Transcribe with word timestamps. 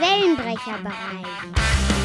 Wellenbrecherbereich. 0.00 2.03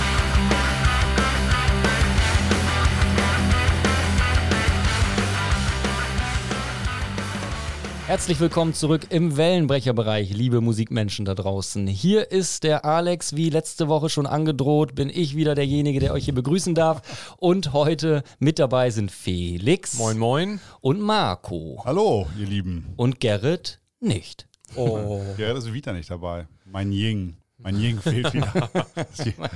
Herzlich 8.09 8.39
willkommen 8.39 8.73
zurück 8.73 9.05
im 9.11 9.37
Wellenbrecherbereich, 9.37 10.31
liebe 10.31 10.61
Musikmenschen 10.61 11.25
da 11.25 11.35
draußen. 11.35 11.85
Hier 11.85 12.31
ist 12.31 12.63
der 12.63 12.83
Alex, 12.83 13.35
wie 13.35 13.51
letzte 13.51 13.87
Woche 13.87 14.09
schon 14.09 14.25
angedroht, 14.25 14.95
bin 14.95 15.11
ich 15.13 15.35
wieder 15.35 15.53
derjenige, 15.53 15.99
der 15.99 16.13
euch 16.13 16.25
hier 16.25 16.33
begrüßen 16.33 16.73
darf. 16.73 17.35
Und 17.37 17.71
heute 17.71 18.23
mit 18.39 18.57
dabei 18.57 18.89
sind 18.89 19.11
Felix. 19.11 19.99
Moin, 19.99 20.17
moin. 20.17 20.59
Und 20.81 21.01
Marco. 21.01 21.83
Hallo, 21.85 22.25
ihr 22.39 22.47
Lieben. 22.47 22.87
Und 22.95 23.19
Gerrit 23.19 23.79
nicht. 23.99 24.47
Oh. 24.73 25.21
Gerrit 25.37 25.57
ist 25.57 25.71
wieder 25.71 25.93
nicht 25.93 26.09
dabei. 26.09 26.47
Mein 26.65 26.91
Ying. 26.91 27.37
Mein 27.59 27.79
Ying 27.79 27.99
fehlt 28.01 28.33
wieder. 28.33 28.71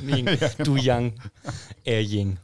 Ying. 0.06 0.30
Du 0.64 0.76
Yang, 0.76 1.14
er 1.84 2.04
Ying. 2.04 2.38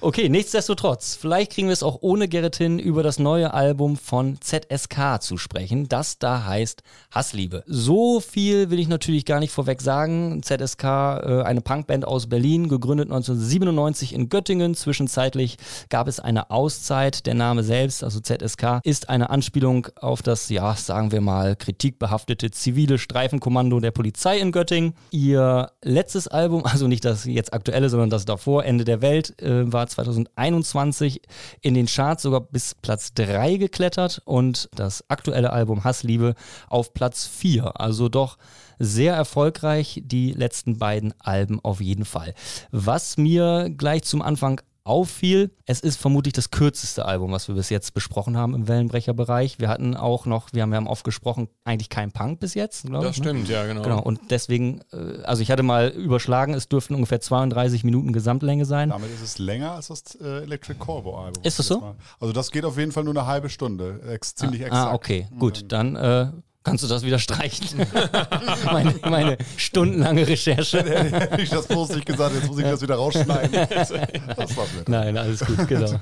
Okay, 0.00 0.28
nichtsdestotrotz, 0.28 1.16
vielleicht 1.20 1.52
kriegen 1.52 1.68
wir 1.68 1.72
es 1.72 1.82
auch 1.82 1.98
ohne 2.00 2.28
Gerrit 2.28 2.56
hin, 2.56 2.78
über 2.78 3.02
das 3.02 3.18
neue 3.18 3.52
Album 3.52 3.96
von 3.96 4.38
ZSK 4.40 5.20
zu 5.20 5.36
sprechen, 5.36 5.88
das 5.88 6.18
da 6.18 6.44
heißt 6.44 6.82
Hassliebe. 7.10 7.64
So 7.66 8.20
viel 8.20 8.70
will 8.70 8.78
ich 8.78 8.88
natürlich 8.88 9.24
gar 9.24 9.40
nicht 9.40 9.52
vorweg 9.52 9.80
sagen. 9.80 10.42
ZSK, 10.42 10.84
äh, 10.84 11.42
eine 11.44 11.60
Punkband 11.60 12.04
aus 12.04 12.28
Berlin, 12.28 12.68
gegründet 12.68 13.10
1997 13.10 14.14
in 14.14 14.28
Göttingen. 14.28 14.74
Zwischenzeitlich 14.74 15.56
gab 15.88 16.08
es 16.08 16.20
eine 16.20 16.50
Auszeit. 16.50 17.26
Der 17.26 17.34
Name 17.34 17.62
selbst, 17.62 18.04
also 18.04 18.20
ZSK, 18.20 18.80
ist 18.84 19.08
eine 19.08 19.30
Anspielung 19.30 19.88
auf 19.96 20.22
das, 20.22 20.48
ja, 20.48 20.74
sagen 20.74 21.12
wir 21.12 21.20
mal, 21.20 21.56
kritikbehaftete 21.56 22.50
zivile 22.50 22.98
Streifenkommando 22.98 23.80
der 23.80 23.90
Polizei 23.90 24.38
in 24.38 24.52
Göttingen. 24.52 24.94
Ihr 25.10 25.70
letztes 25.82 26.28
Album, 26.28 26.62
also 26.64 26.88
nicht 26.88 27.04
das 27.04 27.24
jetzt 27.24 27.52
aktuelle, 27.52 27.88
sondern 27.88 28.10
das 28.10 28.24
davor, 28.24 28.64
Ende 28.64 28.84
der 28.84 29.02
Welt, 29.02 29.40
äh, 29.40 29.57
war 29.66 29.86
2021 29.86 31.22
in 31.60 31.74
den 31.74 31.86
Charts 31.86 32.22
sogar 32.22 32.40
bis 32.40 32.74
Platz 32.74 33.14
3 33.14 33.56
geklettert 33.56 34.22
und 34.24 34.68
das 34.74 35.04
aktuelle 35.08 35.52
Album 35.52 35.84
Hassliebe 35.84 36.34
auf 36.68 36.94
Platz 36.94 37.26
4. 37.26 37.80
Also 37.80 38.08
doch 38.08 38.38
sehr 38.78 39.14
erfolgreich, 39.14 40.02
die 40.04 40.32
letzten 40.32 40.78
beiden 40.78 41.12
Alben 41.18 41.60
auf 41.60 41.80
jeden 41.80 42.04
Fall. 42.04 42.34
Was 42.70 43.16
mir 43.16 43.70
gleich 43.70 44.04
zum 44.04 44.22
Anfang 44.22 44.60
auffiel, 44.88 45.50
es 45.66 45.80
ist 45.80 46.00
vermutlich 46.00 46.32
das 46.32 46.50
kürzeste 46.50 47.04
Album, 47.04 47.30
was 47.32 47.46
wir 47.48 47.54
bis 47.54 47.68
jetzt 47.70 47.94
besprochen 47.94 48.36
haben 48.36 48.54
im 48.54 48.66
Wellenbrecherbereich. 48.68 49.58
Wir 49.60 49.68
hatten 49.68 49.96
auch 49.96 50.26
noch, 50.26 50.52
wir 50.52 50.62
haben 50.62 50.72
ja 50.72 50.84
oft 50.86 51.04
gesprochen, 51.04 51.48
eigentlich 51.64 51.88
kein 51.90 52.10
Punk 52.12 52.40
bis 52.40 52.54
jetzt, 52.54 52.84
Das 52.84 52.92
ich. 52.92 52.92
ne? 52.92 53.12
stimmt, 53.14 53.48
ja, 53.48 53.66
genau. 53.66 53.82
Genau, 53.82 54.02
und 54.02 54.18
deswegen, 54.30 54.80
äh, 54.92 55.22
also 55.24 55.42
ich 55.42 55.50
hatte 55.50 55.62
mal 55.62 55.88
überschlagen, 55.88 56.54
es 56.54 56.68
dürften 56.68 56.94
ungefähr 56.94 57.20
32 57.20 57.84
Minuten 57.84 58.12
Gesamtlänge 58.12 58.64
sein. 58.64 58.88
Damit 58.90 59.10
ist 59.12 59.22
es 59.22 59.38
länger 59.38 59.72
als 59.72 59.88
das 59.88 60.14
äh, 60.16 60.42
Electric 60.42 60.78
Corvo 60.78 61.16
Album. 61.18 61.42
Ist 61.44 61.58
das 61.58 61.66
so? 61.66 61.80
Mal- 61.80 61.94
Also 62.20 62.32
das 62.32 62.50
geht 62.50 62.64
auf 62.64 62.78
jeden 62.78 62.92
Fall 62.92 63.04
nur 63.04 63.14
eine 63.16 63.26
halbe 63.26 63.48
Stunde. 63.50 64.00
Ex 64.08 64.34
ziemlich 64.34 64.62
exakt. 64.62 64.90
Ah, 64.90 64.94
okay, 64.94 65.28
gut, 65.38 65.66
dann 65.72 65.96
äh, 65.96 66.28
kannst 66.68 66.84
du 66.84 66.88
das 66.88 67.02
wieder 67.02 67.18
streichen. 67.18 67.86
meine, 68.64 68.94
meine 69.08 69.38
stundenlange 69.56 70.26
Recherche. 70.26 70.84
Ich 71.38 71.50
das 71.50 71.66
bloß 71.66 71.90
nicht 71.90 72.06
gesagt, 72.06 72.34
jetzt 72.34 72.48
muss 72.48 72.58
ich 72.58 72.64
das 72.64 72.82
wieder 72.82 72.96
rausschneiden. 72.96 73.52
Das 73.78 74.56
war's 74.56 74.68
mir. 74.74 74.84
Nein, 74.86 75.16
alles 75.16 75.40
gut, 75.40 75.66
genau. 75.68 76.00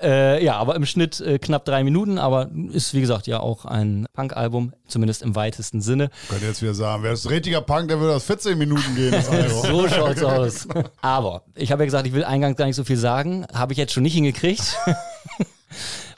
äh, 0.00 0.42
ja, 0.44 0.56
aber 0.56 0.76
im 0.76 0.86
Schnitt 0.86 1.20
äh, 1.20 1.38
knapp 1.38 1.64
drei 1.64 1.82
Minuten, 1.84 2.18
aber 2.18 2.48
ist 2.72 2.94
wie 2.94 3.00
gesagt 3.00 3.26
ja 3.26 3.40
auch 3.40 3.64
ein 3.64 4.06
Punk-Album, 4.14 4.72
zumindest 4.86 5.22
im 5.22 5.34
weitesten 5.34 5.80
Sinne. 5.80 6.10
Könnte 6.28 6.46
jetzt 6.46 6.62
wieder 6.62 6.74
sagen, 6.74 7.02
wäre 7.02 7.14
es 7.14 7.28
richtiger 7.28 7.60
Punk, 7.60 7.88
der 7.88 7.98
würde 8.00 8.14
das 8.14 8.24
14 8.24 8.56
Minuten 8.56 8.94
gehen. 8.94 9.14
Album. 9.14 9.62
So 9.62 9.88
schaut's 9.88 10.22
aus. 10.22 10.68
Aber 11.00 11.42
ich 11.54 11.72
habe 11.72 11.82
ja 11.82 11.86
gesagt, 11.86 12.06
ich 12.06 12.12
will 12.12 12.24
eingangs 12.24 12.56
gar 12.56 12.66
nicht 12.66 12.76
so 12.76 12.84
viel 12.84 12.98
sagen. 12.98 13.46
Habe 13.52 13.72
ich 13.72 13.78
jetzt 13.78 13.92
schon 13.92 14.02
nicht 14.02 14.14
hingekriegt. 14.14 14.76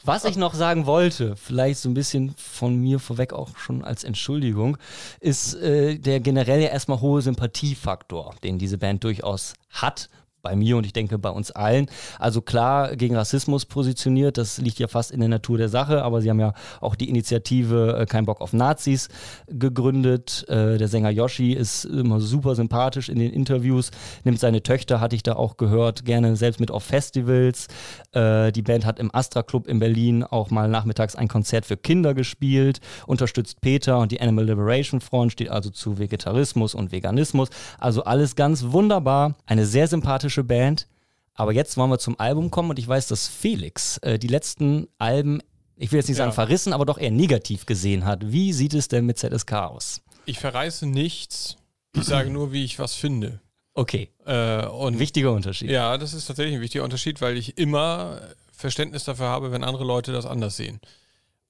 Was 0.09 0.25
ich 0.25 0.39
noch 0.39 0.55
sagen 0.55 0.87
wollte, 0.87 1.37
vielleicht 1.37 1.81
so 1.81 1.91
ein 1.91 1.93
bisschen 1.93 2.35
von 2.39 2.75
mir 2.77 2.99
vorweg 2.99 3.35
auch 3.35 3.59
schon 3.59 3.85
als 3.85 4.05
Entschuldigung, 4.05 4.79
ist 5.21 5.53
äh, 5.57 5.99
der 5.99 6.21
generell 6.21 6.63
ja 6.63 6.71
erstmal 6.71 7.03
hohe 7.03 7.21
Sympathiefaktor, 7.21 8.35
den 8.43 8.57
diese 8.57 8.79
Band 8.79 9.05
durchaus 9.05 9.53
hat. 9.69 10.09
Bei 10.43 10.55
mir 10.55 10.77
und 10.77 10.87
ich 10.87 10.93
denke 10.93 11.19
bei 11.19 11.31
uns 11.31 11.51
allen. 11.51 11.87
Also 12.19 12.41
klar 12.41 12.95
gegen 12.97 13.17
Rassismus 13.17 13.67
positioniert, 13.67 14.39
das 14.39 14.59
liegt 14.59 14.79
ja 14.79 14.87
fast 14.87 15.11
in 15.11 15.21
der 15.21 15.29
Natur 15.29 15.59
der 15.59 15.69
Sache, 15.69 16.03
aber 16.03 16.21
sie 16.21 16.31
haben 16.31 16.39
ja 16.39 16.55
auch 16.81 16.95
die 16.95 17.09
Initiative 17.09 17.99
äh, 17.99 18.07
Kein 18.07 18.25
Bock 18.25 18.41
auf 18.41 18.53
Nazis 18.53 19.09
gegründet. 19.49 20.47
Äh, 20.49 20.79
der 20.79 20.89
Sänger 20.89 21.11
Yoshi 21.11 21.53
ist 21.53 21.85
immer 21.85 22.21
super 22.21 22.55
sympathisch 22.55 23.09
in 23.09 23.19
den 23.19 23.33
Interviews, 23.33 23.91
nimmt 24.23 24.39
seine 24.39 24.63
Töchter, 24.63 25.01
hatte 25.01 25.17
ich 25.17 25.25
da 25.25 25.35
auch 25.35 25.57
gehört, 25.57 26.05
gerne 26.05 26.37
selbst 26.37 26.61
mit 26.61 26.71
auf 26.71 26.85
Festivals. 26.85 27.67
Äh, 28.13 28.53
die 28.53 28.63
Band 28.63 28.87
hat 28.87 29.01
im 29.01 29.13
Astra 29.13 29.43
Club 29.43 29.67
in 29.67 29.81
Berlin 29.81 30.23
auch 30.23 30.51
mal 30.51 30.69
nachmittags 30.69 31.17
ein 31.17 31.29
Konzert 31.29 31.67
für 31.67 31.77
Kinder 31.77 32.15
gespielt, 32.15 32.81
unterstützt 33.07 33.61
Peter 33.61 33.99
und 33.99 34.13
die 34.13 34.21
Animal 34.21 34.45
Liberation 34.45 35.01
Front, 35.01 35.33
steht 35.33 35.51
also 35.51 35.71
zu 35.71 35.99
Vegetarismus 35.99 36.75
und 36.75 36.93
Veganismus. 36.93 37.49
Also 37.79 38.05
alles 38.05 38.37
ganz 38.37 38.67
wunderbar. 38.69 39.35
Eine 39.47 39.67
sehr 39.67 39.89
sympathische 39.89 40.28
Band. 40.45 40.87
Aber 41.35 41.53
jetzt 41.53 41.77
wollen 41.77 41.91
wir 41.91 41.99
zum 41.99 42.19
Album 42.19 42.51
kommen 42.51 42.71
und 42.71 42.79
ich 42.79 42.89
weiß, 42.89 43.09
dass 43.09 43.29
Felix 43.29 43.99
äh, 43.99 44.19
die 44.19 44.27
letzten 44.27 44.89
Alben, 44.99 45.41
ich 45.77 45.93
will 45.93 45.99
jetzt 46.01 46.09
nicht 46.09 46.17
sagen 46.17 46.31
Ja. 46.31 46.35
verrissen, 46.35 46.73
aber 46.73 46.85
doch 46.85 46.99
eher 46.99 47.11
negativ 47.13 47.65
gesehen 47.67 48.05
hat. 48.05 48.33
Wie 48.33 48.53
sieht 48.53 48.75
es 48.75 48.89
denn 48.89 49.07
mit 49.07 49.19
ZSK 49.19 49.53
aus? 49.53 50.01
Ich 50.25 50.39
verreiße 50.41 50.87
nichts. 50.87 51.57
Ich 51.95 52.05
sage 52.05 52.31
nur, 52.31 52.53
wie 52.53 52.65
ich 52.65 52.79
was 52.79 52.95
finde. 52.95 53.41
Okay, 53.75 54.11
Äh, 54.27 54.67
und 54.67 54.99
wichtiger 54.99 55.33
Unterschied. 55.33 55.71
Ja, 55.71 55.97
das 55.97 56.13
ist 56.13 56.27
tatsächlich 56.27 56.57
ein 56.57 56.61
wichtiger 56.61 56.83
Unterschied, 56.85 57.21
weil 57.21 57.37
ich 57.37 57.57
immer 57.57 58.21
Verständnis 58.53 59.05
dafür 59.05 59.27
habe, 59.27 59.53
wenn 59.53 59.63
andere 59.63 59.85
Leute 59.85 60.11
das 60.13 60.27
anders 60.27 60.57
sehen. 60.57 60.81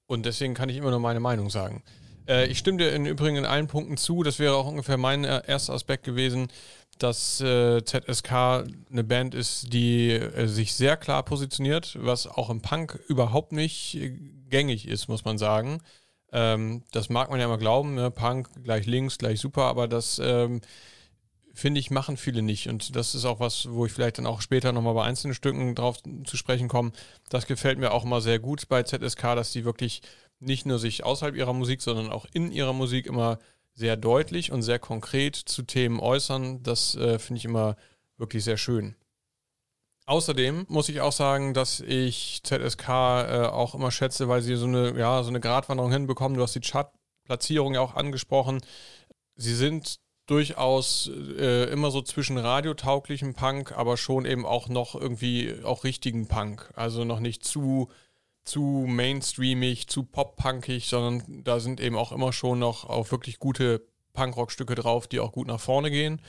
Und 0.05 0.25
deswegen 0.27 0.53
kann 0.53 0.69
ich 0.69 0.77
immer 0.77 0.91
nur 0.91 0.99
meine 0.99 1.19
Meinung 1.19 1.49
sagen. 1.49 1.83
Äh, 2.27 2.45
ich 2.47 2.59
stimme 2.59 2.77
dir 2.77 2.91
im 2.93 3.05
Übrigen 3.07 3.37
in 3.37 3.45
allen 3.45 3.65
Punkten 3.67 3.97
zu. 3.97 4.21
Das 4.23 4.37
wäre 4.37 4.53
auch 4.55 4.67
ungefähr 4.67 4.97
mein 4.97 5.23
äh, 5.25 5.41
erster 5.47 5.73
Aspekt 5.73 6.03
gewesen, 6.03 6.49
dass 6.99 7.41
äh, 7.41 7.83
ZSK 7.83 8.31
eine 8.31 9.03
Band 9.03 9.33
ist, 9.33 9.73
die 9.73 10.11
äh, 10.11 10.47
sich 10.47 10.73
sehr 10.73 10.97
klar 10.97 11.23
positioniert, 11.23 11.97
was 11.99 12.27
auch 12.27 12.49
im 12.49 12.61
Punk 12.61 12.99
überhaupt 13.07 13.51
nicht 13.51 13.95
äh, 13.95 14.09
gängig 14.49 14.87
ist, 14.87 15.07
muss 15.07 15.25
man 15.25 15.37
sagen. 15.37 15.81
Ähm, 16.31 16.83
das 16.91 17.09
mag 17.09 17.29
man 17.29 17.39
ja 17.39 17.45
immer 17.45 17.57
glauben, 17.57 17.95
ne? 17.95 18.11
Punk 18.11 18.49
gleich 18.63 18.85
links, 18.85 19.17
gleich 19.17 19.39
super, 19.39 19.63
aber 19.63 19.87
das 19.87 20.19
ähm, 20.23 20.61
finde 21.53 21.79
ich, 21.79 21.91
machen 21.91 22.17
viele 22.17 22.41
nicht. 22.41 22.67
Und 22.67 22.95
das 22.95 23.15
ist 23.15 23.25
auch 23.25 23.39
was, 23.39 23.69
wo 23.69 23.85
ich 23.85 23.91
vielleicht 23.91 24.17
dann 24.17 24.27
auch 24.27 24.41
später 24.41 24.71
nochmal 24.71 24.93
bei 24.93 25.03
einzelnen 25.03 25.33
Stücken 25.33 25.75
drauf 25.75 25.97
zu 26.25 26.37
sprechen 26.37 26.67
komme. 26.67 26.91
Das 27.29 27.47
gefällt 27.47 27.79
mir 27.79 27.91
auch 27.91 28.05
immer 28.05 28.21
sehr 28.21 28.39
gut 28.39 28.67
bei 28.69 28.83
ZSK, 28.83 29.21
dass 29.35 29.51
die 29.51 29.65
wirklich 29.65 30.01
nicht 30.39 30.65
nur 30.65 30.79
sich 30.79 31.03
außerhalb 31.03 31.35
ihrer 31.35 31.53
Musik, 31.53 31.81
sondern 31.81 32.11
auch 32.11 32.25
in 32.33 32.51
ihrer 32.51 32.73
Musik 32.73 33.05
immer 33.07 33.39
sehr 33.79 33.95
deutlich 33.95 34.51
und 34.51 34.61
sehr 34.61 34.77
konkret 34.77 35.37
zu 35.37 35.63
Themen 35.63 36.01
äußern. 36.01 36.61
Das 36.63 36.95
äh, 36.95 37.17
finde 37.17 37.39
ich 37.39 37.45
immer 37.45 37.77
wirklich 38.17 38.43
sehr 38.43 38.57
schön. 38.57 38.95
Außerdem 40.05 40.65
muss 40.67 40.89
ich 40.89 40.99
auch 40.99 41.13
sagen, 41.13 41.53
dass 41.53 41.79
ich 41.79 42.41
ZSK 42.43 42.89
äh, 42.89 43.45
auch 43.45 43.75
immer 43.75 43.91
schätze, 43.91 44.27
weil 44.27 44.41
sie 44.41 44.55
so 44.57 44.65
eine, 44.65 44.97
ja, 44.99 45.23
so 45.23 45.29
eine 45.29 45.39
Gratwanderung 45.39 45.93
hinbekommen. 45.93 46.37
Du 46.37 46.43
hast 46.43 46.55
die 46.55 46.59
Chartplatzierung 46.59 47.75
ja 47.75 47.79
auch 47.79 47.95
angesprochen. 47.95 48.59
Sie 49.35 49.55
sind 49.55 50.01
durchaus 50.25 51.09
äh, 51.37 51.71
immer 51.71 51.89
so 51.89 52.01
zwischen 52.01 52.37
radiotauglichem 52.37 53.33
Punk, 53.33 53.71
aber 53.71 53.95
schon 53.95 54.25
eben 54.25 54.45
auch 54.45 54.67
noch 54.67 54.93
irgendwie 54.93 55.55
auch 55.63 55.85
richtigen 55.85 56.27
Punk. 56.27 56.69
Also 56.75 57.05
noch 57.05 57.21
nicht 57.21 57.45
zu, 57.45 57.89
zu 58.43 58.85
mainstreamig, 58.87 59.87
zu 59.87 60.03
pop-punkig, 60.03 60.87
sondern 60.87 61.43
da 61.43 61.59
sind 61.59 61.79
eben 61.79 61.95
auch 61.95 62.11
immer 62.11 62.33
schon 62.33 62.59
noch 62.59 62.85
auch 62.85 63.11
wirklich 63.11 63.39
gute 63.39 63.85
Punkrock-Stücke 64.13 64.75
drauf, 64.75 65.07
die 65.07 65.19
auch 65.19 65.31
gut 65.31 65.47
nach 65.47 65.59
vorne 65.59 65.91
gehen. 65.91 66.21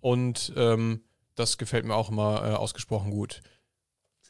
Und 0.00 0.52
ähm, 0.56 1.02
das 1.34 1.58
gefällt 1.58 1.84
mir 1.84 1.94
auch 1.94 2.10
immer 2.10 2.42
äh, 2.44 2.54
ausgesprochen 2.54 3.10
gut. 3.10 3.42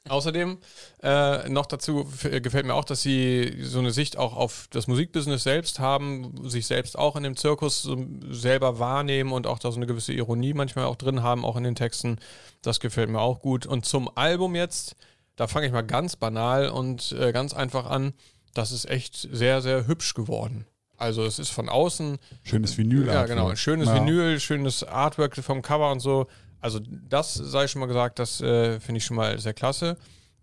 Außerdem 0.09 0.59
äh, 1.03 1.49
noch 1.51 1.67
dazu 1.67 2.09
äh, 2.25 2.41
gefällt 2.41 2.65
mir 2.65 2.75
auch, 2.75 2.87
dass 2.87 3.03
sie 3.03 3.59
so 3.61 3.81
eine 3.81 3.91
Sicht 3.91 4.17
auch 4.17 4.35
auf 4.35 4.67
das 4.71 4.87
Musikbusiness 4.87 5.43
selbst 5.43 5.79
haben, 5.79 6.49
sich 6.49 6.67
selbst 6.67 6.99
auch 6.99 7.17
in 7.17 7.23
dem 7.23 7.37
Zirkus 7.37 7.83
so 7.83 8.07
selber 8.31 8.79
wahrnehmen 8.79 9.31
und 9.31 9.47
auch 9.47 9.59
da 9.59 9.71
so 9.71 9.77
eine 9.77 9.87
gewisse 9.87 10.15
Ironie 10.15 10.55
manchmal 10.55 10.87
auch 10.87 10.97
drin 10.97 11.23
haben, 11.23 11.45
auch 11.45 11.57
in 11.57 11.65
den 11.65 11.75
Texten. 11.75 12.19
Das 12.63 12.81
gefällt 12.81 13.11
mir 13.11 13.21
auch 13.21 13.41
gut. 13.41 13.67
Und 13.67 13.85
zum 13.85 14.11
Album 14.17 14.57
jetzt, 14.57 14.97
da 15.41 15.47
fange 15.47 15.65
ich 15.65 15.73
mal 15.73 15.81
ganz 15.81 16.17
banal 16.17 16.69
und 16.69 17.13
äh, 17.13 17.33
ganz 17.33 17.55
einfach 17.55 17.87
an. 17.87 18.13
Das 18.53 18.73
ist 18.73 18.85
echt 18.91 19.27
sehr, 19.33 19.63
sehr 19.63 19.87
hübsch 19.87 20.13
geworden. 20.13 20.67
Also 20.99 21.25
es 21.25 21.39
ist 21.39 21.49
von 21.49 21.71
außen 21.71 22.19
Schönes 22.43 22.77
Vinyl. 22.77 23.07
ja, 23.07 23.25
genau. 23.25 23.55
Schönes 23.55 23.89
Ja. 23.89 23.95
Vinyl, 23.95 24.39
schönes 24.39 24.85
Artwork 24.85 25.35
vom 25.37 25.63
Cover 25.63 25.91
und 25.93 26.01
so. 26.01 26.27
Also 26.61 26.79
das 27.09 27.33
sei 27.33 27.69
schon 27.69 27.81
mal 27.81 27.87
gesagt, 27.87 28.19
das 28.19 28.43
äh, 28.43 28.81
finde 28.81 28.99
ich 28.99 29.07
schon 29.07 29.17
mal 29.17 29.39
sehr 29.39 29.55
klasse. 29.55 29.97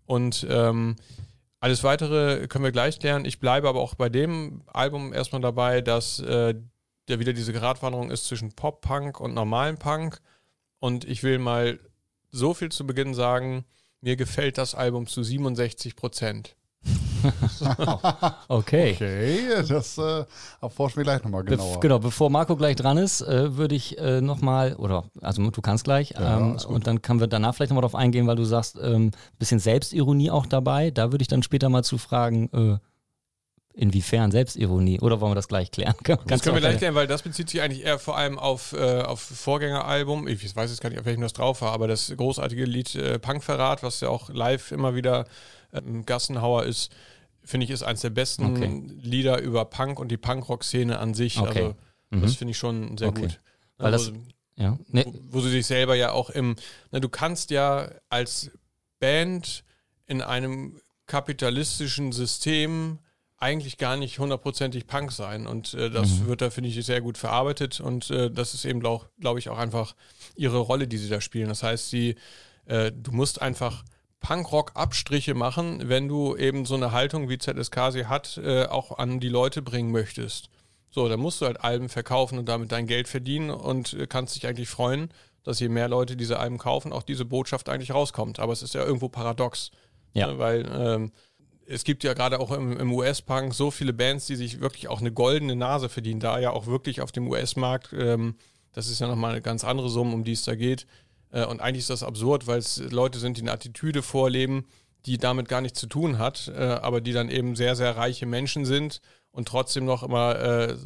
Und 0.04 0.44
ähm, 0.50 0.96
alles 1.60 1.84
weitere 1.84 2.48
können 2.48 2.64
wir 2.64 2.72
gleich 2.72 2.98
klären. 2.98 3.24
Ich 3.24 3.38
bleibe 3.38 3.68
aber 3.68 3.78
auch 3.78 3.94
bei 3.94 4.08
dem 4.08 4.62
Album 4.66 5.12
erstmal 5.12 5.42
dabei, 5.42 5.80
dass 5.80 6.18
äh, 6.18 6.56
der 7.06 7.20
wieder 7.20 7.34
diese 7.34 7.52
Gratwanderung 7.52 8.10
ist 8.10 8.26
zwischen 8.26 8.50
Pop-Punk 8.50 9.20
und 9.20 9.32
normalen 9.32 9.78
Punk. 9.78 10.18
Und 10.80 11.04
ich 11.04 11.22
will 11.22 11.38
mal 11.38 11.78
so 12.32 12.52
viel 12.52 12.72
zu 12.72 12.84
Beginn 12.84 13.14
sagen, 13.14 13.64
mir 14.00 14.16
gefällt 14.16 14.58
das 14.58 14.74
Album 14.74 15.06
zu 15.06 15.22
67 15.22 15.96
Prozent. 15.96 16.56
okay. 18.48 18.92
Okay, 18.92 19.40
das 19.68 19.98
äh, 19.98 20.24
erforschen 20.60 20.98
wir 20.98 21.04
gleich 21.04 21.22
nochmal 21.24 21.42
genauer. 21.42 21.72
Bef 21.72 21.80
genau, 21.80 21.98
bevor 21.98 22.30
Marco 22.30 22.56
gleich 22.56 22.76
dran 22.76 22.96
ist, 22.96 23.20
äh, 23.22 23.56
würde 23.56 23.74
ich 23.74 23.98
äh, 23.98 24.20
nochmal, 24.20 24.74
oder 24.76 25.04
also 25.20 25.50
du 25.50 25.60
kannst 25.60 25.84
gleich, 25.84 26.10
Ja, 26.10 26.38
ähm, 26.38 26.56
und 26.68 26.86
dann 26.86 27.02
können 27.02 27.20
wir 27.20 27.26
danach 27.26 27.54
vielleicht 27.54 27.70
nochmal 27.70 27.82
drauf 27.82 27.94
eingehen, 27.96 28.26
weil 28.26 28.36
du 28.36 28.44
sagst, 28.44 28.78
ähm, 28.80 29.10
bisschen 29.38 29.58
Selbstironie 29.58 30.30
auch 30.30 30.46
dabei. 30.46 30.90
Da 30.90 31.10
würde 31.12 31.22
ich 31.22 31.28
dann 31.28 31.42
später 31.42 31.68
mal 31.68 31.82
zu 31.82 31.98
fragen, 31.98 32.48
äh, 32.52 32.78
inwiefern 33.78 34.30
Selbstironie? 34.30 35.00
Oder 35.00 35.20
wollen 35.20 35.30
wir 35.30 35.36
das 35.36 35.48
gleich 35.48 35.70
klären? 35.70 35.94
Das 36.04 36.18
Kannst 36.26 36.44
können 36.44 36.56
wir 36.56 36.60
gleich 36.60 36.78
klären, 36.78 36.94
weil 36.94 37.06
das 37.06 37.22
bezieht 37.22 37.48
sich 37.48 37.62
eigentlich 37.62 37.84
eher 37.84 37.98
vor 37.98 38.16
allem 38.18 38.38
auf, 38.38 38.72
äh, 38.72 39.02
auf 39.02 39.20
Vorgängeralbum. 39.20 40.26
Ich 40.28 40.54
weiß 40.54 40.70
jetzt 40.70 40.80
gar 40.80 40.90
nicht, 40.90 40.98
auf 40.98 41.04
welchem 41.06 41.22
das 41.22 41.32
drauf 41.32 41.62
war, 41.62 41.72
aber 41.72 41.86
das 41.88 42.12
großartige 42.14 42.64
Lied 42.64 42.94
äh, 42.96 43.18
Punkverrat, 43.18 43.82
was 43.82 44.00
ja 44.00 44.08
auch 44.08 44.28
live 44.30 44.72
immer 44.72 44.94
wieder 44.94 45.26
ähm, 45.72 46.04
Gassenhauer 46.04 46.64
ist, 46.64 46.90
finde 47.44 47.64
ich, 47.64 47.70
ist 47.70 47.82
eins 47.82 48.00
der 48.02 48.10
besten 48.10 48.44
Okay. 48.56 48.82
Lieder 49.00 49.40
über 49.40 49.64
Punk 49.64 49.98
und 50.00 50.08
die 50.08 50.16
Punkrock-Szene 50.18 50.98
an 50.98 51.14
sich. 51.14 51.38
Okay. 51.40 51.48
Also 51.48 51.74
Mhm. 52.10 52.22
das 52.22 52.36
finde 52.36 52.52
ich 52.52 52.58
schon 52.58 52.96
sehr 52.96 53.08
Okay. 53.08 53.20
gut. 53.22 53.40
Weil 53.76 53.92
das- 53.92 54.12
wo, 54.12 54.18
Ja. 54.56 54.78
Nee, 54.88 55.04
wo, 55.06 55.14
wo 55.36 55.40
sie 55.40 55.50
sich 55.50 55.66
selber 55.66 55.94
ja 55.94 56.10
auch 56.12 56.30
im, 56.30 56.56
na, 56.90 57.00
du 57.00 57.08
kannst 57.10 57.50
ja 57.50 57.90
als 58.08 58.50
Band 58.98 59.62
in 60.06 60.20
einem 60.22 60.80
kapitalistischen 61.06 62.12
System 62.12 62.98
eigentlich 63.38 63.78
gar 63.78 63.96
nicht 63.96 64.18
hundertprozentig 64.18 64.86
Punk 64.86 65.12
sein. 65.12 65.46
Und 65.46 65.74
äh, 65.74 65.90
das 65.90 66.20
Mhm. 66.20 66.26
wird 66.26 66.40
da, 66.42 66.50
finde 66.50 66.70
ich, 66.70 66.84
sehr 66.84 67.00
gut 67.00 67.18
verarbeitet. 67.18 67.80
Und 67.80 68.10
äh, 68.10 68.30
das 68.30 68.54
ist 68.54 68.64
eben, 68.64 68.80
glaube 68.80 69.06
glaub 69.20 69.38
ich, 69.38 69.48
auch 69.48 69.58
einfach 69.58 69.94
ihre 70.34 70.58
Rolle, 70.58 70.88
die 70.88 70.98
sie 70.98 71.08
da 71.08 71.20
spielen. 71.20 71.48
Das 71.48 71.62
heißt, 71.62 71.88
sie, 71.90 72.16
äh, 72.66 72.90
du 72.92 73.12
musst 73.12 73.40
einfach 73.40 73.84
Punkrock-Abstriche 74.20 75.34
machen, 75.34 75.88
wenn 75.88 76.08
du 76.08 76.36
eben 76.36 76.64
so 76.66 76.74
eine 76.74 76.92
Haltung 76.92 77.28
wie 77.28 77.38
ZSK 77.38 77.90
sie 77.92 78.06
hat, 78.06 78.38
äh, 78.38 78.64
auch 78.66 78.98
an 78.98 79.20
die 79.20 79.28
Leute 79.28 79.62
bringen 79.62 79.90
möchtest. 79.90 80.48
So, 80.90 81.08
dann 81.08 81.20
musst 81.20 81.40
du 81.40 81.46
halt 81.46 81.60
Alben 81.62 81.88
verkaufen 81.88 82.38
und 82.38 82.48
damit 82.48 82.72
dein 82.72 82.86
Geld 82.86 83.08
verdienen 83.08 83.50
und 83.50 83.92
äh, 83.94 84.06
kannst 84.06 84.36
dich 84.36 84.46
eigentlich 84.46 84.68
freuen, 84.68 85.10
dass 85.44 85.60
je 85.60 85.68
mehr 85.68 85.88
Leute 85.88 86.16
diese 86.16 86.38
Alben 86.38 86.58
kaufen, 86.58 86.92
auch 86.92 87.02
diese 87.02 87.24
Botschaft 87.24 87.68
eigentlich 87.68 87.92
rauskommt. 87.92 88.38
Aber 88.38 88.52
es 88.52 88.62
ist 88.62 88.74
ja 88.74 88.84
irgendwo 88.84 89.08
paradox. 89.08 89.70
Ja. 90.14 90.28
Ne, 90.28 90.38
weil 90.38 90.66
ähm, 90.72 91.12
es 91.68 91.84
gibt 91.84 92.02
ja 92.04 92.14
gerade 92.14 92.40
auch 92.40 92.50
im, 92.50 92.76
im 92.76 92.92
US-Punk 92.92 93.54
so 93.54 93.70
viele 93.70 93.92
Bands, 93.92 94.26
die 94.26 94.36
sich 94.36 94.60
wirklich 94.60 94.88
auch 94.88 95.00
eine 95.00 95.12
goldene 95.12 95.56
Nase 95.56 95.88
verdienen, 95.88 96.20
da 96.20 96.38
ja 96.38 96.50
auch 96.50 96.66
wirklich 96.66 97.00
auf 97.00 97.12
dem 97.12 97.28
US-Markt, 97.28 97.92
ähm, 97.92 98.36
das 98.72 98.88
ist 98.88 99.00
ja 99.00 99.08
nochmal 99.08 99.32
eine 99.32 99.42
ganz 99.42 99.64
andere 99.64 99.88
Summe, 99.88 100.14
um 100.14 100.24
die 100.24 100.32
es 100.32 100.44
da 100.44 100.54
geht. 100.54 100.86
Äh, 101.30 101.44
und 101.44 101.60
eigentlich 101.60 101.80
ist 101.80 101.90
das 101.90 102.02
absurd, 102.02 102.46
weil 102.46 102.58
es 102.58 102.78
Leute 102.90 103.18
sind, 103.18 103.36
die 103.36 103.42
eine 103.42 103.52
Attitüde 103.52 104.02
vorleben, 104.02 104.66
die 105.06 105.18
damit 105.18 105.48
gar 105.48 105.60
nichts 105.60 105.80
zu 105.80 105.86
tun 105.86 106.18
hat, 106.18 106.48
äh, 106.48 106.60
aber 106.60 107.00
die 107.00 107.12
dann 107.12 107.28
eben 107.28 107.56
sehr, 107.56 107.76
sehr 107.76 107.96
reiche 107.96 108.26
Menschen 108.26 108.64
sind 108.64 109.00
und 109.30 109.48
trotzdem 109.48 109.84
noch 109.84 110.02
immer 110.02 110.38
äh, 110.38 110.76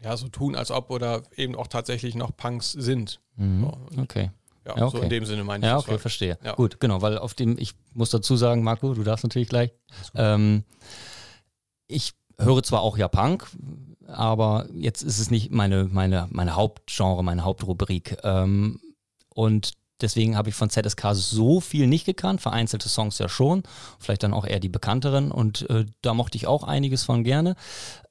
ja, 0.00 0.16
so 0.16 0.28
tun, 0.28 0.54
als 0.54 0.70
ob 0.70 0.90
oder 0.90 1.22
eben 1.36 1.54
auch 1.56 1.66
tatsächlich 1.66 2.14
noch 2.14 2.36
Punks 2.36 2.72
sind. 2.72 3.20
mhm. 3.36 3.62
So, 3.62 4.02
okay. 4.02 4.30
Ja, 4.68 4.74
Ja, 4.76 4.90
so 4.90 4.96
okay. 4.96 5.04
in 5.04 5.10
dem 5.10 5.24
Sinne 5.26 5.44
meine 5.44 5.64
ich 5.66 5.70
Ja, 5.70 5.78
okay, 5.78 5.92
war- 5.92 5.98
verstehe. 5.98 6.38
Ja. 6.44 6.54
Gut, 6.54 6.78
genau, 6.80 7.02
weil 7.02 7.18
auf 7.18 7.34
dem, 7.34 7.58
ich 7.58 7.74
muss 7.94 8.10
dazu 8.10 8.36
sagen, 8.36 8.62
Marco, 8.62 8.94
du 8.94 9.02
darfst 9.02 9.24
natürlich 9.24 9.48
gleich. 9.48 9.72
Ähm, 10.14 10.64
ich 11.86 12.12
höre 12.38 12.62
zwar 12.62 12.82
auch 12.82 12.96
ja 12.98 13.08
Punk, 13.08 13.46
aber 14.06 14.66
jetzt 14.72 15.02
ist 15.02 15.18
es 15.18 15.30
nicht 15.30 15.50
meine, 15.50 15.84
meine, 15.84 16.28
meine 16.30 16.54
Hauptgenre, 16.56 17.24
meine 17.24 17.44
Hauptrubrik. 17.44 18.16
Ähm, 18.22 18.80
und 19.34 19.72
deswegen 20.00 20.36
habe 20.36 20.48
ich 20.48 20.54
von 20.54 20.70
ZSK 20.70 21.08
so 21.12 21.60
viel 21.60 21.86
nicht 21.86 22.06
gekannt, 22.06 22.40
vereinzelte 22.40 22.88
Songs 22.88 23.18
ja 23.18 23.28
schon, 23.28 23.62
vielleicht 23.98 24.22
dann 24.22 24.34
auch 24.34 24.46
eher 24.46 24.60
die 24.60 24.68
bekannteren 24.68 25.30
und 25.30 25.68
äh, 25.70 25.84
da 26.02 26.14
mochte 26.14 26.36
ich 26.36 26.46
auch 26.46 26.64
einiges 26.64 27.04
von 27.04 27.24
gerne. 27.24 27.54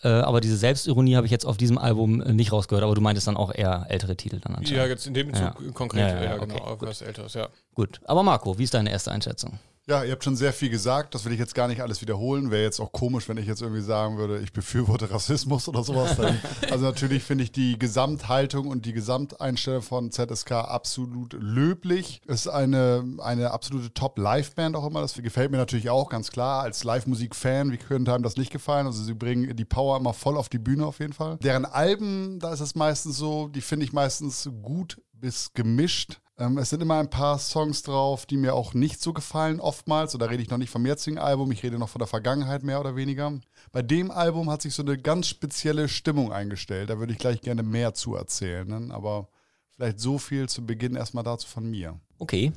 Äh, 0.02 0.10
aber 0.10 0.42
diese 0.42 0.58
Selbstironie 0.58 1.16
habe 1.16 1.26
ich 1.26 1.32
jetzt 1.32 1.46
auf 1.46 1.58
diesem 1.58 1.78
Album 1.78 2.22
äh, 2.22 2.34
nicht 2.34 2.52
rausgehört, 2.52 2.84
aber 2.84 2.96
du 2.96 3.02
meintest 3.02 3.28
dann 3.28 3.38
auch 3.38 3.54
eher 3.54 3.86
ältere 3.90 4.16
Titel 4.16 4.40
dann 4.40 4.56
anscheinend. 4.56 4.78
Ja, 4.78 4.86
jetzt 4.86 5.08
in 5.08 5.14
dem 5.14 5.28
Bezug 5.28 5.62
Ja. 5.62 5.72
konkret, 5.74 6.10
Ja, 6.10 6.16
ja, 6.16 6.24
ja, 6.24 6.38
genau, 6.38 6.56
okay, 6.56 6.64
auf 6.64 6.80
gut. 6.80 6.90
was 6.90 7.02
Älteres, 7.02 7.34
ja. 7.34 7.48
Gut, 7.74 8.00
aber 8.06 8.24
Marco, 8.24 8.58
wie 8.58 8.64
ist 8.64 8.74
deine 8.74 8.92
erste 8.92 9.12
Einschätzung? 9.12 9.60
Ja, 9.90 10.04
ihr 10.04 10.12
habt 10.12 10.26
schon 10.26 10.36
sehr 10.36 10.52
viel 10.52 10.70
gesagt, 10.70 11.16
das 11.16 11.24
will 11.24 11.32
ich 11.32 11.40
jetzt 11.40 11.56
gar 11.56 11.70
nicht 11.70 11.82
alles 11.82 12.02
wiederholen. 12.02 12.52
Wäre 12.52 12.64
jetzt 12.64 12.82
auch 12.82 12.92
komisch, 12.92 13.30
wenn 13.30 13.38
ich 13.38 13.46
jetzt 13.46 13.62
irgendwie 13.62 13.82
sagen 13.82 14.18
würde, 14.18 14.40
ich 14.40 14.52
befürworte 14.52 15.10
Rassismus 15.12 15.70
oder 15.70 15.84
sowas. 15.84 16.18
Also 16.70 16.84
natürlich 16.84 17.24
finde 17.24 17.46
ich 17.46 17.52
die 17.54 17.80
Gesamthaltung 17.80 18.68
und 18.68 18.86
die 18.86 18.92
Gesamteinstellung 18.92 19.82
von 19.82 20.12
ZSK 20.12 20.52
absolut 20.52 21.34
löblich. 21.40 22.22
Ist 22.26 22.48
eine, 22.48 23.06
eine 23.20 23.52
absolute 23.52 23.94
Top-Live-Band 23.94 24.76
auch 24.76 24.86
immer. 24.86 25.00
Das 25.00 25.14
gefällt 25.14 25.52
mir 25.52 25.58
natürlich 25.58 25.90
auch, 25.90 26.10
ganz 26.10 26.32
klar. 26.32 26.64
Als 26.64 26.84
Live-Musik-Fan, 26.84 27.72
wie 27.72 27.78
könnte 27.78 28.14
einem 28.14 28.24
das 28.24 28.36
nicht 28.36 28.52
gefallen? 28.52 28.88
Also 28.88 29.04
sie 29.04 29.14
bringen 29.14 29.56
die 29.56 29.66
Power 29.66 29.98
immer 29.98 30.14
voll 30.14 30.36
auf 30.36 30.50
die 30.50 30.60
Bühne 30.60 30.86
auf 30.86 31.00
jeden 31.00 31.14
Fall. 31.14 31.38
Deren 31.38 31.66
Alben, 31.66 32.40
da 32.40 32.52
ist 32.52 32.60
es 32.60 32.76
meistens 32.76 33.18
so, 33.18 33.48
die 33.48 33.62
finde 33.62 33.86
ich 33.86 33.94
meistens 33.94 34.50
gut 34.62 35.02
bis 35.14 35.54
gemischt. 35.54 36.20
Ähm, 36.40 36.58
es 36.60 36.70
sind 36.70 36.82
immer 36.82 37.00
ein 37.00 37.10
paar 37.10 37.40
Songs 37.40 37.82
drauf, 37.82 38.26
die 38.28 38.38
mir 38.38 38.54
auch 38.54 38.74
nicht 38.74 39.02
so 39.02 39.12
gefallen, 39.12 39.60
oftmals. 39.60 40.14
Und 40.14 40.22
da 40.22 40.28
rede 40.28 40.44
ich 40.44 40.50
noch 40.50 40.60
nicht 40.60 40.70
vom 40.70 40.86
jetzigen 40.86 41.18
Album, 41.18 41.52
ich 41.52 41.64
rede 41.64 41.80
noch 41.80 41.90
von 41.90 42.00
der 42.00 42.08
Vergangenheit 42.08 42.64
mehr 42.64 42.80
oder 42.80 42.96
weniger. 42.96 43.40
Bei 43.72 43.82
dem 43.82 44.12
Album 44.12 44.50
hat 44.50 44.62
sich 44.62 44.76
so 44.76 44.84
eine 44.84 44.98
ganz 44.98 45.28
spezielle 45.28 45.90
Stimmung 45.90 46.32
eingestellt. 46.32 46.90
Da 46.90 47.00
würde 47.00 47.14
ich 47.14 47.20
gleich 47.20 47.42
gerne 47.42 47.64
mehr 47.64 47.94
zu 47.94 48.16
erzählen. 48.16 48.68
Ne? 48.68 48.94
Aber 48.94 49.30
vielleicht 49.76 50.00
so 50.00 50.20
viel 50.20 50.48
zu 50.48 50.66
Beginn 50.66 50.96
erstmal 50.96 51.24
dazu 51.24 51.48
von 51.48 51.70
mir. 51.70 52.00
Okay. 52.20 52.52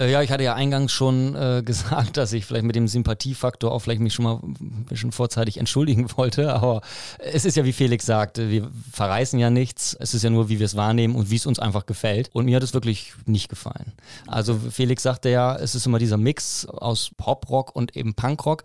Äh, 0.00 0.10
ja, 0.10 0.22
ich 0.22 0.30
hatte 0.30 0.42
ja 0.42 0.54
eingangs 0.54 0.92
schon 0.92 1.34
äh, 1.34 1.62
gesagt, 1.64 2.16
dass 2.16 2.32
ich 2.32 2.46
vielleicht 2.46 2.64
mit 2.64 2.74
dem 2.74 2.88
Sympathiefaktor 2.88 3.70
auch 3.70 3.80
vielleicht 3.80 4.00
mich 4.00 4.14
schon 4.14 4.24
mal 4.24 4.40
ein 4.42 4.86
bisschen 4.88 5.12
vorzeitig 5.12 5.58
entschuldigen 5.58 6.08
wollte. 6.16 6.54
Aber 6.54 6.80
es 7.18 7.44
ist 7.44 7.56
ja, 7.56 7.64
wie 7.64 7.72
Felix 7.72 8.06
sagte, 8.06 8.50
wir 8.50 8.70
verreißen 8.92 9.38
ja 9.38 9.50
nichts. 9.50 9.96
Es 10.00 10.14
ist 10.14 10.22
ja 10.22 10.30
nur, 10.30 10.48
wie 10.48 10.58
wir 10.58 10.66
es 10.66 10.76
wahrnehmen 10.76 11.14
und 11.14 11.30
wie 11.30 11.36
es 11.36 11.46
uns 11.46 11.58
einfach 11.58 11.86
gefällt. 11.86 12.30
Und 12.32 12.46
mir 12.46 12.56
hat 12.56 12.62
es 12.62 12.74
wirklich 12.74 13.12
nicht 13.26 13.48
gefallen. 13.48 13.92
Also 14.26 14.58
Felix 14.58 15.02
sagte 15.02 15.28
ja, 15.28 15.54
es 15.56 15.74
ist 15.74 15.86
immer 15.86 15.98
dieser 15.98 16.16
Mix 16.16 16.66
aus 16.66 17.10
Poprock 17.16 17.76
und 17.76 17.96
eben 17.96 18.14
Punkrock. 18.14 18.62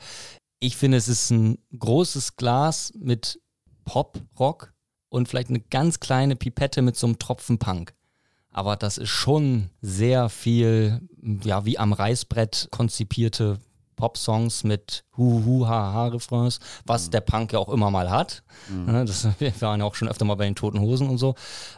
Ich 0.59 0.77
finde, 0.77 0.97
es 0.97 1.09
ist 1.09 1.31
ein 1.31 1.57
großes 1.77 2.37
Glas 2.37 2.93
mit 2.97 3.39
Poprock 3.83 4.73
und 5.09 5.27
vielleicht 5.27 5.49
eine 5.49 5.59
ganz 5.59 5.99
kleine 5.99 6.35
Pipette 6.35 6.81
mit 6.81 6.95
so 6.95 7.07
einem 7.07 7.19
Tropfen 7.19 7.59
Punk. 7.59 7.93
Aber 8.55 8.77
das 8.77 8.97
ist 8.97 9.09
schon 9.09 9.69
sehr 9.81 10.29
viel, 10.29 11.01
ja, 11.43 11.65
wie 11.65 11.77
am 11.77 11.91
Reißbrett 11.91 12.69
konzipierte 12.71 13.59
Popsongs 13.97 14.63
mit 14.63 15.03
Hu-Hu-Ha-Ha-Refrains, 15.17 16.61
was 16.85 17.09
der 17.09 17.19
Punk 17.19 17.51
ja 17.51 17.59
auch 17.59 17.67
immer 17.67 17.91
mal 17.91 18.09
hat. 18.09 18.43
Ne, 18.69 19.03
Das, 19.03 19.27
wir 19.39 19.51
waren 19.59 19.81
ja 19.81 19.85
auch 19.85 19.95
schon 19.95 20.07
öfter 20.07 20.23
mal 20.23 20.35
bei 20.35 20.45
den 20.45 20.55
Toten 20.55 20.79
Hosen 20.79 21.09
und 21.09 21.17
so. 21.17 21.35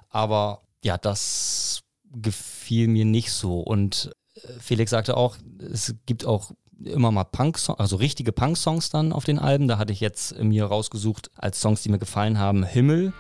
Aber 0.10 0.62
ja, 0.84 1.00
das 1.00 1.82
gefiel 2.12 2.88
mir 2.88 3.06
nicht 3.06 3.32
so. 3.32 3.60
Und 3.60 4.12
äh, 4.36 4.60
Felix 4.60 4.92
sagte 4.92 5.18
auch, 5.18 5.36
es 5.60 5.96
gibt 6.06 6.26
auch 6.26 6.52
immer 6.84 7.12
mal 7.12 7.24
Punk, 7.24 7.58
also 7.80 7.96
richtige 7.96 8.32
Punk-Songs 8.32 8.92
dann 8.92 9.14
auf 9.14 9.26
den 9.26 9.40
Alben. 9.40 9.68
Da 9.68 9.80
hatte 9.80 9.94
ich 9.94 10.00
jetzt 10.00 10.38
mir 10.38 10.66
rausgesucht 10.66 11.32
als 11.38 11.60
Songs, 11.60 11.82
die 11.82 11.90
mir 11.90 11.98
gefallen 11.98 12.38
haben, 12.38 12.64
Himmel. 12.64 13.14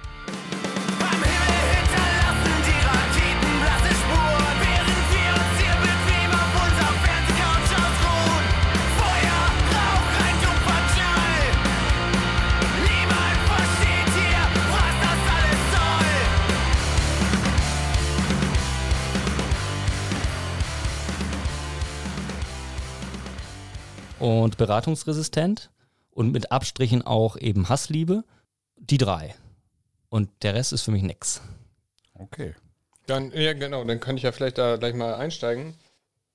Und 24.19 24.57
beratungsresistent 24.57 25.71
und 26.11 26.31
mit 26.31 26.51
Abstrichen 26.51 27.01
auch 27.01 27.37
eben 27.37 27.69
Hassliebe. 27.69 28.23
Die 28.79 28.97
drei. 28.97 29.35
Und 30.09 30.29
der 30.43 30.53
Rest 30.53 30.73
ist 30.73 30.83
für 30.83 30.91
mich 30.91 31.03
nix. 31.03 31.41
Okay. 32.13 32.53
Dann, 33.05 33.31
ja, 33.31 33.53
genau, 33.53 33.83
dann 33.83 33.99
kann 33.99 34.17
ich 34.17 34.23
ja 34.23 34.31
vielleicht 34.31 34.57
da 34.57 34.77
gleich 34.77 34.93
mal 34.93 35.15
einsteigen. 35.15 35.75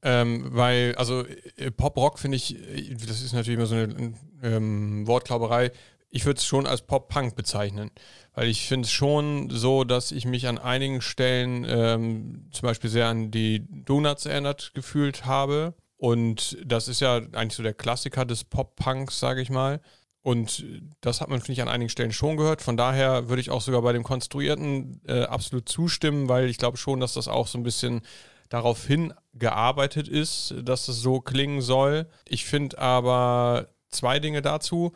Ähm, 0.02 0.48
weil, 0.50 0.94
also 0.96 1.24
äh, 1.56 1.70
Pop-Rock 1.70 2.18
finde 2.18 2.36
ich, 2.36 2.56
äh, 2.56 2.94
das 2.94 3.22
ist 3.22 3.32
natürlich 3.32 3.58
immer 3.58 3.66
so 3.66 3.76
eine 3.76 4.14
ähm, 4.42 5.06
Wortklauberei. 5.06 5.70
Ich 6.10 6.26
würde 6.26 6.38
es 6.38 6.44
schon 6.44 6.66
als 6.66 6.82
Pop-Punk 6.82 7.36
bezeichnen. 7.36 7.90
Weil 8.34 8.48
ich 8.48 8.66
finde 8.66 8.86
es 8.86 8.92
schon 8.92 9.50
so, 9.50 9.84
dass 9.84 10.10
ich 10.10 10.24
mich 10.24 10.48
an 10.48 10.58
einigen 10.58 11.00
Stellen 11.02 11.64
ähm, 11.68 12.48
zum 12.50 12.66
Beispiel 12.66 12.90
sehr 12.90 13.06
an 13.06 13.30
die 13.30 13.66
Donuts 13.84 14.26
erinnert 14.26 14.72
gefühlt 14.74 15.24
habe. 15.24 15.74
Und 16.02 16.58
das 16.64 16.88
ist 16.88 16.98
ja 16.98 17.18
eigentlich 17.18 17.54
so 17.54 17.62
der 17.62 17.74
Klassiker 17.74 18.24
des 18.24 18.42
Pop-Punks, 18.42 19.20
sage 19.20 19.40
ich 19.40 19.50
mal. 19.50 19.80
Und 20.20 20.64
das 21.00 21.20
hat 21.20 21.28
man, 21.28 21.38
finde 21.38 21.52
ich, 21.52 21.62
an 21.62 21.68
einigen 21.68 21.90
Stellen 21.90 22.10
schon 22.10 22.36
gehört. 22.36 22.60
Von 22.60 22.76
daher 22.76 23.28
würde 23.28 23.40
ich 23.40 23.50
auch 23.50 23.60
sogar 23.60 23.82
bei 23.82 23.92
dem 23.92 24.02
Konstruierten 24.02 25.00
äh, 25.06 25.22
absolut 25.22 25.68
zustimmen, 25.68 26.28
weil 26.28 26.48
ich 26.48 26.58
glaube 26.58 26.76
schon, 26.76 26.98
dass 26.98 27.14
das 27.14 27.28
auch 27.28 27.46
so 27.46 27.56
ein 27.56 27.62
bisschen 27.62 28.00
darauf 28.48 28.84
hingearbeitet 28.84 30.08
ist, 30.08 30.56
dass 30.64 30.88
es 30.88 31.00
so 31.00 31.20
klingen 31.20 31.60
soll. 31.60 32.08
Ich 32.26 32.46
finde 32.46 32.80
aber 32.80 33.68
zwei 33.88 34.18
Dinge 34.18 34.42
dazu. 34.42 34.94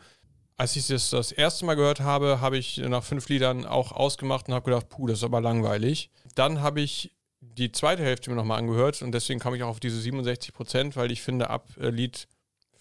Als 0.57 0.75
ich 0.75 0.87
das 0.87 1.11
das 1.11 1.31
erste 1.31 1.65
Mal 1.65 1.75
gehört 1.75 2.01
habe, 2.01 2.41
habe 2.41 2.57
ich 2.57 2.79
nach 2.79 3.05
fünf 3.05 3.29
Liedern 3.29 3.65
auch 3.65 3.93
ausgemacht 3.93 4.49
und 4.49 4.55
habe 4.55 4.69
gedacht, 4.69 4.89
puh, 4.89 5.07
das 5.07 5.19
ist 5.19 5.23
aber 5.23 5.39
langweilig. 5.39 6.11
Dann 6.35 6.59
habe 6.59 6.81
ich 6.81 7.16
die 7.57 7.71
zweite 7.71 8.03
Hälfte 8.03 8.29
mir 8.29 8.35
nochmal 8.35 8.59
angehört 8.59 9.01
und 9.01 9.11
deswegen 9.11 9.39
kam 9.39 9.53
ich 9.55 9.63
auch 9.63 9.69
auf 9.69 9.79
diese 9.79 9.99
67 9.99 10.53
Prozent, 10.53 10.95
weil 10.95 11.11
ich 11.11 11.21
finde, 11.21 11.49
ab 11.49 11.67
äh, 11.79 11.89
Lied 11.89 12.27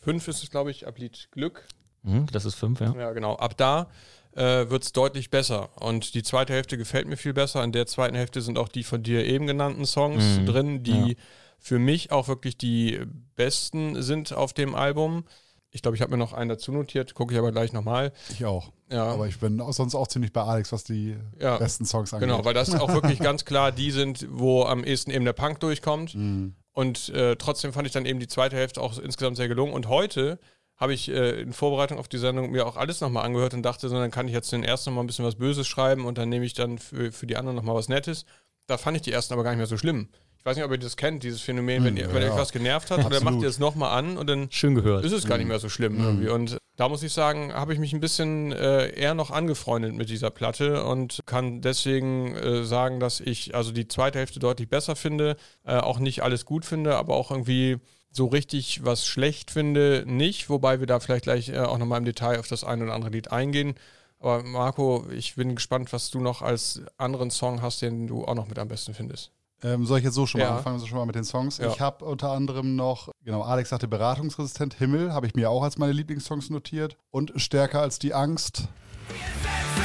5 0.00 0.28
ist 0.28 0.42
es, 0.42 0.50
glaube 0.50 0.70
ich, 0.70 0.87
ab 0.87 0.99
Lied 0.99 1.28
Glück, 1.32 1.66
Mhm, 2.02 2.26
das 2.30 2.44
ist 2.44 2.54
fünf, 2.54 2.78
ja. 2.80 2.94
ja, 2.96 3.12
genau. 3.12 3.35
Ab 3.35 3.56
da 3.56 3.90
äh, 4.37 4.70
wird 4.70 4.85
es 4.85 4.92
deutlich 4.92 5.28
besser. 5.30 5.70
Und 5.82 6.14
die 6.14 6.23
zweite 6.23 6.52
Hälfte 6.52 6.78
gefällt 6.78 7.08
mir 7.08 7.16
viel 7.16 7.32
besser. 7.32 7.64
In 7.64 7.73
der 7.73 7.87
zweiten 7.87 8.14
Hälfte 8.14 8.42
sind 8.42 8.58
auch 8.58 8.68
die 8.68 8.85
von 8.85 9.02
dir 9.02 9.25
eben 9.26 9.49
genannten 9.49 9.85
Songs 9.87 10.38
Mhm. 10.38 10.46
drin, 10.46 10.82
die 10.85 11.08
Ja. 11.11 11.14
für 11.58 11.80
mich 11.80 12.12
auch 12.12 12.28
wirklich 12.28 12.56
die 12.56 13.00
besten 13.35 14.00
sind 14.02 14.32
auf 14.32 14.52
dem 14.52 14.76
Album. 14.76 15.25
Ich 15.70 15.82
glaube, 15.82 15.96
ich 15.96 16.00
habe 16.00 16.11
mir 16.12 16.16
noch 16.16 16.32
einen 16.32 16.49
dazu 16.49 16.73
notiert, 16.73 17.14
gucke 17.14 17.35
ich 17.35 17.38
aber 17.38 17.52
gleich 17.52 17.73
nochmal. 17.73 18.12
Ich 18.30 18.44
auch. 18.44 18.73
Ja. 18.90 19.04
Aber 19.04 19.26
ich 19.26 19.38
bin 19.40 19.61
auch 19.61 19.73
sonst 19.73 19.94
auch 19.94 20.06
ziemlich 20.06 20.32
bei 20.32 20.42
Alex, 20.42 20.73
was 20.73 20.85
die 20.85 21.16
Ja. 21.40 21.58
besten 21.58 21.85
Songs 21.85 22.14
angeht. 22.14 22.28
Genau, 22.28 22.44
weil 22.44 22.54
das 22.54 22.75
auch 22.75 22.92
wirklich 22.94 23.18
ganz 23.18 23.44
klar 23.44 23.73
die 23.73 23.90
sind, 23.90 24.26
wo 24.30 24.62
am 24.64 24.85
ehesten 24.85 25.11
eben 25.11 25.25
der 25.25 25.32
Punk 25.32 25.61
durchkommt. 25.61 26.14
Mhm. 26.14 26.54
Und 26.73 27.08
äh, 27.11 27.37
trotzdem 27.37 27.73
fand 27.73 27.87
ich 27.87 27.92
dann 27.92 28.06
eben 28.06 28.20
die 28.20 28.28
zweite 28.28 28.56
Hälfte 28.56 28.80
auch 28.80 28.99
insgesamt 28.99 29.37
sehr 29.37 29.49
gelungen. 29.49 29.73
Und 29.73 29.88
heute 29.88 30.38
habe 30.76 30.92
ich 30.94 31.08
äh, 31.08 31.40
in 31.40 31.52
Vorbereitung 31.52 31.99
auf 31.99 32.06
die 32.08 32.18
Sendung 32.18 32.50
mir 32.50 32.66
auch 32.66 32.76
alles 32.76 33.00
nochmal 33.00 33.25
angehört 33.25 33.54
und 33.54 33.62
dachte, 33.62 33.88
so, 33.88 33.96
dann 33.99 34.11
kann 34.11 34.28
ich 34.28 34.35
jetzt 34.35 34.52
den 34.52 34.62
ersten 34.62 34.90
nochmal 34.90 35.04
ein 35.04 35.06
bisschen 35.06 35.25
was 35.25 35.37
Böses 35.37 35.66
schreiben 35.66 36.04
und 36.04 36.18
dann 36.18 36.28
nehme 36.28 36.44
ich 36.44 36.52
dann 36.54 36.78
für, 36.78 37.12
für 37.12 37.26
die 37.26 37.37
anderen 37.37 37.56
nochmal 37.56 37.75
was 37.75 37.88
Nettes. 37.88 38.25
Da 38.66 38.76
fand 38.78 38.96
ich 38.96 39.02
die 39.02 39.12
ersten 39.12 39.32
aber 39.32 39.42
gar 39.42 39.50
nicht 39.50 39.58
mehr 39.58 39.66
so 39.66 39.78
schlimm. 39.78 40.08
Ich 40.46 40.50
weiß 40.50 40.56
nicht, 40.58 40.64
ob 40.64 40.70
ihr 40.70 40.78
das 40.78 40.96
kennt, 40.96 41.24
dieses 41.24 41.40
Phänomen, 41.40 41.82
wenn, 41.82 41.96
ihr, 41.96 42.14
wenn 42.14 42.22
euch 42.22 42.36
was 42.36 42.52
genervt 42.52 42.92
hat, 42.92 43.12
dann 43.12 43.24
macht 43.24 43.42
ihr 43.42 43.48
es 43.48 43.58
nochmal 43.58 43.98
an 43.98 44.16
und 44.16 44.30
dann 44.30 44.46
Schön 44.52 44.76
gehört. 44.76 45.04
ist 45.04 45.10
es 45.10 45.26
gar 45.26 45.38
nicht 45.38 45.48
mehr 45.48 45.58
so 45.58 45.68
schlimm 45.68 45.98
irgendwie. 45.98 46.28
Und 46.28 46.56
da 46.76 46.88
muss 46.88 47.02
ich 47.02 47.12
sagen, 47.12 47.52
habe 47.52 47.72
ich 47.72 47.80
mich 47.80 47.92
ein 47.92 47.98
bisschen 47.98 48.52
äh, 48.52 48.90
eher 48.90 49.14
noch 49.14 49.32
angefreundet 49.32 49.96
mit 49.96 50.08
dieser 50.08 50.30
Platte 50.30 50.84
und 50.84 51.18
kann 51.26 51.62
deswegen 51.62 52.36
äh, 52.36 52.62
sagen, 52.62 53.00
dass 53.00 53.18
ich 53.18 53.56
also 53.56 53.72
die 53.72 53.88
zweite 53.88 54.20
Hälfte 54.20 54.38
deutlich 54.38 54.68
besser 54.68 54.94
finde, 54.94 55.34
äh, 55.64 55.78
auch 55.78 55.98
nicht 55.98 56.22
alles 56.22 56.44
gut 56.44 56.64
finde, 56.64 56.94
aber 56.94 57.16
auch 57.16 57.32
irgendwie 57.32 57.78
so 58.12 58.26
richtig 58.26 58.84
was 58.84 59.04
schlecht 59.04 59.50
finde, 59.50 60.04
nicht. 60.06 60.48
Wobei 60.48 60.78
wir 60.78 60.86
da 60.86 61.00
vielleicht 61.00 61.24
gleich 61.24 61.48
äh, 61.48 61.58
auch 61.58 61.78
nochmal 61.78 61.98
im 61.98 62.04
Detail 62.04 62.38
auf 62.38 62.46
das 62.46 62.62
eine 62.62 62.84
oder 62.84 62.94
andere 62.94 63.10
Lied 63.10 63.32
eingehen. 63.32 63.74
Aber 64.20 64.44
Marco, 64.44 65.08
ich 65.10 65.34
bin 65.34 65.56
gespannt, 65.56 65.92
was 65.92 66.12
du 66.12 66.20
noch 66.20 66.40
als 66.40 66.82
anderen 66.98 67.32
Song 67.32 67.62
hast, 67.62 67.82
den 67.82 68.06
du 68.06 68.24
auch 68.24 68.36
noch 68.36 68.46
mit 68.46 68.60
am 68.60 68.68
besten 68.68 68.94
findest. 68.94 69.32
Ähm, 69.62 69.86
soll 69.86 69.98
ich 69.98 70.04
jetzt 70.04 70.14
so 70.14 70.26
schon 70.26 70.40
mal 70.40 70.48
Ja. 70.48 70.56
anfangen, 70.58 70.78
so 70.78 70.86
schon 70.86 70.98
mal 70.98 71.06
mit 71.06 71.14
den 71.14 71.25
Songs? 71.25 71.58
Ja. 71.58 71.68
Ich 71.68 71.80
habe 71.80 72.04
unter 72.04 72.30
anderem 72.30 72.76
noch, 72.76 73.10
genau, 73.25 73.42
Alex 73.42 73.70
sagte 73.70 73.88
beratungsresistent, 73.88 74.75
Himmel, 74.75 75.12
habe 75.14 75.26
ich 75.26 75.34
mir 75.34 75.50
auch 75.50 75.62
als 75.62 75.78
meine 75.78 75.92
Lieblingssongs 75.92 76.50
notiert. 76.50 76.96
Und 77.10 77.32
stärker 77.36 77.80
als 77.80 77.98
die 77.98 78.12
Angst. 78.14 78.68
setzen 79.08 79.75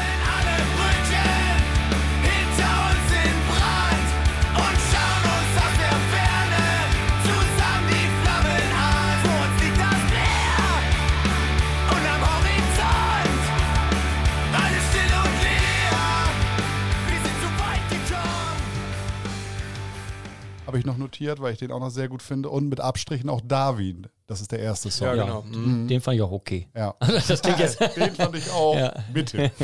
Habe 20.72 20.80
ich 20.80 20.86
noch 20.86 20.98
notiert, 20.98 21.42
weil 21.42 21.54
ich 21.54 21.60
den 21.60 21.72
auch 21.72 21.80
noch 21.80 21.90
sehr 21.90 22.08
gut 22.08 22.22
finde. 22.22 22.50
Und 22.50 22.68
mit 22.70 22.80
Abstrichen 22.80 23.30
auch 23.30 23.42
Darwin. 23.42 24.08
Das 24.28 24.40
ist 24.40 24.52
der 24.52 24.60
erste 24.60 24.90
Song. 24.90 25.08
Ja, 25.08 25.16
Ja, 25.16 25.24
genau. 25.26 25.42
Mhm. 25.44 25.88
Den 25.90 26.00
fand 26.02 26.16
ich 26.16 26.22
auch 26.22 26.32
okay. 26.32 26.68
Ja. 26.76 26.96
Das 27.28 27.42
klingt 27.42 27.60
jetzt. 27.60 27.80
Den 27.98 28.16
fand 28.16 28.36
ich 28.36 28.50
auch 28.52 28.76
Ja. 28.76 28.94
bitte. 29.14 29.52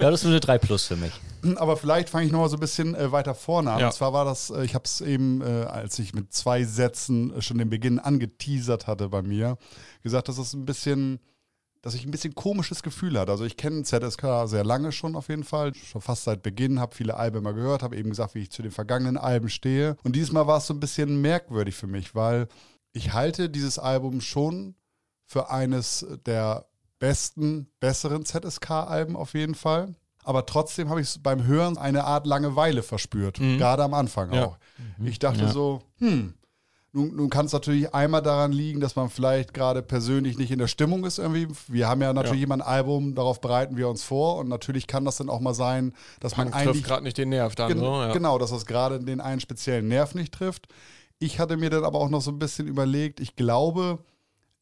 Ja, 0.00 0.10
das 0.10 0.20
ist 0.22 0.26
eine 0.26 0.40
3 0.40 0.58
Plus 0.58 0.84
für 0.86 0.96
mich. 0.96 1.12
Aber 1.56 1.76
vielleicht 1.76 2.10
fange 2.10 2.26
ich 2.26 2.32
noch 2.32 2.40
mal 2.40 2.48
so 2.48 2.56
ein 2.56 2.60
bisschen 2.60 2.94
äh, 2.94 3.10
weiter 3.12 3.34
vorne 3.34 3.70
an. 3.72 3.80
Ja. 3.80 3.86
Und 3.86 3.92
zwar 3.92 4.12
war 4.12 4.24
das, 4.24 4.50
äh, 4.50 4.64
ich 4.64 4.74
habe 4.74 4.84
es 4.84 5.00
eben, 5.00 5.40
äh, 5.40 5.44
als 5.64 5.98
ich 5.98 6.12
mit 6.14 6.32
zwei 6.34 6.64
Sätzen 6.64 7.32
schon 7.40 7.58
den 7.58 7.70
Beginn 7.70 7.98
angeteasert 7.98 8.86
hatte 8.86 9.08
bei 9.08 9.22
mir, 9.22 9.56
gesagt, 10.02 10.28
dass 10.28 10.38
es 10.38 10.52
ein 10.52 10.64
bisschen, 10.66 11.18
dass 11.86 11.94
ich 11.94 12.04
ein 12.04 12.10
bisschen 12.10 12.34
komisches 12.34 12.82
Gefühl 12.82 13.16
hatte. 13.16 13.30
Also 13.30 13.44
ich 13.44 13.56
kenne 13.56 13.84
ZSK 13.84 14.46
sehr 14.48 14.64
lange 14.64 14.90
schon 14.90 15.14
auf 15.14 15.28
jeden 15.28 15.44
Fall, 15.44 15.72
schon 15.72 16.00
fast 16.00 16.24
seit 16.24 16.42
Beginn, 16.42 16.80
habe 16.80 16.96
viele 16.96 17.16
Alben 17.16 17.44
mal 17.44 17.54
gehört, 17.54 17.84
habe 17.84 17.96
eben 17.96 18.10
gesagt, 18.10 18.34
wie 18.34 18.40
ich 18.40 18.50
zu 18.50 18.60
den 18.62 18.72
vergangenen 18.72 19.16
Alben 19.16 19.48
stehe. 19.48 19.96
Und 20.02 20.16
dieses 20.16 20.32
Mal 20.32 20.48
war 20.48 20.58
es 20.58 20.66
so 20.66 20.74
ein 20.74 20.80
bisschen 20.80 21.20
merkwürdig 21.20 21.76
für 21.76 21.86
mich, 21.86 22.16
weil 22.16 22.48
ich 22.92 23.12
halte 23.12 23.48
dieses 23.48 23.78
Album 23.78 24.20
schon 24.20 24.74
für 25.26 25.48
eines 25.48 26.04
der 26.26 26.66
besten, 26.98 27.68
besseren 27.78 28.24
ZSK-Alben 28.24 29.14
auf 29.14 29.34
jeden 29.34 29.54
Fall. 29.54 29.94
Aber 30.24 30.44
trotzdem 30.44 30.88
habe 30.90 31.00
ich 31.00 31.22
beim 31.22 31.44
Hören 31.46 31.78
eine 31.78 32.02
Art 32.02 32.26
Langeweile 32.26 32.82
verspürt, 32.82 33.38
gerade 33.38 33.84
am 33.84 33.94
Anfang 33.94 34.32
Ja. 34.32 34.46
auch. 34.46 34.58
Ich 35.04 35.20
dachte 35.20 35.42
Ja. 35.42 35.52
so, 35.52 35.82
hm, 35.98 36.34
nun, 36.96 37.14
nun 37.14 37.28
kann 37.30 37.44
es 37.46 37.52
natürlich 37.52 37.94
einmal 37.94 38.22
daran 38.22 38.52
liegen, 38.52 38.80
dass 38.80 38.96
man 38.96 39.10
vielleicht 39.10 39.52
gerade 39.52 39.82
persönlich 39.82 40.38
nicht 40.38 40.50
in 40.50 40.58
der 40.58 40.66
Stimmung 40.66 41.04
ist 41.04 41.18
irgendwie. 41.18 41.46
Wir 41.68 41.88
haben 41.88 42.00
ja 42.00 42.12
natürlich 42.14 42.40
Ja. 42.40 42.44
immer 42.46 42.54
ein 42.54 42.62
Album, 42.62 43.14
darauf 43.14 43.40
bereiten 43.42 43.76
wir 43.76 43.88
uns 43.88 44.02
vor 44.02 44.38
und 44.38 44.48
natürlich 44.48 44.86
kann 44.86 45.04
das 45.04 45.18
dann 45.18 45.28
auch 45.28 45.40
mal 45.40 45.52
sein, 45.52 45.92
dass 46.20 46.32
Punk 46.34 46.46
man 46.46 46.52
trifft 46.52 46.68
eigentlich 46.68 46.84
gerade 46.84 47.04
nicht 47.04 47.18
den 47.18 47.28
Nerv 47.28 47.54
dann. 47.54 47.68
Gen 47.68 47.78
so, 47.80 47.84
ja. 47.84 48.12
Genau, 48.12 48.38
dass 48.38 48.50
das 48.50 48.64
gerade 48.64 48.98
den 48.98 49.20
einen 49.20 49.40
speziellen 49.40 49.88
Nerv 49.88 50.14
nicht 50.14 50.32
trifft. 50.32 50.68
Ich 51.18 51.38
hatte 51.38 51.56
mir 51.58 51.68
dann 51.70 51.84
aber 51.84 51.98
auch 51.98 52.08
noch 52.08 52.22
so 52.22 52.30
ein 52.30 52.38
bisschen 52.38 52.66
überlegt, 52.66 53.20
ich 53.20 53.36
glaube, 53.36 53.98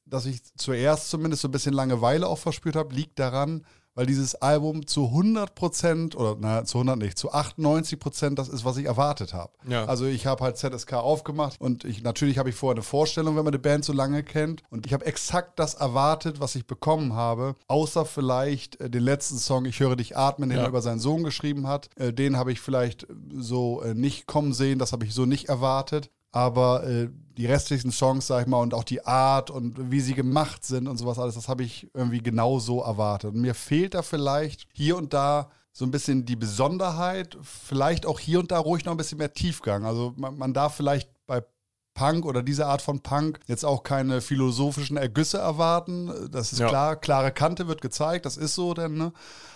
dass 0.04 0.26
ich 0.26 0.40
zuerst 0.56 1.10
zumindest 1.10 1.42
so 1.42 1.48
ein 1.48 1.52
bisschen 1.52 1.72
Langeweile 1.72 2.26
auch 2.26 2.38
verspürt 2.38 2.76
habe, 2.76 2.94
liegt 2.94 3.18
daran, 3.18 3.64
weil 3.94 4.06
dieses 4.06 4.34
Album 4.34 4.86
zu 4.86 5.06
100 5.06 5.54
Prozent, 5.54 6.16
oder 6.16 6.36
na, 6.38 6.64
zu 6.64 6.78
100 6.78 6.98
nicht, 6.98 7.18
zu 7.18 7.32
98 7.32 7.98
Prozent 7.98 8.38
das 8.38 8.48
ist, 8.48 8.64
was 8.64 8.76
ich 8.76 8.86
erwartet 8.86 9.34
habe. 9.34 9.52
Ja. 9.68 9.84
Also 9.86 10.06
ich 10.06 10.26
habe 10.26 10.42
halt 10.44 10.56
ZSK 10.56 10.94
aufgemacht 10.94 11.60
und 11.60 11.84
ich, 11.84 12.02
natürlich 12.02 12.38
habe 12.38 12.48
ich 12.50 12.54
vorher 12.56 12.74
eine 12.76 12.82
Vorstellung, 12.82 13.36
wenn 13.36 13.44
man 13.44 13.52
die 13.52 13.58
Band 13.58 13.84
so 13.84 13.92
lange 13.92 14.22
kennt. 14.22 14.62
Und 14.70 14.86
ich 14.86 14.92
habe 14.92 15.06
exakt 15.06 15.58
das 15.58 15.74
erwartet, 15.74 16.40
was 16.40 16.54
ich 16.54 16.66
bekommen 16.66 17.14
habe, 17.14 17.54
außer 17.68 18.04
vielleicht 18.04 18.80
äh, 18.80 18.90
den 18.90 19.02
letzten 19.02 19.38
Song, 19.38 19.64
Ich 19.64 19.80
höre 19.80 19.96
dich 19.96 20.16
atmen, 20.16 20.48
den 20.48 20.58
Ja. 20.58 20.64
er 20.64 20.68
über 20.68 20.82
seinen 20.82 21.00
Sohn 21.00 21.22
geschrieben 21.24 21.66
hat. 21.68 21.88
Äh, 21.96 22.12
den 22.12 22.36
habe 22.36 22.52
ich 22.52 22.60
vielleicht 22.60 23.06
so 23.36 23.82
äh, 23.82 23.94
nicht 23.94 24.26
kommen 24.26 24.52
sehen, 24.52 24.78
das 24.78 24.92
habe 24.92 25.04
ich 25.04 25.14
so 25.14 25.26
nicht 25.26 25.48
erwartet. 25.48 26.10
Aber 26.34 26.84
äh, 26.84 27.10
die 27.36 27.46
restlichen 27.46 27.92
Songs, 27.92 28.26
sag 28.26 28.42
ich 28.42 28.48
mal, 28.48 28.60
und 28.60 28.74
auch 28.74 28.82
die 28.82 29.06
Art 29.06 29.50
und 29.50 29.92
wie 29.92 30.00
sie 30.00 30.14
gemacht 30.14 30.64
sind 30.64 30.88
und 30.88 30.96
sowas 30.96 31.16
alles, 31.16 31.36
das 31.36 31.48
habe 31.48 31.62
ich 31.62 31.88
irgendwie 31.94 32.18
genau 32.18 32.58
so 32.58 32.80
erwartet. 32.80 33.34
Und 33.34 33.40
mir 33.40 33.54
fehlt 33.54 33.94
da 33.94 34.02
vielleicht 34.02 34.66
hier 34.72 34.96
und 34.96 35.14
da 35.14 35.48
so 35.72 35.84
ein 35.84 35.92
bisschen 35.92 36.24
die 36.24 36.34
Besonderheit, 36.34 37.38
vielleicht 37.42 38.04
auch 38.04 38.18
hier 38.18 38.40
und 38.40 38.50
da 38.50 38.58
ruhig 38.58 38.84
noch 38.84 38.92
ein 38.92 38.96
bisschen 38.96 39.18
mehr 39.18 39.32
Tiefgang. 39.32 39.84
Also 39.84 40.12
man, 40.16 40.36
man 40.36 40.52
darf 40.52 40.74
vielleicht 40.74 41.08
Punk 41.94 42.26
oder 42.26 42.42
diese 42.42 42.66
Art 42.66 42.82
von 42.82 43.00
Punk 43.00 43.38
jetzt 43.46 43.64
auch 43.64 43.84
keine 43.84 44.20
philosophischen 44.20 44.96
Ergüsse 44.96 45.38
erwarten. 45.38 46.12
Das 46.30 46.52
ist 46.52 46.58
Ja. 46.58 46.68
klar, 46.68 46.96
klare 46.96 47.30
Kante 47.32 47.68
wird 47.68 47.80
gezeigt, 47.80 48.26
das 48.26 48.36
ist 48.36 48.54
so 48.56 48.74
denn, 48.74 48.94
ne? 48.94 49.12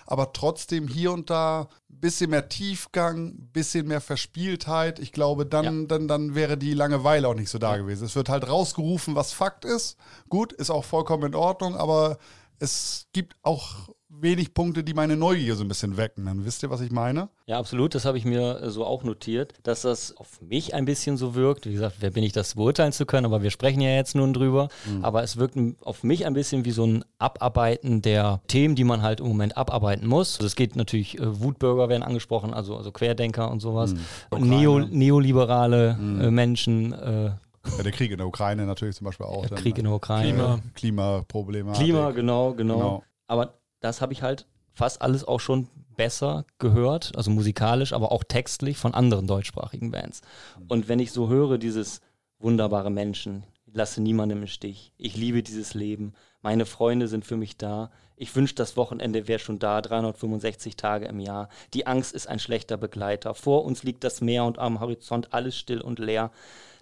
Aber 0.07 0.33
trotzdem 0.33 0.89
hier 0.89 1.13
und 1.13 1.29
da 1.31 1.69
ein 1.91 2.01
bisschen 2.01 2.31
mehr 2.31 2.49
Tiefgang, 2.49 3.27
ein 3.27 3.51
bisschen 3.53 3.87
mehr 3.89 4.01
Verspieltheit. 4.01 5.01
Ich 5.01 5.13
glaube, 5.13 5.45
dann, 5.45 5.89
dann, 5.89 6.09
dann 6.09 6.35
wäre 6.35 6.57
die 6.57 6.73
Langeweile 6.75 7.29
auch 7.29 7.35
nicht 7.35 7.51
so 7.51 7.59
da 7.59 7.77
gewesen. 7.77 8.07
Es 8.07 8.15
wird 8.17 8.29
halt 8.29 8.49
rausgerufen, 8.49 9.17
was 9.17 9.33
Fakt 9.33 9.65
ist. 9.65 9.97
Gut, 10.29 10.53
ist 10.53 10.71
auch 10.71 10.85
vollkommen 10.85 11.25
in 11.25 11.35
Ordnung, 11.35 11.77
aber 11.77 12.19
es 12.59 13.07
gibt 13.13 13.37
auch 13.43 13.91
wenig 14.21 14.55
Punkte, 14.55 14.83
die 14.85 14.95
meine 14.95 15.17
Neugier 15.17 15.55
so 15.57 15.65
ein 15.65 15.69
bisschen 15.69 15.97
wecken. 15.97 16.27
Dann 16.27 16.45
wisst 16.45 16.63
ihr, 16.63 16.71
was 16.71 16.81
ich 16.81 16.91
meine? 16.91 17.29
Ja, 17.47 17.59
absolut. 17.59 17.95
Das 17.95 18.05
habe 18.05 18.19
ich 18.19 18.25
mir 18.25 18.61
äh, 18.63 18.71
so 18.71 18.85
auch 18.85 19.03
notiert, 19.05 19.55
dass 19.63 19.83
das 19.83 20.17
auf 20.17 20.41
mich 20.41 20.75
ein 20.75 20.85
bisschen 20.85 21.17
so 21.17 21.35
wirkt. 21.35 21.67
Wie 21.67 21.73
gesagt, 21.73 21.97
wer 22.01 22.11
bin 22.11 22.23
ich, 22.25 22.33
das 22.33 22.55
beurteilen 22.55 22.93
zu 22.93 23.07
können, 23.07 23.27
aber 23.27 23.43
wir 23.43 23.51
sprechen 23.51 23.81
ja 23.81 23.91
jetzt 23.91 24.15
nun 24.15 24.33
drüber. 24.35 24.69
Aber 25.03 25.23
es 25.23 25.37
wirkt 25.37 25.57
auf 25.83 26.03
mich 26.05 26.27
ein 26.27 26.35
bisschen 26.35 26.65
wie 26.65 26.71
so 26.71 26.85
ein 26.87 27.05
Abarbeiten 27.19 28.03
der 28.03 28.41
Themen, 28.49 28.75
die 28.75 28.85
man 28.85 29.03
halt 29.03 29.21
im 29.21 29.29
Moment 29.29 29.57
abarbeiten 29.57 30.07
muss. 30.07 30.37
Also 30.37 30.47
es 30.47 30.57
geht 30.57 30.77
natürlich, 30.77 31.19
äh, 31.19 31.41
Wutbürger 31.41 31.89
werden 31.89 32.03
angesprochen, 32.03 32.53
also, 32.55 32.77
also 32.77 32.93
Querdenker 32.93 33.51
und 33.51 33.61
sowas. 33.61 33.95
Neo, 34.37 34.79
neoliberale 34.81 35.91
äh, 35.91 36.31
Menschen, 36.31 36.93
äh, 36.93 37.25
Ja, 37.27 37.83
der 37.83 37.93
Krieg 37.93 38.11
in 38.11 38.19
der 38.19 38.27
Ukraine 38.27 38.67
natürlich 38.67 38.97
zum 38.97 39.05
Beispiel 39.07 39.27
auch. 39.27 39.43
der 39.43 39.51
dann, 39.51 39.59
Krieg 39.59 39.79
in 39.79 39.85
der 39.85 39.93
Ukraine. 39.95 40.33
Klima. 40.33 40.61
Klimaprobleme. 40.75 41.73
Klima, 41.73 42.11
genau, 42.13 42.53
genau, 42.55 42.75
Genau. 42.77 43.05
Aber 43.31 43.58
das 43.81 44.01
habe 44.01 44.13
ich 44.13 44.23
halt 44.23 44.47
fast 44.73 45.03
alles 45.03 45.27
auch 45.27 45.41
schon 45.41 45.69
besser 45.97 46.45
gehört, 46.59 47.17
also 47.17 47.31
musikalisch, 47.31 47.93
aber 47.93 48.13
auch 48.13 48.23
textlich 48.23 48.77
von 48.77 48.95
anderen 48.95 49.27
deutschsprachigen 49.27 49.91
Bands. 49.91 50.23
Und 50.69 50.89
wenn 50.89 51.01
ich 51.01 51.11
so 51.11 51.29
höre, 51.29 51.59
dieses 51.59 52.01
wunderbare 52.39 52.91
Menschen. 52.91 53.45
Lasse 53.73 54.01
niemanden 54.01 54.43
im 54.43 54.47
Stich. 54.47 54.93
Ich 54.97 55.17
liebe 55.17 55.43
dieses 55.43 55.75
Leben. 55.75 56.15
Meine 56.41 56.67
Freunde 56.67 57.09
sind 57.09 57.25
für 57.25 57.37
mich 57.37 57.57
da. 57.57 57.91
Ich 58.17 58.35
wünsche, 58.35 58.55
das 58.55 58.77
Wochenende 58.77 59.29
wäre 59.29 59.39
schon 59.39 59.59
da, 59.59 59.81
365 59.81 60.77
Tage 60.77 61.07
im 61.07 61.21
Jahr. 61.21 61.49
Die 61.75 61.87
Angst 61.87 62.15
ist 62.15 62.29
ein 62.29 62.39
schlechter 62.39 62.77
Begleiter. 62.77 63.35
Vor 63.35 63.65
uns 63.65 63.83
liegt 63.83 64.05
das 64.05 64.21
Meer 64.21 64.45
und 64.45 64.59
am 64.59 64.81
Horizont 64.81 65.33
alles 65.33 65.57
still 65.57 65.81
und 65.81 65.99
leer. 65.99 66.31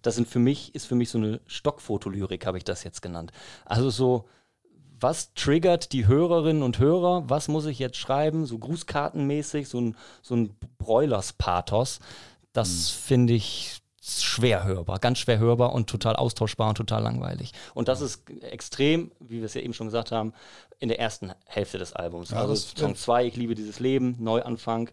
Das 0.03 0.15
sind 0.15 0.29
für 0.29 0.39
mich, 0.39 0.75
ist 0.75 0.87
für 0.87 0.95
mich 0.95 1.11
so 1.11 1.19
eine 1.19 1.41
Stockfotolyrik, 1.47 2.47
habe 2.47 2.59
ich 2.59 2.65
das 2.65 2.85
jetzt 2.85 3.03
genannt. 3.03 3.33
Also 3.65 3.91
so, 3.91 4.29
was 4.99 5.35
triggert 5.35 5.93
die 5.93 6.07
Hörerinnen 6.07 6.63
und 6.63 6.79
Hörer? 6.79 7.25
Was 7.29 7.49
muss 7.49 7.67
ich 7.67 7.79
jetzt 7.79 7.99
schreiben? 7.99 8.47
So 8.47 8.59
grußkartenmäßig, 8.59 9.69
so 9.69 9.81
ein, 9.81 9.97
so 10.23 10.35
ein 10.35 10.57
Broilers-Pathos. 10.79 12.01
Das 12.53 12.69
mhm. 12.69 13.07
finde 13.07 13.33
ich 13.35 13.83
schwer 14.09 14.65
hörbar, 14.65 15.01
ganz 15.01 15.19
schwer 15.19 15.39
hörbar 15.39 15.73
und 15.73 15.91
total 15.91 16.15
austauschbar 16.15 16.69
und 16.69 16.77
total 16.77 17.03
langweilig. 17.03 17.53
Und 17.75 17.89
das 17.89 18.01
ist 18.01 18.31
extrem, 18.43 19.11
wie 19.19 19.39
wir 19.39 19.47
es 19.47 19.55
ja 19.55 19.63
eben 19.63 19.75
schon 19.75 19.89
gesagt 19.89 20.13
haben, 20.13 20.33
in 20.79 20.89
der 20.89 21.01
ersten 21.01 21.33
Hälfte 21.45 21.79
des 21.79 21.93
Albums. 21.93 22.31
Ja, 22.31 22.39
also 22.39 22.55
Song 22.55 22.95
2, 22.95 23.27
ich 23.27 23.37
liebe 23.37 23.55
dieses 23.55 23.81
Leben, 23.81 24.17
Neuanfang. 24.21 24.91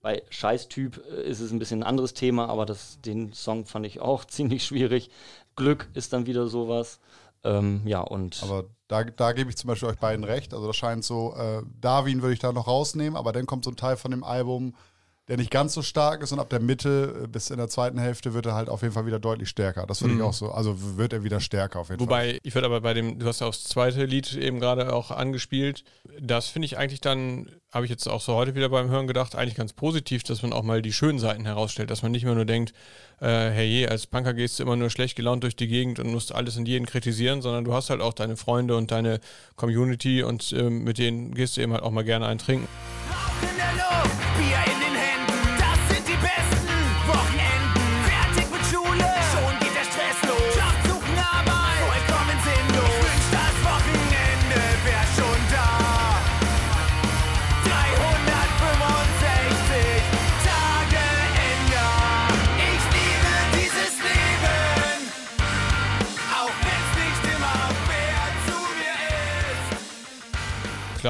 Bei 0.00 0.22
Scheißtyp 0.30 1.02
äh, 1.10 1.22
ist 1.22 1.40
es 1.40 1.50
ein 1.50 1.58
bisschen 1.58 1.80
ein 1.80 1.88
anderes 1.88 2.14
Thema, 2.14 2.48
aber 2.48 2.66
das, 2.66 3.00
den 3.00 3.32
Song 3.32 3.66
fand 3.66 3.86
ich 3.86 4.00
auch 4.00 4.24
ziemlich 4.26 4.64
schwierig. 4.64 5.10
Glück 5.56 5.88
ist 5.94 6.12
dann 6.12 6.26
wieder 6.26 6.46
sowas. 6.46 7.00
Ähm, 7.44 7.82
ja, 7.84 8.00
und. 8.00 8.42
Aber 8.42 8.64
da, 8.88 9.04
da 9.04 9.32
gebe 9.32 9.50
ich 9.50 9.56
zum 9.56 9.68
Beispiel 9.68 9.88
euch 9.88 9.98
beiden 9.98 10.24
recht. 10.24 10.54
Also, 10.54 10.66
das 10.66 10.76
scheint 10.76 11.04
so, 11.04 11.34
äh, 11.36 11.62
Darwin 11.80 12.22
würde 12.22 12.34
ich 12.34 12.40
da 12.40 12.52
noch 12.52 12.66
rausnehmen, 12.66 13.16
aber 13.16 13.32
dann 13.32 13.46
kommt 13.46 13.64
so 13.64 13.70
ein 13.70 13.76
Teil 13.76 13.96
von 13.96 14.10
dem 14.10 14.24
Album, 14.24 14.74
der 15.28 15.38
nicht 15.38 15.50
ganz 15.50 15.72
so 15.72 15.80
stark 15.80 16.22
ist 16.22 16.32
und 16.32 16.38
ab 16.38 16.50
der 16.50 16.60
Mitte 16.60 17.22
äh, 17.24 17.26
bis 17.26 17.48
in 17.48 17.56
der 17.56 17.68
zweiten 17.68 17.98
Hälfte 17.98 18.34
wird 18.34 18.44
er 18.44 18.54
halt 18.54 18.68
auf 18.68 18.82
jeden 18.82 18.92
Fall 18.92 19.06
wieder 19.06 19.18
deutlich 19.18 19.48
stärker. 19.48 19.86
Das 19.86 19.98
finde 19.98 20.14
mhm. 20.14 20.20
ich 20.20 20.26
auch 20.26 20.34
so. 20.34 20.50
Also 20.50 20.98
wird 20.98 21.14
er 21.14 21.24
wieder 21.24 21.40
stärker 21.40 21.80
auf 21.80 21.88
jeden 21.88 22.00
Wobei, 22.00 22.14
Fall. 22.14 22.28
Wobei, 22.28 22.40
ich 22.42 22.54
würde 22.54 22.66
aber 22.66 22.80
bei 22.82 22.92
dem, 22.92 23.18
du 23.18 23.26
hast 23.26 23.40
ja 23.40 23.46
auch 23.46 23.52
das 23.52 23.64
zweite 23.64 24.04
Lied 24.04 24.34
eben 24.34 24.60
gerade 24.60 24.92
auch 24.92 25.10
angespielt. 25.10 25.84
Das 26.20 26.48
finde 26.48 26.66
ich 26.66 26.76
eigentlich 26.76 27.00
dann, 27.00 27.48
habe 27.72 27.86
ich 27.86 27.90
jetzt 27.90 28.06
auch 28.06 28.20
so 28.20 28.34
heute 28.34 28.54
wieder 28.54 28.68
beim 28.68 28.90
Hören 28.90 29.06
gedacht, 29.06 29.34
eigentlich 29.34 29.54
ganz 29.54 29.72
positiv, 29.72 30.24
dass 30.24 30.42
man 30.42 30.52
auch 30.52 30.62
mal 30.62 30.82
die 30.82 30.92
schönen 30.92 31.18
Seiten 31.18 31.46
herausstellt, 31.46 31.90
dass 31.90 32.02
man 32.02 32.12
nicht 32.12 32.24
mehr 32.24 32.34
nur 32.34 32.44
denkt, 32.44 32.74
äh, 33.20 33.26
hey 33.26 33.66
je, 33.66 33.88
als 33.88 34.06
Punker 34.06 34.34
gehst 34.34 34.58
du 34.58 34.64
immer 34.64 34.76
nur 34.76 34.90
schlecht 34.90 35.16
gelaunt 35.16 35.42
durch 35.42 35.56
die 35.56 35.68
Gegend 35.68 36.00
und 36.00 36.08
musst 36.08 36.34
alles 36.34 36.58
und 36.58 36.68
jeden 36.68 36.84
kritisieren, 36.84 37.40
sondern 37.40 37.64
du 37.64 37.72
hast 37.72 37.88
halt 37.88 38.02
auch 38.02 38.12
deine 38.12 38.36
Freunde 38.36 38.76
und 38.76 38.90
deine 38.90 39.20
Community 39.56 40.22
und 40.22 40.52
äh, 40.52 40.68
mit 40.68 40.98
denen 40.98 41.34
gehst 41.34 41.56
du 41.56 41.62
eben 41.62 41.72
halt 41.72 41.82
auch 41.82 41.90
mal 41.90 42.04
gerne 42.04 42.26
ein 42.26 42.36
Trinken. 42.36 42.68
Rauch 43.10 43.50
in 43.50 43.56
der 43.56 43.72
Luft, 43.72 44.18
Bier 44.38 44.73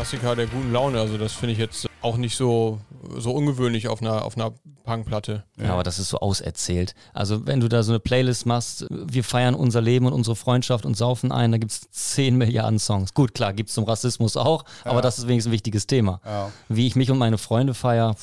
Klassiker 0.05 0.37
der 0.37 0.47
guten 0.49 0.71
Laune. 0.71 1.01
Also 1.01 1.17
das 1.17 1.33
finde 1.33 1.55
ich 1.55 1.59
jetzt 1.59 1.89
auch 2.03 2.19
nicht 2.19 2.37
so, 2.37 2.79
so 3.17 3.31
ungewöhnlich 3.33 3.89
auf 3.89 4.03
einer, 4.03 4.27
auf 4.27 4.37
einer 4.37 4.53
Punkplatte. 4.85 5.45
Ja, 5.59 5.73
aber 5.73 5.83
das 5.83 5.99
ist 5.99 6.11
so 6.11 6.19
auserzählt. 6.19 6.95
Also 7.15 7.47
wenn 7.47 7.61
du 7.61 7.69
da 7.69 7.83
so 7.83 7.93
eine 7.93 8.01
Playlist 8.01 8.45
machst, 8.45 8.85
wir 8.91 9.25
feiern 9.25 9.55
unser 9.55 9.81
Leben 9.81 10.05
und 10.05 10.13
unsere 10.13 10.37
Freundschaft 10.37 10.85
und 10.85 10.95
saufen 10.95 11.33
ein, 11.33 11.53
da 11.53 11.57
gibt 11.57 11.73
es 11.73 11.91
10 11.91 12.37
Milliarden 12.37 12.79
Songs. 12.79 13.15
Gut, 13.15 13.33
klar, 13.33 13.55
gibt 13.55 13.71
es 13.71 13.75
zum 13.75 13.85
Rassismus 13.85 14.37
auch, 14.37 14.67
ja. 14.85 14.91
aber 14.91 15.01
das 15.01 15.17
ist 15.17 15.27
wenigstens 15.27 15.53
ein 15.53 15.55
wichtiges 15.55 15.87
Thema. 15.87 16.21
Ja. 16.23 16.53
Wie 16.69 16.87
ich 16.87 16.97
mich 16.97 17.11
und 17.11 17.17
meine 17.17 17.39
Freunde 17.39 17.73
feiere, 17.73 18.15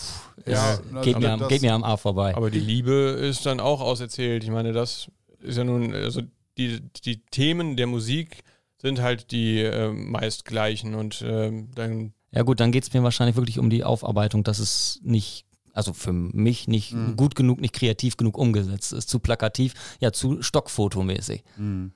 ja, 0.45 0.77
geht, 1.01 1.17
mir, 1.17 1.36
das, 1.38 1.47
geht 1.47 1.63
mir 1.63 1.73
am 1.73 1.84
A 1.84 1.97
vorbei. 1.97 2.36
Aber 2.36 2.51
die 2.51 2.60
Liebe 2.60 2.93
ist 2.93 3.47
dann 3.47 3.60
auch 3.60 3.82
auserzählt. 3.82 4.43
Ich 4.43 4.51
meine, 4.51 4.71
das 4.71 5.08
ist 5.41 5.58
ja 5.58 5.63
nun, 5.63 5.95
also 5.95 6.21
die, 6.60 6.79
die 7.03 7.25
Themen 7.25 7.75
der 7.75 7.88
Musik 7.88 8.43
sind 8.81 9.01
halt 9.01 9.31
die 9.31 9.59
äh, 9.61 9.91
meist 9.91 10.45
gleichen 10.45 10.95
und 10.95 11.21
äh, 11.21 11.51
dann. 11.75 12.13
Ja, 12.31 12.43
gut, 12.43 12.59
dann 12.59 12.71
geht 12.71 12.83
es 12.83 12.93
mir 12.93 13.03
wahrscheinlich 13.03 13.35
wirklich 13.35 13.59
um 13.59 13.69
die 13.69 13.83
Aufarbeitung, 13.83 14.43
dass 14.43 14.59
es 14.59 14.99
nicht 15.03 15.45
also 15.73 15.93
für 15.93 16.11
mich 16.11 16.67
nicht 16.67 16.93
mhm. 16.93 17.15
gut 17.15 17.35
genug, 17.35 17.61
nicht 17.61 17.73
kreativ 17.73 18.17
genug 18.17 18.37
umgesetzt 18.37 18.91
ist, 18.91 19.09
zu 19.09 19.19
plakativ, 19.19 19.73
ja, 19.99 20.11
zu 20.11 20.41
stockfotomäßig. 20.41 21.43
Mhm. 21.55 21.93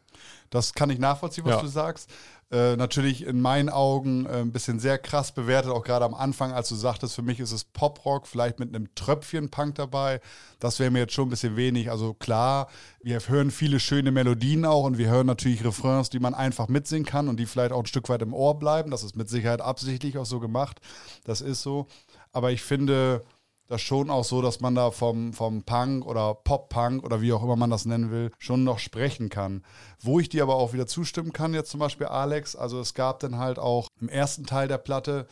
Das 0.50 0.74
kann 0.74 0.90
ich 0.90 1.00
nachvollziehen, 1.00 1.44
was 1.46 1.56
ja. 1.56 1.62
du 1.62 1.68
sagst. 1.68 2.10
Äh, 2.52 2.76
natürlich 2.76 3.26
in 3.26 3.42
meinen 3.42 3.70
Augen 3.70 4.28
äh, 4.28 4.42
ein 4.42 4.52
bisschen 4.52 4.80
sehr 4.80 5.00
krass 5.00 5.32
bewertet, 5.32 5.72
auch 5.72 5.84
gerade 5.84 6.06
am 6.06 6.14
Anfang, 6.14 6.52
als 6.52 6.70
du 6.70 6.76
sagtest, 6.76 7.16
für 7.16 7.24
mich 7.24 7.40
ist 7.40 7.52
es 7.52 7.64
Poprock, 7.64 8.28
vielleicht 8.28 8.60
mit 8.60 8.70
einem 8.70 8.94
Tröpfchen 8.94 9.50
Punk 9.50 9.76
dabei. 9.76 10.22
Das 10.60 10.80
wäre 10.80 10.92
mir 10.92 11.00
jetzt 11.00 11.14
schon 11.14 11.28
ein 11.28 11.32
bisschen 11.32 11.56
wenig. 11.56 11.90
Also 11.90 12.14
klar, 12.14 12.68
wir 13.02 13.20
hören 13.20 13.50
viele 13.50 13.80
schöne 13.80 14.12
Melodien 14.12 14.64
auch 14.66 14.84
und 14.84 15.00
wir 15.00 15.10
hören 15.10 15.26
natürlich 15.26 15.66
Refrains, 15.66 16.12
die 16.12 16.20
man 16.20 16.36
einfach 16.36 16.68
mitsingen 16.68 17.06
kann 17.06 17.30
und 17.30 17.40
die 17.40 17.48
vielleicht 17.48 17.72
auch 17.72 17.80
ein 17.80 17.88
Stück 17.88 18.10
weit 18.10 18.22
im 18.22 18.34
Ohr 18.34 18.60
bleiben. 18.60 18.92
Das 18.92 19.04
ist 19.04 19.16
mit 19.16 19.28
Sicherheit 19.28 19.62
absichtlich 19.62 20.20
auch 20.20 20.28
so 20.28 20.40
gemacht. 20.40 20.80
Das 21.24 21.42
ist 21.42 21.64
so. 21.64 21.88
Aber 22.32 22.52
ich 22.52 22.62
finde, 22.62 23.24
das 23.68 23.82
schon 23.82 24.10
auch 24.10 24.24
so, 24.24 24.42
dass 24.42 24.60
man 24.60 24.76
da 24.76 24.92
vom, 24.92 25.34
vom 25.34 25.64
Punk 25.64 26.06
oder 26.06 26.36
Pop-Punk 26.36 27.04
oder 27.04 27.22
wie 27.22 27.34
auch 27.34 27.44
immer 27.44 27.56
man 27.56 27.70
das 27.70 27.86
nennen 27.86 28.12
will, 28.12 28.32
schon 28.38 28.64
noch 28.64 28.80
sprechen 28.80 29.30
kann. 29.30 29.64
Wo 30.00 30.20
ich 30.20 30.30
dir 30.30 30.44
aber 30.44 30.56
auch 30.56 30.74
wieder 30.74 30.88
zustimmen 30.88 31.34
kann, 31.34 31.54
jetzt 31.54 31.72
zum 31.72 31.80
Beispiel 31.80 32.08
Alex, 32.08 32.56
also 32.56 32.80
es 32.80 32.94
gab 32.94 33.20
dann 33.20 33.38
halt 33.38 33.60
auch 33.60 33.88
im 34.00 34.10
ersten 34.10 34.46
Teil 34.46 34.68
der 34.68 34.78
Platte 34.78 35.28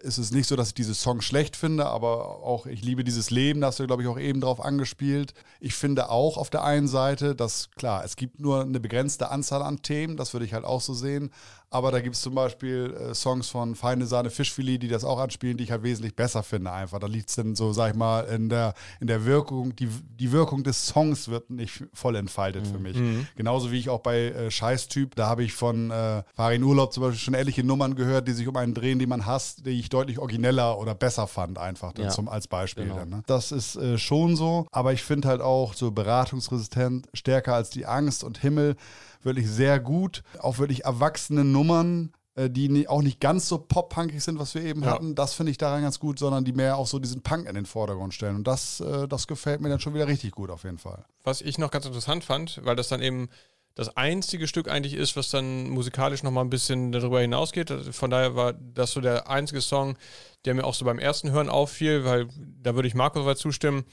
ist 0.00 0.18
es 0.18 0.30
nicht 0.30 0.46
so, 0.46 0.56
dass 0.56 0.68
ich 0.68 0.74
diese 0.74 0.94
Song 0.94 1.20
schlecht 1.20 1.56
finde, 1.56 1.86
aber 1.86 2.42
auch 2.44 2.66
ich 2.66 2.82
liebe 2.82 3.02
dieses 3.02 3.30
Leben, 3.30 3.60
da 3.60 3.68
hast 3.68 3.80
du, 3.80 3.86
glaube 3.86 4.02
ich, 4.02 4.08
auch 4.08 4.18
eben 4.18 4.40
drauf 4.40 4.64
angespielt. 4.64 5.34
Ich 5.58 5.74
finde 5.74 6.10
auch 6.10 6.36
auf 6.36 6.50
der 6.50 6.62
einen 6.62 6.88
Seite, 6.88 7.34
dass 7.34 7.70
klar, 7.72 8.04
es 8.04 8.16
gibt 8.16 8.40
nur 8.40 8.62
eine 8.62 8.80
begrenzte 8.80 9.30
Anzahl 9.30 9.62
an 9.62 9.82
Themen, 9.82 10.16
das 10.16 10.32
würde 10.32 10.46
ich 10.46 10.54
halt 10.54 10.64
auch 10.64 10.80
so 10.80 10.94
sehen, 10.94 11.32
aber 11.70 11.92
da 11.92 12.00
gibt 12.00 12.16
es 12.16 12.22
zum 12.22 12.34
Beispiel 12.34 12.94
äh, 12.94 13.14
Songs 13.14 13.48
von 13.48 13.76
Feine 13.76 14.06
Sahne 14.06 14.30
Fischfilet, 14.30 14.78
die 14.78 14.88
das 14.88 15.04
auch 15.04 15.20
anspielen, 15.20 15.56
die 15.56 15.64
ich 15.64 15.70
halt 15.70 15.84
wesentlich 15.84 16.16
besser 16.16 16.42
finde 16.42 16.72
einfach. 16.72 16.98
Da 16.98 17.06
liegt 17.06 17.28
es 17.28 17.36
dann 17.36 17.54
so, 17.54 17.72
sag 17.72 17.92
ich 17.92 17.96
mal, 17.96 18.22
in 18.24 18.48
der, 18.48 18.74
in 19.00 19.06
der 19.06 19.24
Wirkung, 19.24 19.76
die, 19.76 19.88
die 20.18 20.32
Wirkung 20.32 20.64
des 20.64 20.88
Songs 20.88 21.28
wird 21.28 21.48
nicht 21.50 21.84
voll 21.94 22.16
entfaltet 22.16 22.66
mhm. 22.66 22.72
für 22.72 22.78
mich. 22.78 22.96
Mhm. 22.96 23.28
Genauso 23.36 23.70
wie 23.70 23.78
ich 23.78 23.88
auch 23.88 24.00
bei 24.00 24.18
äh, 24.18 24.50
Scheißtyp, 24.50 25.14
da 25.14 25.28
habe 25.28 25.44
ich 25.44 25.52
von 25.52 25.92
äh, 25.92 26.24
Farin 26.34 26.64
Urlaub 26.64 26.92
zum 26.92 27.04
Beispiel 27.04 27.20
schon 27.20 27.34
ehrliche 27.34 27.62
Nummern 27.62 27.94
gehört, 27.94 28.26
die 28.26 28.32
sich 28.32 28.48
um 28.48 28.56
einen 28.56 28.74
drehen, 28.74 28.98
die 28.98 29.06
man 29.06 29.24
hasst, 29.24 29.64
die 29.64 29.78
ich 29.78 29.88
deutlich 29.88 30.18
origineller 30.18 30.76
oder 30.76 30.96
besser 30.96 31.28
fand, 31.28 31.58
einfach 31.58 31.92
ja. 31.96 32.08
zum, 32.08 32.28
als 32.28 32.48
Beispiel. 32.48 32.84
Genau. 32.84 32.96
Dann, 32.96 33.08
ne? 33.10 33.22
Das 33.26 33.52
ist 33.52 33.76
äh, 33.76 33.96
schon 33.96 34.34
so, 34.34 34.66
aber 34.72 34.92
ich 34.92 35.04
finde 35.04 35.28
halt 35.28 35.40
auch 35.40 35.74
so 35.74 35.92
beratungsresistent, 35.92 37.08
stärker 37.14 37.54
als 37.54 37.70
die 37.70 37.86
Angst 37.86 38.24
und 38.24 38.38
Himmel 38.38 38.74
wirklich 39.22 39.48
sehr 39.48 39.80
gut. 39.80 40.22
Auch 40.38 40.58
wirklich 40.58 40.84
erwachsene 40.84 41.44
Nummern, 41.44 42.12
äh, 42.34 42.48
die 42.48 42.88
auch 42.88 43.02
nicht 43.02 43.20
ganz 43.20 43.48
so 43.48 43.58
pop-punkig 43.58 44.22
sind, 44.22 44.38
was 44.38 44.54
wir 44.54 44.62
eben 44.62 44.82
ja. 44.82 44.90
hatten. 44.90 45.14
Das 45.14 45.34
finde 45.34 45.50
ich 45.50 45.58
daran 45.58 45.82
ganz 45.82 45.98
gut, 45.98 46.18
sondern 46.18 46.44
die 46.44 46.52
mehr 46.52 46.76
auch 46.76 46.86
so 46.86 46.98
diesen 46.98 47.22
Punk 47.22 47.48
in 47.48 47.54
den 47.54 47.66
Vordergrund 47.66 48.14
stellen. 48.14 48.36
Und 48.36 48.46
das, 48.46 48.80
äh, 48.80 49.08
das 49.08 49.26
gefällt 49.26 49.60
mir 49.60 49.68
dann 49.68 49.80
schon 49.80 49.94
wieder 49.94 50.06
richtig 50.06 50.32
gut 50.32 50.50
auf 50.50 50.64
jeden 50.64 50.78
Fall. 50.78 51.04
Was 51.24 51.40
ich 51.40 51.58
noch 51.58 51.70
ganz 51.70 51.86
interessant 51.86 52.24
fand, 52.24 52.60
weil 52.64 52.76
das 52.76 52.88
dann 52.88 53.02
eben 53.02 53.28
das 53.74 53.96
einzige 53.96 54.46
Stück 54.46 54.68
eigentlich 54.68 54.94
ist, 54.94 55.16
was 55.16 55.30
dann 55.30 55.70
musikalisch 55.70 56.22
nochmal 56.22 56.44
ein 56.44 56.50
bisschen 56.50 56.92
darüber 56.92 57.20
hinausgeht. 57.20 57.70
Von 57.92 58.10
daher 58.10 58.34
war 58.34 58.52
das 58.52 58.92
so 58.92 59.00
der 59.00 59.30
einzige 59.30 59.60
Song, 59.60 59.96
der 60.44 60.54
mir 60.54 60.64
auch 60.64 60.74
so 60.74 60.84
beim 60.84 60.98
ersten 60.98 61.30
Hören 61.30 61.48
auffiel, 61.48 62.04
weil 62.04 62.28
da 62.62 62.74
würde 62.74 62.88
ich 62.88 62.94
Marco 62.94 63.20
soweit 63.20 63.38
zustimmen 63.38 63.84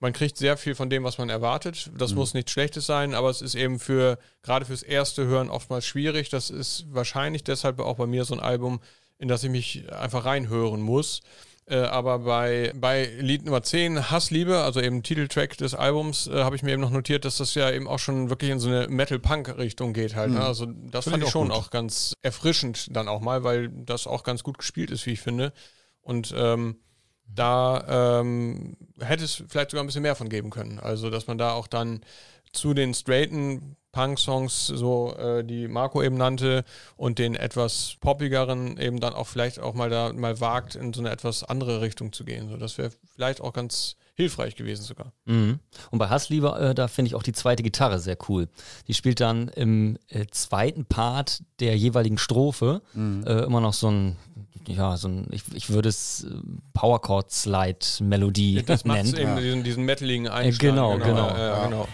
man 0.00 0.12
kriegt 0.12 0.36
sehr 0.36 0.56
viel 0.56 0.74
von 0.74 0.90
dem, 0.90 1.04
was 1.04 1.18
man 1.18 1.30
erwartet. 1.30 1.90
Das 1.96 2.12
mhm. 2.12 2.18
muss 2.18 2.34
nichts 2.34 2.52
Schlechtes 2.52 2.86
sein, 2.86 3.14
aber 3.14 3.30
es 3.30 3.42
ist 3.42 3.54
eben 3.54 3.78
für, 3.78 4.18
gerade 4.42 4.64
fürs 4.64 4.82
erste 4.82 5.26
Hören 5.26 5.50
oftmals 5.50 5.86
schwierig. 5.86 6.28
Das 6.28 6.50
ist 6.50 6.86
wahrscheinlich 6.90 7.44
deshalb 7.44 7.80
auch 7.80 7.96
bei 7.96 8.06
mir 8.06 8.24
so 8.24 8.34
ein 8.34 8.40
Album, 8.40 8.80
in 9.18 9.28
das 9.28 9.44
ich 9.44 9.50
mich 9.50 9.92
einfach 9.92 10.24
reinhören 10.24 10.80
muss. 10.80 11.22
Äh, 11.68 11.78
aber 11.78 12.20
bei, 12.20 12.72
bei 12.76 13.06
Lied 13.18 13.44
Nummer 13.44 13.62
10, 13.62 14.10
Hassliebe, 14.10 14.62
also 14.62 14.80
eben 14.80 15.02
Titeltrack 15.02 15.56
des 15.56 15.74
Albums, 15.74 16.28
äh, 16.28 16.44
habe 16.44 16.54
ich 16.54 16.62
mir 16.62 16.72
eben 16.72 16.82
noch 16.82 16.90
notiert, 16.90 17.24
dass 17.24 17.38
das 17.38 17.54
ja 17.54 17.70
eben 17.72 17.88
auch 17.88 17.98
schon 17.98 18.30
wirklich 18.30 18.50
in 18.50 18.60
so 18.60 18.68
eine 18.68 18.86
Metal-Punk-Richtung 18.86 19.92
geht 19.92 20.14
halt. 20.14 20.30
Ne? 20.30 20.36
Mhm. 20.36 20.42
Ne? 20.42 20.46
Also 20.46 20.66
das 20.66 21.04
Find 21.04 21.14
fand 21.14 21.24
ich 21.24 21.30
schon 21.30 21.48
gut. 21.48 21.56
auch 21.56 21.70
ganz 21.70 22.14
erfrischend 22.22 22.94
dann 22.94 23.08
auch 23.08 23.20
mal, 23.20 23.42
weil 23.42 23.68
das 23.68 24.06
auch 24.06 24.22
ganz 24.22 24.44
gut 24.44 24.58
gespielt 24.58 24.92
ist, 24.92 25.06
wie 25.06 25.12
ich 25.12 25.20
finde. 25.20 25.52
Und 26.02 26.32
ähm, 26.36 26.76
da 27.28 28.20
ähm, 28.20 28.76
hätte 29.00 29.24
es 29.24 29.42
vielleicht 29.48 29.70
sogar 29.70 29.84
ein 29.84 29.86
bisschen 29.86 30.02
mehr 30.02 30.16
von 30.16 30.28
geben 30.28 30.50
können. 30.50 30.78
Also, 30.78 31.10
dass 31.10 31.26
man 31.26 31.38
da 31.38 31.52
auch 31.52 31.66
dann 31.66 32.00
zu 32.52 32.74
den 32.74 32.94
straighten 32.94 33.76
Punk-Songs, 33.92 34.66
so 34.66 35.14
äh, 35.16 35.42
die 35.42 35.68
Marco 35.68 36.02
eben 36.02 36.16
nannte, 36.16 36.64
und 36.96 37.18
den 37.18 37.34
etwas 37.34 37.96
poppigeren 38.00 38.78
eben 38.78 39.00
dann 39.00 39.14
auch 39.14 39.26
vielleicht 39.26 39.58
auch 39.58 39.74
mal 39.74 39.88
da 39.88 40.12
mal 40.12 40.38
wagt, 40.40 40.74
in 40.74 40.92
so 40.92 41.00
eine 41.00 41.10
etwas 41.10 41.44
andere 41.44 41.80
Richtung 41.80 42.12
zu 42.12 42.24
gehen. 42.24 42.48
So, 42.48 42.56
das 42.56 42.76
wäre 42.78 42.90
vielleicht 43.14 43.40
auch 43.40 43.52
ganz 43.52 43.96
hilfreich 44.16 44.56
gewesen 44.56 44.82
sogar. 44.82 45.12
Mhm. 45.26 45.60
Und 45.90 45.98
bei 45.98 46.08
Hassliebe, 46.08 46.48
äh, 46.58 46.74
da 46.74 46.88
finde 46.88 47.08
ich 47.08 47.14
auch 47.14 47.22
die 47.22 47.32
zweite 47.32 47.62
Gitarre 47.62 47.98
sehr 47.98 48.16
cool. 48.28 48.48
Die 48.88 48.94
spielt 48.94 49.20
dann 49.20 49.48
im 49.48 49.98
äh, 50.08 50.24
zweiten 50.30 50.86
Part 50.86 51.42
der 51.60 51.76
jeweiligen 51.76 52.18
Strophe 52.18 52.80
äh, 52.96 53.44
immer 53.44 53.60
noch 53.60 53.74
so 53.74 53.90
ein, 53.90 54.16
ja, 54.66 54.96
so 54.96 55.08
ein, 55.08 55.28
ich, 55.30 55.42
ich 55.54 55.70
würde 55.70 55.90
es 55.90 56.24
äh, 56.24 56.30
Powerchord-Slide-Melodie 56.74 58.62
Das 58.66 58.84
macht 58.84 59.04
nennen. 59.04 59.16
eben 59.16 59.36
diesen, 59.36 59.62
diesen 59.64 59.84
metaligen 59.84 60.28
Einschlag. 60.28 60.60
genau, 60.60 60.98
genau. 60.98 61.28
Ja, 61.28 61.38
ja, 61.38 61.64
genau. 61.66 61.88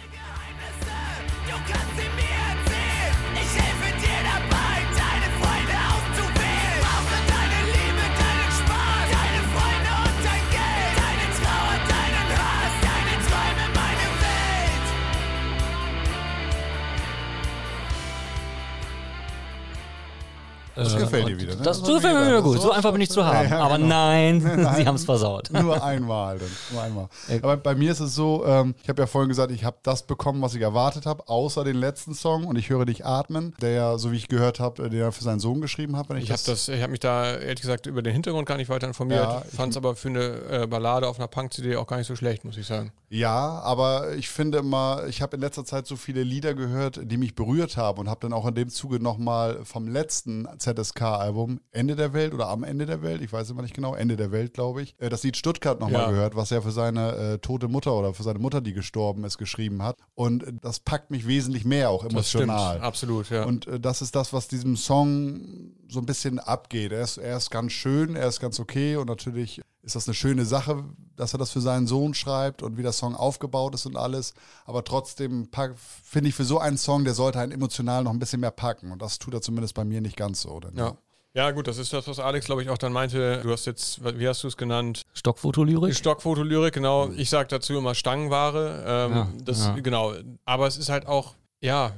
Das 20.84 20.94
Äh, 20.94 20.98
gefällt 20.98 21.28
dir 21.28 21.40
wieder, 21.40 21.54
ne? 21.56 21.62
Das, 21.62 21.80
Das 21.80 21.88
gefällt 21.88 22.14
mir 22.14 22.26
wieder 22.26 22.42
gut. 22.42 22.56
so- 22.56 22.62
So 22.62 22.70
einfach 22.72 22.92
bin 22.92 23.00
ich 23.00 23.10
zu 23.10 23.24
haben. 23.24 23.48
Ja, 23.48 23.60
Aber 23.60 23.76
genau. 23.76 23.88
nein, 23.88 24.38
Nein. 24.56 24.76
sie 24.76 24.86
haben 24.86 24.94
es 24.96 25.04
versaut. 25.04 25.50
Nur 25.52 25.82
einmal, 25.84 26.38
dann. 26.38 26.48
Nur 26.72 26.82
einmal. 26.82 27.08
Aber 27.42 27.56
bei 27.56 27.74
mir 27.74 27.92
ist 27.92 28.00
es 28.00 28.14
so, 28.14 28.44
ähm, 28.46 28.74
ich 28.82 28.88
habe 28.88 29.02
ja 29.02 29.06
vorhin 29.06 29.28
gesagt, 29.28 29.52
ich 29.52 29.64
habe 29.64 29.76
das 29.82 30.02
bekommen, 30.02 30.40
was 30.42 30.54
ich 30.54 30.60
erwartet 30.62 31.06
habe, 31.06 31.28
außer 31.28 31.64
den 31.64 31.76
letzten 31.76 32.14
Song 32.14 32.44
und 32.44 32.56
ich 32.56 32.70
höre 32.70 32.84
dich 32.84 33.04
atmen, 33.04 33.54
der 33.60 33.70
ja, 33.70 33.98
so 33.98 34.12
wie 34.12 34.16
ich 34.16 34.28
gehört 34.28 34.60
habe, 34.60 34.88
den 34.88 35.00
er 35.00 35.12
für 35.12 35.24
seinen 35.24 35.40
Sohn 35.40 35.60
geschrieben 35.60 35.96
hat. 35.96 36.06
Ich, 36.10 36.24
Ich 36.24 36.30
habe 36.30 36.42
das, 36.46 36.68
ich 36.68 36.80
habe 36.82 36.90
mich 36.90 37.00
da 37.00 37.32
ehrlich 37.36 37.60
gesagt 37.60 37.86
über 37.86 38.02
den 38.02 38.12
Hintergrund 38.12 38.46
gar 38.46 38.56
nicht 38.56 38.68
weiter 38.68 38.86
informiert. 38.86 39.22
Ja, 39.22 39.42
ich- 39.48 39.56
Fand 39.56 39.72
es 39.72 39.76
aber 39.76 39.94
für 39.96 40.08
eine 40.08 40.20
äh, 40.62 40.66
Ballade 40.66 41.08
auf 41.08 41.18
einer 41.18 41.28
Punk-CD 41.28 41.76
auch 41.76 41.86
gar 41.86 41.96
nicht 41.98 42.06
so 42.06 42.16
schlecht, 42.16 42.44
muss 42.44 42.56
ich 42.56 42.66
sagen. 42.66 42.92
Ja, 43.10 43.60
aber 43.62 44.12
ich 44.14 44.28
finde 44.30 44.58
immer, 44.58 45.02
ich 45.06 45.20
habe 45.20 45.36
in 45.36 45.42
letzter 45.42 45.64
Zeit 45.66 45.86
so 45.86 45.96
viele 45.96 46.22
Lieder 46.22 46.54
gehört, 46.54 46.98
die 47.02 47.18
mich 47.18 47.34
berührt 47.34 47.76
haben 47.76 47.98
und 48.00 48.08
habe 48.08 48.20
dann 48.20 48.32
auch 48.32 48.46
in 48.46 48.54
dem 48.54 48.68
Zuge 48.70 49.00
nochmal 49.00 49.60
vom 49.64 49.86
letzten 49.86 50.48
ZSK-Album 50.74 51.60
Ende 51.70 51.96
der 51.96 52.12
Welt 52.12 52.34
oder 52.34 52.48
am 52.48 52.64
Ende 52.64 52.86
der 52.86 53.02
Welt, 53.02 53.22
ich 53.22 53.32
weiß 53.32 53.50
immer 53.50 53.62
nicht 53.62 53.74
genau, 53.74 53.94
Ende 53.94 54.16
der 54.16 54.32
Welt, 54.32 54.54
glaube 54.54 54.82
ich, 54.82 54.94
äh, 54.98 55.08
das 55.08 55.22
Lied 55.22 55.36
Stuttgart 55.36 55.80
nochmal 55.80 56.02
Ja. 56.02 56.10
gehört, 56.10 56.36
was 56.36 56.50
er 56.52 56.62
für 56.62 56.70
seine 56.70 57.16
äh, 57.16 57.38
tote 57.38 57.68
Mutter 57.68 57.94
oder 57.94 58.14
für 58.14 58.22
seine 58.22 58.38
Mutter, 58.38 58.60
die 58.60 58.72
gestorben 58.72 59.24
ist, 59.24 59.38
geschrieben 59.38 59.82
hat. 59.82 59.96
Und 60.14 60.42
äh, 60.44 60.52
das 60.60 60.80
packt 60.80 61.10
mich 61.10 61.26
wesentlich 61.26 61.64
mehr 61.64 61.90
auch 61.90 62.06
Das 62.08 62.28
stimmt, 62.28 62.44
emotional. 62.44 62.80
absolut, 62.80 63.30
ja. 63.30 63.44
Und 63.44 63.66
äh, 63.66 63.80
das 63.80 64.02
ist 64.02 64.14
das, 64.16 64.32
was 64.32 64.48
diesem 64.48 64.76
Song 64.76 65.72
so 65.88 66.00
ein 66.00 66.06
bisschen 66.06 66.38
abgeht. 66.38 66.92
Er 66.92 67.02
ist, 67.02 67.18
er 67.18 67.36
ist 67.36 67.50
ganz 67.50 67.72
schön, 67.72 68.16
er 68.16 68.28
ist 68.28 68.40
ganz 68.40 68.58
okay 68.60 68.96
und 68.96 69.06
natürlich 69.08 69.60
ist 69.82 69.96
das 69.96 70.06
eine 70.06 70.14
schöne 70.14 70.44
Sache, 70.44 70.84
dass 71.16 71.34
er 71.34 71.38
das 71.38 71.50
für 71.50 71.60
seinen 71.60 71.86
Sohn 71.86 72.14
schreibt 72.14 72.62
und 72.62 72.76
wie 72.78 72.82
der 72.82 72.92
Song 72.92 73.14
aufgebaut 73.14 73.74
ist 73.74 73.86
und 73.86 73.96
alles. 73.96 74.34
Aber 74.66 74.84
trotzdem 74.84 75.50
pack- 75.50 75.74
finde 75.78 76.28
ich 76.30 76.34
für 76.34 76.44
so 76.44 76.58
einen 76.58 76.78
Song, 76.78 77.04
der 77.04 77.14
sollte 77.14 77.38
einen 77.38 77.52
emotional 77.52 78.04
noch 78.04 78.12
ein 78.12 78.18
bisschen 78.18 78.40
mehr 78.40 78.50
packen. 78.50 78.92
Und 78.92 79.02
das 79.02 79.18
tut 79.18 79.34
er 79.34 79.40
zumindest 79.42 79.74
bei 79.74 79.84
mir 79.84 80.00
nicht 80.00 80.16
ganz 80.16 80.42
so. 80.42 80.58
Denn, 80.60 80.76
ja. 80.76 80.96
ja, 81.34 81.50
gut, 81.50 81.66
das 81.68 81.78
ist 81.78 81.92
das, 81.92 82.06
was 82.08 82.18
Alex, 82.18 82.46
glaube 82.46 82.62
ich, 82.62 82.68
auch 82.70 82.78
dann 82.78 82.92
meinte. 82.92 83.40
Du 83.42 83.50
hast 83.52 83.66
jetzt, 83.66 84.00
wie 84.18 84.26
hast 84.28 84.42
du 84.42 84.48
es 84.48 84.56
genannt? 84.56 85.02
Stockfotolyrik? 85.14 85.94
Stockfotolyrik, 85.94 86.74
genau. 86.74 87.10
Ich 87.10 87.30
sage 87.30 87.48
dazu 87.48 87.74
immer 87.76 87.94
Stangenware. 87.94 88.84
Ähm, 88.86 89.12
Ja, 89.16 89.28
das, 89.44 89.58
ja. 89.66 89.74
Genau. 89.80 90.14
Aber 90.44 90.66
es 90.66 90.76
ist 90.76 90.88
halt 90.88 91.06
auch, 91.06 91.34
ja, 91.60 91.92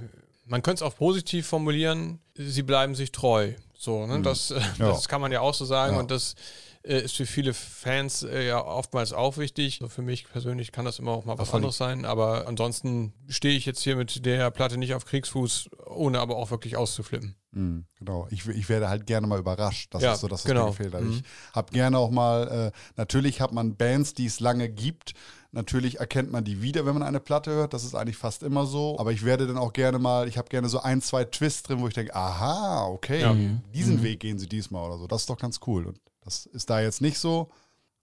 man 0.47 0.63
könnte 0.63 0.85
es 0.85 0.91
auch 0.91 0.97
positiv 0.97 1.47
formulieren, 1.47 2.19
sie 2.37 2.63
bleiben 2.63 2.95
sich 2.95 3.13
treu. 3.13 3.53
So, 3.77 4.07
ne? 4.07 4.23
das, 4.23 4.51
äh, 4.51 4.61
Ja. 4.79 4.89
das 4.89 5.09
kann 5.09 5.21
man 5.21 5.31
ja 5.33 5.41
auch 5.41 5.55
so 5.55 5.65
sagen 5.65 5.95
Ja. 5.95 6.01
und 6.01 6.11
das 6.11 6.35
äh, 6.85 7.01
ist 7.01 7.17
für 7.17 7.27
viele 7.27 7.55
Fans 7.55 8.23
äh, 8.23 8.47
ja 8.47 8.65
oftmals 8.65 9.13
auch 9.13 9.37
wichtig. 9.39 9.79
So 9.81 9.89
für 9.89 10.03
mich 10.03 10.29
persönlich 10.29 10.71
kann 10.73 10.85
das 10.85 10.99
immer 10.99 11.13
auch 11.13 11.25
mal 11.25 11.39
was 11.39 11.51
voll. 11.51 11.59
anderes 11.59 11.77
sein, 11.77 12.05
aber 12.05 12.47
ansonsten 12.47 13.13
stehe 13.29 13.57
ich 13.57 13.67
jetzt 13.67 13.83
hier 13.83 13.97
mit 13.97 14.25
der 14.27 14.51
Platte 14.51 14.77
nicht 14.79 14.95
auf 14.95 15.05
Kriegsfuß, 15.05 15.71
ohne 15.87 16.21
aber 16.21 16.37
auch 16.37 16.51
wirklich 16.51 16.77
auszuflippen. 16.77 17.35
Mhm, 17.53 17.87
genau. 17.99 18.27
Ich, 18.31 18.47
ich 18.49 18.69
werde 18.69 18.89
halt 18.89 19.07
gerne 19.07 19.27
mal 19.27 19.39
überrascht. 19.39 19.95
Das 19.95 20.03
Ja, 20.03 20.13
ist 20.15 20.21
so, 20.21 20.29
dass 20.29 20.41
es 20.41 20.47
genau. 20.47 20.65
mir 20.65 20.71
gefehlt 20.71 20.95
hat. 20.95 21.03
Mhm. 21.03 21.11
Ich 21.13 21.23
habe 21.55 21.73
gerne 21.73 21.99
auch 21.99 22.11
mal, 22.11 22.73
äh, 22.75 22.79
natürlich 22.97 23.41
hat 23.41 23.53
man 23.53 23.77
Bands, 23.77 24.13
die 24.15 24.27
es 24.27 24.41
lange 24.41 24.69
gibt. 24.69 25.15
Natürlich 25.53 26.01
erkennt 26.01 26.33
man 26.33 26.43
die 26.43 26.63
wieder, 26.63 26.85
wenn 26.85 26.95
man 26.95 27.05
eine 27.05 27.21
Platte 27.21 27.53
hört. 27.53 27.73
Das 27.75 27.85
ist 27.85 27.95
eigentlich 27.95 28.17
fast 28.17 28.43
immer 28.43 28.67
so. 28.67 28.99
Aber 28.99 29.13
ich 29.13 29.25
werde 29.25 29.47
dann 29.47 29.57
auch 29.57 29.73
gerne 29.73 30.01
mal, 30.01 30.27
ich 30.27 30.37
habe 30.37 30.49
gerne 30.49 30.69
so 30.69 30.81
ein, 30.81 31.01
zwei 31.01 31.25
Twists 31.25 31.63
drin, 31.63 31.81
wo 31.81 31.87
ich 31.87 31.95
denke, 31.95 32.13
aha, 32.17 32.87
okay, 32.87 33.21
Ja. 33.21 33.37
diesen 33.73 34.03
Weg 34.03 34.19
gehen 34.19 34.39
sie 34.41 34.49
diesmal 34.49 34.85
oder 34.91 34.99
so. 34.99 35.07
Das 35.07 35.23
ist 35.23 35.31
doch 35.31 35.39
ganz 35.39 35.61
cool. 35.69 35.87
Und 35.87 36.01
das 36.25 36.47
ist 36.47 36.71
da 36.71 36.81
jetzt 36.81 37.01
nicht 37.01 37.19
so. 37.19 37.51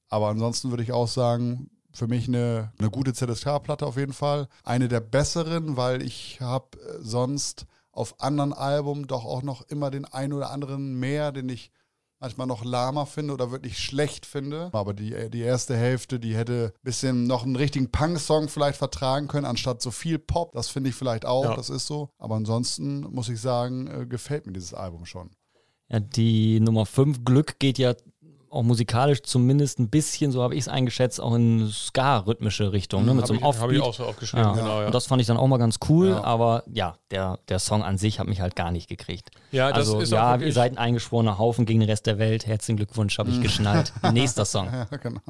Aber 0.09 0.27
ansonsten 0.27 0.69
würde 0.69 0.83
ich 0.83 0.91
auch 0.91 1.07
sagen, 1.07 1.69
für 1.93 2.07
mich 2.07 2.27
eine, 2.27 2.71
eine 2.79 2.89
gute 2.89 3.13
ZSK-Platte 3.13 3.85
auf 3.85 3.97
jeden 3.97 4.13
Fall. 4.13 4.47
Eine 4.63 4.87
der 4.87 4.99
besseren, 5.01 5.77
weil 5.77 6.01
ich 6.01 6.39
habe 6.41 6.77
äh, 6.79 6.99
sonst 7.01 7.65
auf 7.91 8.21
anderen 8.21 8.53
Alben 8.53 9.07
doch 9.07 9.25
auch 9.25 9.41
noch 9.43 9.61
immer 9.63 9.91
den 9.91 10.05
einen 10.05 10.33
oder 10.33 10.49
anderen 10.51 10.99
mehr, 10.99 11.31
den 11.33 11.49
ich 11.49 11.71
manchmal 12.19 12.47
noch 12.47 12.63
lahmer 12.63 13.05
finde 13.07 13.33
oder 13.33 13.51
wirklich 13.51 13.77
schlecht 13.79 14.25
finde. 14.25 14.69
Aber 14.73 14.93
die, 14.93 15.29
die 15.31 15.41
erste 15.41 15.75
Hälfte, 15.75 16.19
die 16.19 16.35
hätte 16.35 16.71
ein 16.75 16.83
bisschen 16.83 17.25
noch 17.25 17.43
einen 17.43 17.55
richtigen 17.55 17.89
Punk-Song 17.91 18.47
vielleicht 18.47 18.77
vertragen 18.77 19.27
können, 19.27 19.45
anstatt 19.45 19.81
so 19.81 19.91
viel 19.91 20.19
Pop. 20.19 20.53
Das 20.53 20.69
finde 20.69 20.91
ich 20.91 20.95
vielleicht 20.95 21.25
auch, 21.25 21.43
Ja. 21.45 21.55
das 21.55 21.69
ist 21.69 21.87
so. 21.87 22.09
Aber 22.19 22.35
ansonsten 22.35 23.01
muss 23.01 23.27
ich 23.27 23.41
sagen, 23.41 23.87
äh, 23.87 24.05
gefällt 24.05 24.45
mir 24.45 24.53
dieses 24.53 24.73
Album 24.73 25.05
schon. 25.05 25.31
Ja, 25.89 25.99
die 25.99 26.59
Nummer 26.61 26.85
5, 26.85 27.25
Glück, 27.25 27.59
geht 27.59 27.77
ja 27.77 27.95
auch 28.51 28.63
musikalisch 28.63 29.21
zumindest 29.23 29.79
ein 29.79 29.89
bisschen, 29.89 30.31
so 30.31 30.43
habe 30.43 30.55
ich 30.55 30.61
es 30.61 30.67
eingeschätzt, 30.67 31.21
auch 31.21 31.33
in 31.35 31.69
Ska-rhythmische 31.71 32.71
Richtung, 32.73 33.05
ne, 33.05 33.13
mit 33.13 33.25
so 33.25 33.33
einem 33.33 33.43
Habe 33.43 33.73
ich, 33.73 33.79
hab 33.81 33.87
auch 33.87 33.93
so 33.93 34.05
aufgeschrieben, 34.05 34.45
Ja. 34.45 34.53
genau. 34.53 34.79
Ja. 34.81 34.85
Und 34.87 34.95
das 34.95 35.07
fand 35.07 35.21
ich 35.21 35.27
dann 35.27 35.37
auch 35.37 35.47
mal 35.47 35.57
ganz 35.57 35.79
cool, 35.89 36.09
Ja. 36.09 36.23
aber 36.23 36.63
ja, 36.71 36.95
der, 37.11 37.39
der 37.47 37.59
Song 37.59 37.81
an 37.83 37.97
sich 37.97 38.19
hat 38.19 38.27
mich 38.27 38.41
halt 38.41 38.55
gar 38.55 38.71
nicht 38.71 38.89
gekriegt. 38.89 39.29
Ja, 39.51 39.69
das 39.69 39.87
also 39.87 40.01
ist 40.01 40.11
ja, 40.11 40.35
ihr 40.35 40.53
seid 40.53 40.73
ein 40.73 40.77
eingeschworener 40.77 41.37
Haufen 41.37 41.65
gegen 41.65 41.79
den 41.79 41.89
Rest 41.89 42.05
der 42.07 42.19
Welt. 42.19 42.45
Herzlichen 42.45 42.77
Glückwunsch, 42.77 43.17
habe 43.17 43.29
ich 43.29 43.41
geschnallt. 43.41 43.93
Nächster 44.11 44.45
Song. 44.45 44.67
Ja, 44.67 44.85
genau. 44.97 45.21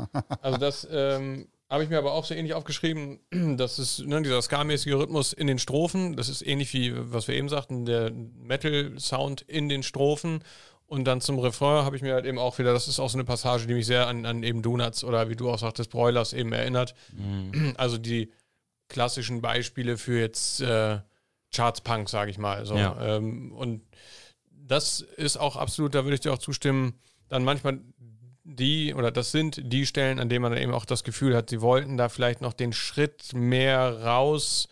Also 0.41 0.57
das 0.57 0.87
ähm, 0.91 1.47
habe 1.69 1.83
ich 1.83 1.89
mir 1.89 1.99
aber 1.99 2.13
auch 2.13 2.25
so 2.25 2.33
ähnlich 2.33 2.53
aufgeschrieben, 2.53 3.19
das 3.57 3.79
ist 3.79 3.99
ne, 4.05 4.21
dieser 4.21 4.41
ska-mäßige 4.41 4.93
Rhythmus 4.93 5.31
in 5.31 5.47
den 5.47 5.59
Strophen, 5.59 6.15
das 6.15 6.27
ist 6.27 6.45
ähnlich 6.45 6.73
wie, 6.73 6.93
was 6.95 7.27
wir 7.27 7.35
eben 7.35 7.49
sagten, 7.49 7.85
der 7.85 8.11
Metal-Sound 8.11 9.41
in 9.41 9.69
den 9.69 9.83
Strophen 9.83 10.43
und 10.91 11.05
dann 11.05 11.21
zum 11.21 11.39
Refrain 11.39 11.85
habe 11.85 11.95
ich 11.95 12.01
mir 12.01 12.13
halt 12.13 12.25
eben 12.25 12.37
auch 12.37 12.59
wieder, 12.59 12.73
das 12.73 12.89
ist 12.89 12.99
auch 12.99 13.09
so 13.09 13.17
eine 13.17 13.23
Passage, 13.23 13.65
die 13.65 13.73
mich 13.73 13.85
sehr 13.85 14.07
an, 14.07 14.25
an 14.25 14.43
eben 14.43 14.61
Donuts 14.61 15.05
oder 15.05 15.29
wie 15.29 15.37
du 15.37 15.49
auch 15.49 15.57
sagtest, 15.57 15.89
Broilers 15.89 16.33
eben 16.33 16.51
erinnert. 16.51 16.95
Also 17.77 17.97
die 17.97 18.29
klassischen 18.89 19.39
Beispiele 19.39 19.97
für 19.97 20.19
jetzt 20.19 20.59
äh, 20.59 20.99
Charts-Punk, 21.55 22.09
sage 22.09 22.29
ich 22.29 22.37
mal. 22.37 22.65
So. 22.65 22.75
Ja. 22.75 22.99
Ähm, 22.99 23.53
und 23.53 23.83
das 24.51 24.99
ist 24.99 25.37
auch 25.37 25.55
absolut, 25.55 25.95
da 25.95 26.03
würde 26.03 26.15
ich 26.15 26.19
dir 26.19 26.33
auch 26.33 26.39
zustimmen, 26.39 26.99
dann 27.29 27.45
manchmal 27.45 27.79
die, 28.43 28.93
oder 28.93 29.11
das 29.11 29.31
sind 29.31 29.61
die 29.63 29.85
Stellen, 29.85 30.19
an 30.19 30.27
denen 30.27 30.41
man 30.41 30.51
dann 30.51 30.61
eben 30.61 30.73
auch 30.73 30.83
das 30.83 31.05
Gefühl 31.05 31.37
hat, 31.37 31.49
sie 31.51 31.61
wollten 31.61 31.95
da 31.95 32.09
vielleicht 32.09 32.41
noch 32.41 32.51
den 32.51 32.73
Schritt 32.73 33.31
mehr 33.33 34.03
raus 34.03 34.67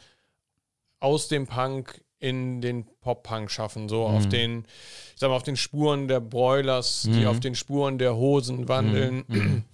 aus 0.99 1.29
dem 1.29 1.47
Punk 1.47 2.01
in 2.19 2.61
den 2.61 2.85
Pop-Punk 3.01 3.49
schaffen, 3.49 3.87
so 3.87 4.03
auf 4.05 4.27
den, 4.27 4.65
ich 5.13 5.19
sag 5.19 5.29
mal, 5.29 5.35
auf 5.35 5.43
den 5.43 5.55
Spuren 5.55 6.07
der 6.07 6.19
Broilers, 6.19 7.03
die 7.03 7.25
auf 7.25 7.39
den 7.39 7.55
Spuren 7.55 7.97
der 7.97 8.15
Hosen 8.15 8.67
wandeln. 8.67 9.23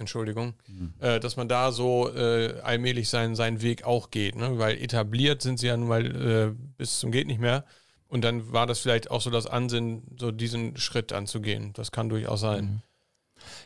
Entschuldigung, 0.00 0.54
äh, 1.00 1.20
dass 1.20 1.36
man 1.36 1.48
da 1.48 1.72
so 1.72 2.08
äh, 2.14 2.58
allmählich 2.62 3.10
seinen, 3.10 3.34
seinen 3.34 3.60
Weg 3.60 3.84
auch 3.84 4.10
geht, 4.10 4.34
ne? 4.34 4.58
weil 4.58 4.78
etabliert 4.78 5.42
sind 5.42 5.58
sie 5.58 5.66
ja 5.66 5.76
nun 5.76 5.88
mal 5.88 6.06
äh, 6.06 6.54
bis 6.78 7.00
zum 7.00 7.12
geht 7.12 7.26
nicht 7.26 7.40
mehr. 7.40 7.64
Und 8.08 8.22
dann 8.24 8.50
war 8.52 8.66
das 8.66 8.80
vielleicht 8.80 9.10
auch 9.10 9.20
so 9.20 9.30
das 9.30 9.46
Ansinnen, 9.46 10.02
so 10.18 10.32
diesen 10.32 10.76
Schritt 10.78 11.12
anzugehen. 11.12 11.72
Das 11.74 11.92
kann 11.92 12.08
durchaus 12.08 12.40
sein. 12.40 12.82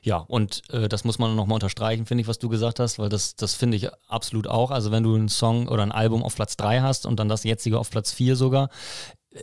Ja, 0.02 0.18
und 0.18 0.62
äh, 0.70 0.88
das 0.88 1.04
muss 1.04 1.18
man 1.18 1.36
nochmal 1.36 1.56
unterstreichen, 1.56 2.06
finde 2.06 2.22
ich, 2.22 2.28
was 2.28 2.38
du 2.38 2.48
gesagt 2.48 2.80
hast, 2.80 2.98
weil 2.98 3.08
das, 3.08 3.36
das 3.36 3.54
finde 3.54 3.76
ich 3.76 3.88
absolut 4.08 4.46
auch. 4.46 4.70
Also 4.70 4.90
wenn 4.90 5.02
du 5.02 5.14
einen 5.14 5.28
Song 5.28 5.68
oder 5.68 5.82
ein 5.82 5.92
Album 5.92 6.22
auf 6.22 6.34
Platz 6.34 6.56
3 6.56 6.80
hast 6.80 7.06
und 7.06 7.18
dann 7.18 7.28
das 7.28 7.44
jetzige 7.44 7.78
auf 7.78 7.90
Platz 7.90 8.12
4 8.12 8.36
sogar, 8.36 8.68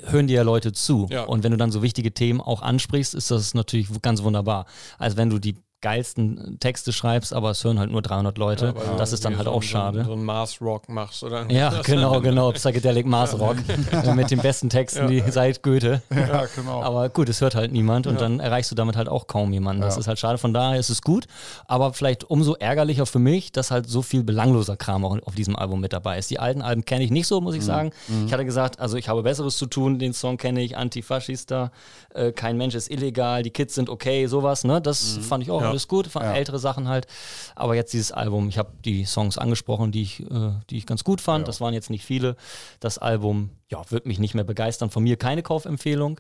hören 0.04 0.28
dir 0.28 0.38
ja 0.38 0.44
Leute 0.44 0.72
zu. 0.72 1.08
Ja. 1.10 1.24
Und 1.24 1.44
wenn 1.44 1.52
du 1.52 1.58
dann 1.58 1.72
so 1.72 1.82
wichtige 1.82 2.14
Themen 2.14 2.42
auch 2.42 2.62
ansprichst, 2.62 3.14
ist 3.14 3.32
das 3.32 3.54
natürlich 3.54 3.90
ganz 4.02 4.24
wunderbar. 4.24 4.66
Also 4.98 5.18
wenn 5.18 5.30
du 5.30 5.40
die 5.40 5.58
geilsten 5.82 6.58
Texte 6.60 6.94
schreibst, 6.94 7.34
aber 7.34 7.50
es 7.52 7.64
hören 7.64 7.80
halt 7.80 7.92
nur 7.92 8.02
300 8.02 8.38
Leute. 8.38 8.74
du 8.74 8.80
das 8.98 9.14
ist 9.14 9.26
dann 9.26 9.38
halt 9.38 9.48
irgendwie 9.48 9.58
auch 9.58 9.64
so, 9.64 9.68
schade. 9.70 10.00
So, 10.00 10.06
so 10.06 10.14
einen 10.14 10.24
Mars-Rock 10.26 10.90
machst 10.90 11.24
oder 11.24 11.50
Ja, 11.52 11.82
genau, 11.84 12.22
genau. 12.22 12.52
Psychedelic 12.52 13.06
Mars 13.06 13.38
Rock. 13.40 13.58
Äh, 13.92 14.14
Mit 14.14 14.32
den 14.32 14.40
besten 14.40 14.70
Texten, 14.70 15.08
die 15.08 15.22
seit 15.30 15.64
Goethe. 15.64 16.02
Ja, 16.10 16.46
genau. 16.56 16.82
Aber 16.84 17.10
gut, 17.10 17.30
es 17.30 17.42
hört 17.42 17.56
halt 17.56 17.72
niemand 17.72 18.08
und 18.08 18.22
dann 18.22 18.40
erreichst 18.40 18.72
du 18.72 18.76
damit 18.76 18.96
halt 18.96 19.10
auch 19.10 19.28
kaum 19.28 19.52
jemanden. 19.54 19.82
Das 19.82 19.96
Ja. 19.96 20.00
ist 20.02 20.08
halt 20.08 20.20
schade. 20.20 20.38
Von 20.38 20.54
daher 20.54 20.80
ist 20.80 20.90
es 20.90 21.02
gut, 21.02 21.26
aber 21.68 21.94
vielleicht 21.94 22.24
umso 22.30 22.54
ärgerlicher 22.56 23.06
für 23.06 23.20
mich, 23.20 23.52
dass 23.52 23.72
halt 23.72 23.90
so 23.90 24.02
viel 24.02 24.24
belangloser 24.24 24.78
Kram 24.78 25.04
auch 25.06 25.18
auf 25.26 25.36
diesem 25.36 25.56
Album 25.56 25.80
mit 25.82 25.94
dabei 25.94 26.18
ist. 26.18 26.30
Die 26.32 26.40
alten 26.40 26.62
Alben 26.62 26.86
kenne 26.86 27.04
ich 27.04 27.12
nicht 27.12 27.28
so, 27.28 27.40
Mhm. 27.40 27.44
muss 27.46 27.56
ich 27.56 27.64
sagen. 27.66 27.92
Ich 28.26 28.32
hatte 28.34 28.46
gesagt, 28.46 28.80
also 28.80 28.98
ich 28.98 29.10
habe 29.10 29.24
Besseres 29.24 29.58
zu 29.58 29.66
tun, 29.66 30.00
den 30.00 30.14
Song 30.14 30.38
kenne 30.38 30.62
ich, 30.62 30.78
Antifaschista, 30.78 31.72
äh, 32.14 32.32
kein 32.32 32.58
Mensch 32.58 32.76
ist 32.76 32.90
illegal, 32.90 33.44
die 33.44 33.50
Kids 33.52 33.76
sind 33.76 33.90
okay, 33.90 34.28
sowas, 34.28 34.64
ne? 34.64 34.82
Das 34.82 35.18
Mhm. 35.18 35.22
fand 35.24 35.44
ich 35.44 35.52
auch 35.52 35.62
Ja. 35.62 35.71
Alles 35.72 35.88
gut, 35.88 36.16
ältere 36.16 36.60
Sachen 36.60 36.88
halt. 36.88 37.08
Aber 37.56 37.76
jetzt 37.76 37.94
dieses 37.94 38.12
Album, 38.12 38.50
ich 38.50 38.58
habe 38.58 38.72
die 38.86 39.06
Songs 39.06 39.38
angesprochen, 39.38 39.92
die 39.92 40.04
ich, 40.04 40.20
äh, 40.20 40.52
die 40.70 40.78
ich 40.78 40.86
ganz 40.86 41.04
gut 41.04 41.22
fand. 41.22 41.48
Das 41.48 41.62
waren 41.62 41.74
jetzt 41.74 41.90
nicht 41.90 42.06
viele. 42.06 42.36
Das 42.80 42.98
Album, 42.98 43.50
ja, 43.70 43.82
wird 43.90 44.06
mich 44.06 44.20
nicht 44.20 44.36
mehr 44.36 44.44
begeistern. 44.44 44.90
Von 44.90 45.04
mir 45.04 45.18
keine 45.18 45.44
Kaufempfehlung. 45.44 46.20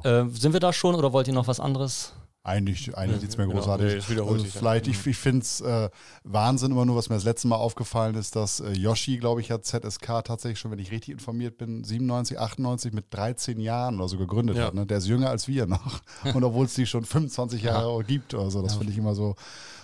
Äh, 0.00 0.28
sind 0.30 0.52
wir 0.52 0.60
da 0.60 0.72
schon 0.72 0.94
oder 0.94 1.12
wollt 1.12 1.28
ihr 1.28 1.34
noch 1.34 1.46
was 1.48 1.60
anderes? 1.60 2.12
Eigentlich, 2.48 2.96
eigentlich 2.96 3.20
nichts 3.20 3.36
mehr 3.36 3.46
genau. 3.46 3.58
großartig. 3.58 3.86
Nee, 3.86 3.98
es 3.98 4.08
wiederholt 4.08 4.40
also 4.40 4.58
vielleicht, 4.58 4.86
ich, 4.86 5.06
ich 5.06 5.16
finde 5.18 5.42
es 5.42 5.60
äh, 5.60 5.90
Wahnsinn 6.24 6.70
immer 6.72 6.86
nur, 6.86 6.96
was 6.96 7.10
mir 7.10 7.16
das 7.16 7.24
letzte 7.24 7.46
Mal 7.46 7.56
aufgefallen 7.56 8.14
ist, 8.14 8.36
dass 8.36 8.60
äh, 8.60 8.72
Yoshi, 8.72 9.18
glaube 9.18 9.42
ich, 9.42 9.50
hat 9.50 9.66
ZSK 9.66 10.24
tatsächlich 10.24 10.58
schon, 10.58 10.70
wenn 10.70 10.78
ich 10.78 10.90
richtig 10.90 11.12
informiert 11.12 11.58
bin, 11.58 11.84
97, 11.84 12.38
98 12.38 12.92
mit 12.94 13.04
13 13.10 13.60
Jahren 13.60 13.96
oder 13.96 14.08
so 14.08 14.16
gegründet 14.16 14.56
Ja. 14.56 14.66
hat. 14.66 14.74
Ne? 14.74 14.86
Der 14.86 14.96
ist 14.96 15.06
jünger 15.06 15.28
als 15.28 15.46
wir 15.46 15.66
noch. 15.66 16.00
Und 16.34 16.42
obwohl 16.42 16.64
es 16.64 16.74
die 16.74 16.86
schon 16.86 17.04
25 17.04 17.62
Jahre 17.62 18.02
gibt 18.04 18.32
oder 18.32 18.50
so, 18.50 18.62
das 18.62 18.76
finde 18.76 18.92
ich 18.92 18.98
immer 18.98 19.14
so, 19.14 19.34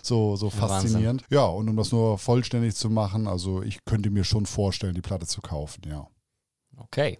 so, 0.02 0.36
so 0.36 0.48
faszinierend. 0.48 1.22
Ja, 1.30 1.44
und 1.44 1.68
um 1.68 1.76
das 1.76 1.92
nur 1.92 2.18
vollständig 2.18 2.74
zu 2.74 2.90
machen, 2.90 3.26
also 3.26 3.62
ich 3.62 3.84
könnte 3.84 4.10
mir 4.10 4.24
schon 4.24 4.46
vorstellen, 4.46 4.94
die 4.94 5.00
Platte 5.00 5.26
zu 5.26 5.40
kaufen, 5.40 5.82
ja. 5.86 6.06
Okay. 6.78 7.18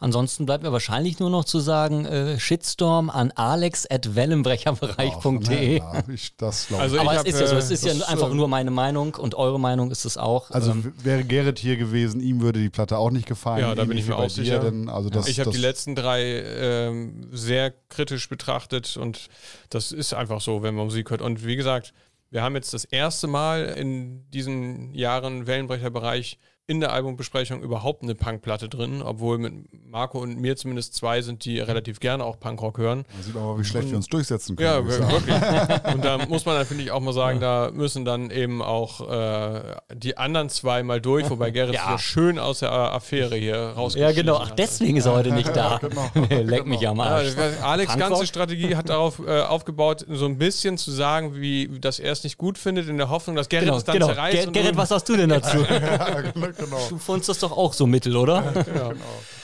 Ansonsten 0.00 0.46
bleibt 0.46 0.62
mir 0.62 0.72
wahrscheinlich 0.72 1.18
nur 1.18 1.28
noch 1.30 1.44
zu 1.44 1.60
sagen, 1.60 2.04
äh, 2.04 2.38
Shitstorm 2.38 3.08
an 3.10 3.32
alex.wellenbrecherbereich.de. 3.32 5.78
Ja, 5.78 6.02
ich, 6.08 6.36
das 6.36 6.68
glaube 6.68 6.86
ich. 6.86 6.92
Also 6.92 7.00
Aber 7.00 7.12
ich 7.12 7.18
es 7.18 7.18
hab, 7.18 7.26
ist 7.26 7.40
ja 7.40 7.46
so, 7.46 7.54
äh, 7.54 7.58
es 7.58 7.70
ist 7.70 7.84
ja 7.84 7.92
einfach 8.06 8.30
äh, 8.30 8.34
nur 8.34 8.48
meine 8.48 8.70
Meinung 8.70 9.14
und 9.14 9.34
eure 9.34 9.58
Meinung 9.58 9.90
ist 9.90 10.04
es 10.04 10.18
auch. 10.18 10.50
Also 10.50 10.72
ähm, 10.72 10.92
wäre 11.02 11.24
Gerrit 11.24 11.58
hier 11.58 11.76
gewesen, 11.76 12.20
ihm 12.20 12.40
würde 12.40 12.60
die 12.60 12.70
Platte 12.70 12.98
auch 12.98 13.10
nicht 13.10 13.26
gefallen. 13.26 13.60
Ja, 13.60 13.74
da 13.74 13.84
bin 13.84 13.98
ich 13.98 14.06
mir 14.06 14.16
auch 14.16 14.30
sicher. 14.30 14.60
Denn, 14.60 14.88
also 14.88 15.10
das, 15.10 15.28
ich 15.28 15.40
habe 15.40 15.50
die 15.50 15.58
letzten 15.58 15.94
drei 15.94 16.22
ähm, 16.22 17.28
sehr 17.32 17.72
kritisch 17.88 18.28
betrachtet 18.28 18.96
und 18.96 19.28
das 19.70 19.92
ist 19.92 20.14
einfach 20.14 20.40
so, 20.40 20.62
wenn 20.62 20.74
man 20.74 20.86
Musik 20.86 21.10
hört. 21.10 21.22
Und 21.22 21.46
wie 21.46 21.54
gesagt, 21.56 21.94
wir 22.30 22.42
haben 22.42 22.56
jetzt 22.56 22.74
das 22.74 22.84
erste 22.84 23.28
Mal 23.28 23.64
in 23.64 24.28
diesen 24.30 24.92
Jahren 24.92 25.46
Wellenbrecherbereich 25.46 26.38
in 26.66 26.80
der 26.80 26.92
Albumbesprechung 26.94 27.60
überhaupt 27.62 28.02
eine 28.02 28.14
Punkplatte 28.14 28.70
drin, 28.70 29.02
obwohl 29.02 29.36
mit 29.36 29.52
Marco 29.86 30.18
und 30.18 30.40
mir 30.40 30.56
zumindest 30.56 30.94
zwei 30.94 31.20
sind, 31.20 31.44
die 31.44 31.60
relativ 31.60 32.00
gerne 32.00 32.24
auch 32.24 32.40
Punkrock 32.40 32.78
hören. 32.78 33.04
Da 33.16 33.22
sieht 33.22 33.34
man 33.34 33.44
mal, 33.44 33.58
wie 33.58 33.64
schlecht 33.64 33.90
wir 33.90 33.96
uns 33.98 34.06
durchsetzen 34.06 34.56
können. 34.56 34.68
Ja, 34.68 34.82
wir- 34.86 35.10
wirklich. 35.10 35.94
Und 35.94 36.02
da 36.04 36.18
muss 36.26 36.46
man 36.46 36.56
dann, 36.56 36.64
finde 36.66 36.82
ich, 36.84 36.90
auch 36.90 37.00
mal 37.00 37.12
sagen, 37.12 37.38
da 37.40 37.70
müssen 37.70 38.06
dann 38.06 38.30
eben 38.30 38.62
auch 38.62 39.06
äh, 39.10 39.60
die 39.94 40.16
anderen 40.16 40.48
zwei 40.48 40.82
mal 40.82 41.02
durch, 41.02 41.28
wobei 41.28 41.50
Gerrit 41.50 41.74
Ja. 41.74 41.90
ja 41.92 41.98
schön 41.98 42.38
aus 42.38 42.60
der 42.60 42.72
Affäre 42.72 43.36
hier 43.36 43.56
rausgeschmissen 43.56 44.16
ja, 44.16 44.22
genau, 44.22 44.38
ach 44.42 44.50
deswegen 44.52 44.96
ist 44.96 45.04
er 45.04 45.12
heute 45.12 45.32
nicht 45.32 45.54
da. 45.54 45.78
Leck 46.30 46.64
mich 46.66 46.88
am 46.88 46.96
Ja, 46.96 47.04
Arsch. 47.04 47.36
Alex' 47.62 47.92
Punkrock? 47.92 48.10
ganze 48.10 48.26
Strategie 48.26 48.74
hat 48.74 48.88
darauf 48.88 49.18
äh, 49.26 49.42
aufgebaut, 49.42 50.06
so 50.08 50.24
ein 50.24 50.38
bisschen 50.38 50.78
zu 50.78 50.90
sagen, 50.92 51.34
wie 51.36 51.78
dass 51.78 51.98
er 51.98 52.12
es 52.12 52.24
nicht 52.24 52.38
gut 52.38 52.56
findet, 52.56 52.88
in 52.88 52.96
der 52.96 53.10
Hoffnung, 53.10 53.36
dass 53.36 53.50
Gerrit 53.50 53.66
Genau, 53.66 53.76
es 53.76 53.84
dann 53.84 53.94
genau. 53.94 54.06
zerreißt. 54.08 54.36
Ger 54.38 54.46
und 54.46 54.52
Gerrit, 54.54 54.76
was 54.78 54.90
hast 54.90 55.06
du 55.10 55.16
denn 55.16 55.28
dazu? 55.28 55.58
ja, 55.58 56.20
genau. 56.22 56.53
Du 56.88 56.98
fandst 56.98 57.28
das 57.28 57.38
doch 57.38 57.52
auch 57.52 57.72
so 57.72 57.86
mittel, 57.86 58.16
oder? 58.16 58.64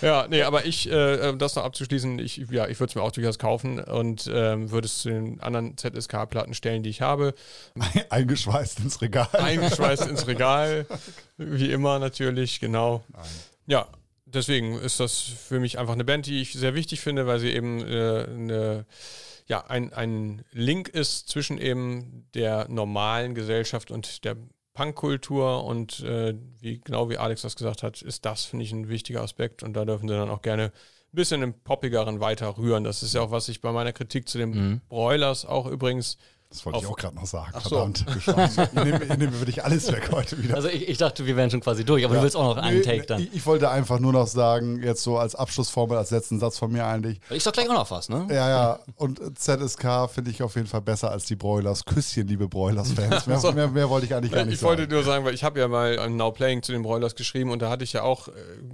Ja, 0.03 0.27
nee, 0.29 0.43
aber 0.43 0.65
ich, 0.65 0.91
äh, 0.91 1.35
das 1.37 1.57
noch 1.57 1.65
abzuschließen, 1.65 2.19
ich, 2.19 2.39
ja, 2.51 2.69
ich 2.69 2.81
würde 2.81 2.91
es 2.91 2.95
mir 2.95 3.03
auch 3.03 3.13
durchaus 3.13 3.39
kaufen 3.39 3.79
und 3.81 4.31
ähm, 4.33 4.71
würde 4.71 4.87
es 4.87 5.01
zu 5.03 5.11
den 5.11 5.41
anderen 5.41 5.77
ZSK-Platten 5.77 6.55
stellen, 6.55 6.83
die 6.83 6.91
ich 6.91 7.03
habe. 7.03 7.35
Eingeschweißt 8.11 8.81
ins 8.81 9.01
Regal. 9.03 9.29
Eingeschweißt 9.33 10.07
ins 10.07 10.27
Regal, 10.27 10.87
wie 11.37 11.71
immer 11.71 11.99
natürlich, 11.99 12.61
genau. 12.61 13.05
Ja, 13.67 13.89
deswegen 14.25 14.79
ist 14.79 15.01
das 15.01 15.21
für 15.21 15.61
mich 15.61 15.79
einfach 15.79 15.95
eine 15.95 16.05
Band, 16.05 16.27
die 16.27 16.41
ich 16.41 16.53
sehr 16.53 16.75
wichtig 16.75 17.01
finde, 17.01 17.27
weil 17.27 17.39
sie 17.39 17.53
eben 17.53 17.81
äh, 17.81 18.27
eine, 18.29 18.87
ja, 19.47 19.65
ein, 19.67 19.93
ein 19.93 20.45
Link 20.53 20.89
ist 20.89 21.29
zwischen 21.29 21.59
eben 21.59 22.27
der 22.35 22.69
normalen 22.69 23.35
Gesellschaft 23.35 23.91
und 23.91 24.25
der 24.25 24.37
Punkkultur 24.81 25.65
und 25.65 26.01
äh, 26.01 26.35
wie 26.61 26.81
genau 26.81 27.11
wie 27.11 27.19
Alex 27.19 27.43
das 27.43 27.55
gesagt 27.55 27.83
hat, 27.83 28.01
ist 28.01 28.25
das, 28.25 28.47
finde 28.47 28.65
ich, 28.65 28.73
ein 28.73 28.89
wichtiger 28.89 29.21
Aspekt 29.21 29.63
und 29.63 29.75
da 29.75 29.85
dürfen 29.85 30.09
sie 30.09 30.15
dann 30.15 30.31
auch 30.31 30.41
gerne 30.41 30.65
ein 30.65 30.73
bisschen 31.13 31.43
im 31.43 31.53
Poppigeren 31.53 32.21
weiter 32.21 32.57
rühren. 32.57 32.83
Das 32.83 33.03
ist 33.03 33.15
ja 33.15 33.21
auch, 33.21 33.31
was 33.31 33.51
ich 33.51 33.61
bei 33.61 33.73
meiner 33.73 33.93
Kritik 33.93 34.27
zu 34.27 34.39
den 34.39 34.81
Broilers 34.89 35.45
auch 35.45 35.67
übrigens 35.67 36.17
Das 36.51 36.67
wollte 36.67 36.81
ich 36.81 36.85
Auf- 36.87 36.91
auch 36.93 36.97
gerade 36.97 37.15
noch 37.15 37.27
sagen. 37.27 37.53
Ach 37.55 37.63
so. 37.63 37.69
Verdammt. 37.77 38.05
geschweißt. 38.13 38.59
Ihr 38.75 38.85
nehmt, 38.85 39.09
ihr 39.09 39.17
nehmt 39.17 39.39
wirklich 39.39 39.63
alles 39.65 39.91
weg 39.93 40.11
heute 40.11 40.43
wieder. 40.43 40.57
Also 40.57 40.67
ich, 40.69 40.89
ich 40.89 40.99
dachte, 40.99 41.25
wir 41.25 41.37
wären 41.37 41.49
schon 41.49 41.61
quasi 41.61 41.85
durch, 41.85 42.05
aber 42.05 42.17
du 42.17 42.23
willst 42.23 42.35
auch 42.35 42.43
noch 42.57 42.57
einen 42.61 42.79
Nee, 42.79 42.83
Take 42.83 43.07
dann. 43.07 43.21
Ich, 43.23 43.35
ich 43.35 43.47
wollte 43.47 43.71
einfach 43.71 44.01
nur 44.01 44.13
noch 44.13 44.27
sagen, 44.27 44.83
jetzt 44.83 45.05
so 45.05 45.17
als 45.17 45.37
Abschlussformel, 45.37 45.97
als 45.97 46.11
letzten 46.11 46.41
Satz 46.41 46.59
von 46.59 46.73
mir 46.73 46.85
eigentlich. 46.87 47.21
Ich 47.31 47.45
sag 47.45 47.53
gleich 47.55 47.69
auch 47.69 47.75
noch 47.75 47.91
was, 47.93 48.09
ne? 48.09 48.27
Ja, 48.31 48.49
ja, 48.49 48.79
und 48.97 49.21
ZSK 49.39 50.11
finde 50.13 50.33
ich 50.33 50.43
auf 50.43 50.57
jeden 50.57 50.67
Fall 50.67 50.81
besser 50.81 51.13
als 51.13 51.25
die 51.27 51.37
Broilers. 51.37 51.85
Küsschen, 51.85 52.27
liebe 52.27 52.49
Broilers-Fans. 52.49 53.29
Mehr, 53.29 53.53
mehr, 53.55 53.69
mehr 53.69 53.89
wollte 53.89 54.07
ich 54.07 54.15
eigentlich 54.17 54.33
gar 54.33 54.45
nicht 54.45 54.55
Ich 54.55 54.63
wollte 54.63 54.83
sagen. 54.83 54.93
nur 54.95 55.05
sagen, 55.05 55.25
weil 55.25 55.35
ich 55.35 55.45
habe 55.45 55.61
ja 55.61 55.69
mal 55.69 56.01
ein 56.01 56.17
Now 56.17 56.33
Playing 56.33 56.65
zu 56.65 56.73
den 56.73 56.83
Broilers 56.83 57.15
geschrieben 57.15 57.53
und 57.53 57.63
da 57.63 57.71
hatte 57.71 57.85
ich 57.85 57.93
ja 57.93 58.03
auch 58.03 58.27
äh, 58.27 58.33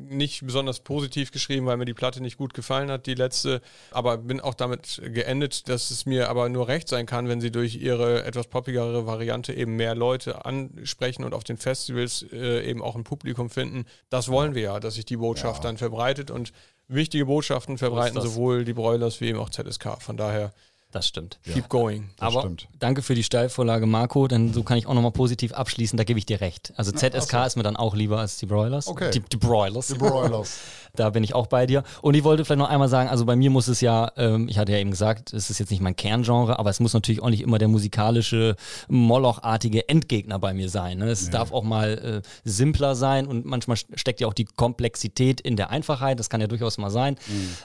nicht 0.09 0.47
besonders 0.47 0.81
positiv 0.81 1.31
geschrieben, 1.31 1.67
weil 1.67 1.77
mir 1.77 1.85
die 1.85 1.93
Platte 1.95 2.23
nicht 2.23 2.39
gut 2.39 2.55
gefallen 2.55 2.91
hat, 2.91 3.05
die 3.05 3.15
letzte. 3.15 3.61
Aber 3.91 4.17
bin 4.17 4.41
auch 4.41 4.55
damit 4.55 5.03
geendet, 5.05 5.69
dass 5.69 5.91
es 5.91 6.07
mir 6.07 6.31
aber 6.31 6.49
nur 6.49 6.69
recht 6.69 6.89
sein 6.89 7.05
kann, 7.05 7.29
wenn 7.29 7.43
sie 7.43 7.51
durch 7.51 7.66
ihre 7.75 8.25
etwas 8.25 8.47
poppigere 8.47 9.07
Variante 9.07 9.53
eben 9.53 9.75
mehr 9.75 9.97
Leute 9.97 10.45
ansprechen 10.45 11.25
und 11.25 11.35
auf 11.35 11.43
den 11.43 11.57
Festivals 11.57 12.25
äh, 12.33 12.65
eben 12.69 12.83
auch 12.83 12.95
ein 12.95 13.03
Publikum 13.03 13.51
finden. 13.51 13.87
Das 14.11 14.29
wollen 14.29 14.55
wir 14.55 14.63
ja, 14.63 14.81
dass 14.81 14.95
sich 14.95 15.05
die 15.05 15.17
Botschaft 15.17 15.65
dann 15.65 15.77
verbreitet 15.77 16.31
und 16.31 16.53
wichtige 16.89 17.27
Botschaften 17.27 17.79
verbreiten 17.79 18.21
sowohl 18.21 18.65
die 18.65 18.75
Broilers 18.75 19.21
wie 19.21 19.29
eben 19.29 19.39
auch 19.39 19.51
ZSK. 19.51 20.01
Von 20.01 20.17
daher 20.17 20.53
Das 20.93 21.07
stimmt. 21.07 21.39
keep 21.45 21.69
going. 21.69 22.11
Aber 22.19 22.41
stimmt. 22.41 22.69
danke 22.79 23.03
für 23.03 23.15
die 23.15 23.23
Steilvorlage, 23.23 23.87
Marco, 23.87 24.29
denn 24.29 24.53
so 24.55 24.63
kann 24.63 24.79
ich 24.79 24.87
auch 24.87 24.95
nochmal 24.95 25.11
positiv 25.11 25.53
abschließen, 25.53 25.97
da 25.97 26.05
gebe 26.05 26.19
ich 26.19 26.27
dir 26.27 26.41
recht. 26.41 26.73
Also 26.77 26.93
ZSK 26.93 27.47
ist 27.47 27.57
mir 27.57 27.65
dann 27.65 27.77
auch 27.77 27.95
lieber 27.95 28.21
als 28.21 28.39
die 28.39 28.47
Broilers. 28.47 28.87
Okay. 28.87 29.11
Die, 29.11 29.21
die 29.21 29.37
Broilers. 29.37 29.89
Die 29.89 29.95
Broilers. 29.95 30.59
Da 30.97 31.11
bin 31.11 31.23
ich 31.23 31.35
auch 31.35 31.47
bei 31.47 31.67
dir. 31.67 31.85
Und 32.01 32.15
ich 32.15 32.25
wollte 32.25 32.45
vielleicht 32.45 32.59
noch 32.59 32.71
einmal 32.71 32.89
sagen, 32.89 33.09
also 33.09 33.25
bei 33.27 33.37
mir 33.37 33.51
muss 33.51 33.69
es 33.69 33.81
ja, 33.81 34.11
ähm, 34.17 34.49
ich 34.49 34.59
hatte 34.59 34.73
ja 34.73 34.79
eben 34.79 34.91
gesagt, 34.91 35.33
es 35.33 35.51
ist 35.51 35.59
jetzt 35.59 35.71
nicht 35.71 35.83
mein 35.83 35.95
Kerngenre, 35.95 36.59
aber 36.59 36.71
es 36.71 36.81
muss 36.81 36.95
natürlich 36.95 37.23
auch 37.23 37.29
nicht 37.29 37.43
immer 37.43 37.59
der 37.59 37.69
musikalische, 37.69 38.57
molochartige 38.89 39.89
Endgegner 39.89 40.39
bei 40.39 40.55
mir 40.55 40.69
sein. 40.69 40.99
Ne? 40.99 41.11
Es 41.11 41.31
darf 41.31 41.53
auch 41.53 41.63
mal 41.63 42.23
äh, 42.25 42.49
simpler 42.49 42.95
sein 42.95 43.27
und 43.27 43.45
manchmal 43.45 43.77
steckt 43.77 44.21
ja 44.21 44.27
auch 44.27 44.35
die 44.35 44.47
Komplexität 44.47 45.41
in 45.41 45.57
der 45.57 45.71
Einfachheit, 45.71 46.19
das 46.19 46.31
kann 46.31 46.41
ja 46.41 46.47
durchaus 46.47 46.79
mal 46.79 46.91
sein. 46.91 47.17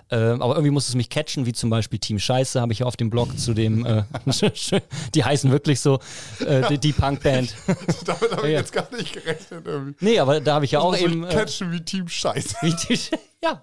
Ähm, 0.10 0.42
aber 0.42 0.56
irgendwie 0.56 0.72
muss 0.72 0.90
es 0.90 0.96
mich 0.96 1.10
catchen, 1.10 1.46
wie 1.46 1.54
zum 1.54 1.70
Beispiel 1.70 2.00
Team 2.00 2.20
Scheiße, 2.20 2.60
habe 2.60 2.74
ich 2.74 2.80
ja 2.80 2.86
auf 2.86 2.98
dem 2.98 3.10
Blog 3.12 3.38
zu 3.38 3.54
dem, 3.54 3.86
äh, 3.86 4.04
die 5.14 5.24
heißen 5.24 5.52
wirklich 5.52 5.80
so, 5.80 6.00
äh, 6.46 6.68
die, 6.70 6.78
die 6.80 6.94
Punkband. 6.94 7.54
Damit 8.06 8.32
habe 8.32 8.48
ich 8.48 8.54
Ja. 8.54 8.60
jetzt 8.60 8.74
gar 8.74 8.88
nicht 8.96 9.14
gerechnet. 9.14 9.66
Irgendwie. 9.68 9.96
Nee, 10.04 10.18
aber 10.20 10.40
da 10.42 10.56
habe 10.56 10.66
ich 10.66 10.72
ja 10.72 10.80
auch 10.80 10.98
eben. 10.98 11.24
Äh, 11.26 11.30
catchen 11.34 11.72
wie 11.72 11.82
Team 11.82 12.08
Scheiße. 12.08 12.56
wie 12.62 12.74
die, 12.74 13.00
ja, 13.44 13.62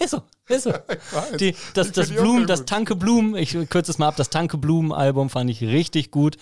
ist 0.00 0.10
so. 0.12 0.22
Ist 0.48 0.64
so. 0.64 0.70
weiß. 1.12 1.36
Die, 1.38 1.56
das 1.74 1.90
das 1.90 2.08
sehr 2.08 2.46
das. 2.46 2.64
Tanke 2.64 2.94
Blumen, 2.94 3.34
ich 3.34 3.52
kürze 3.68 3.90
es 3.90 3.98
mal 3.98 4.06
ab, 4.06 4.14
das 4.16 4.30
Tanke 4.30 4.58
Blumen 4.58 4.92
Album 4.92 5.28
fand 5.28 5.50
ich 5.50 5.60
richtig 5.62 6.12
gut. 6.12 6.36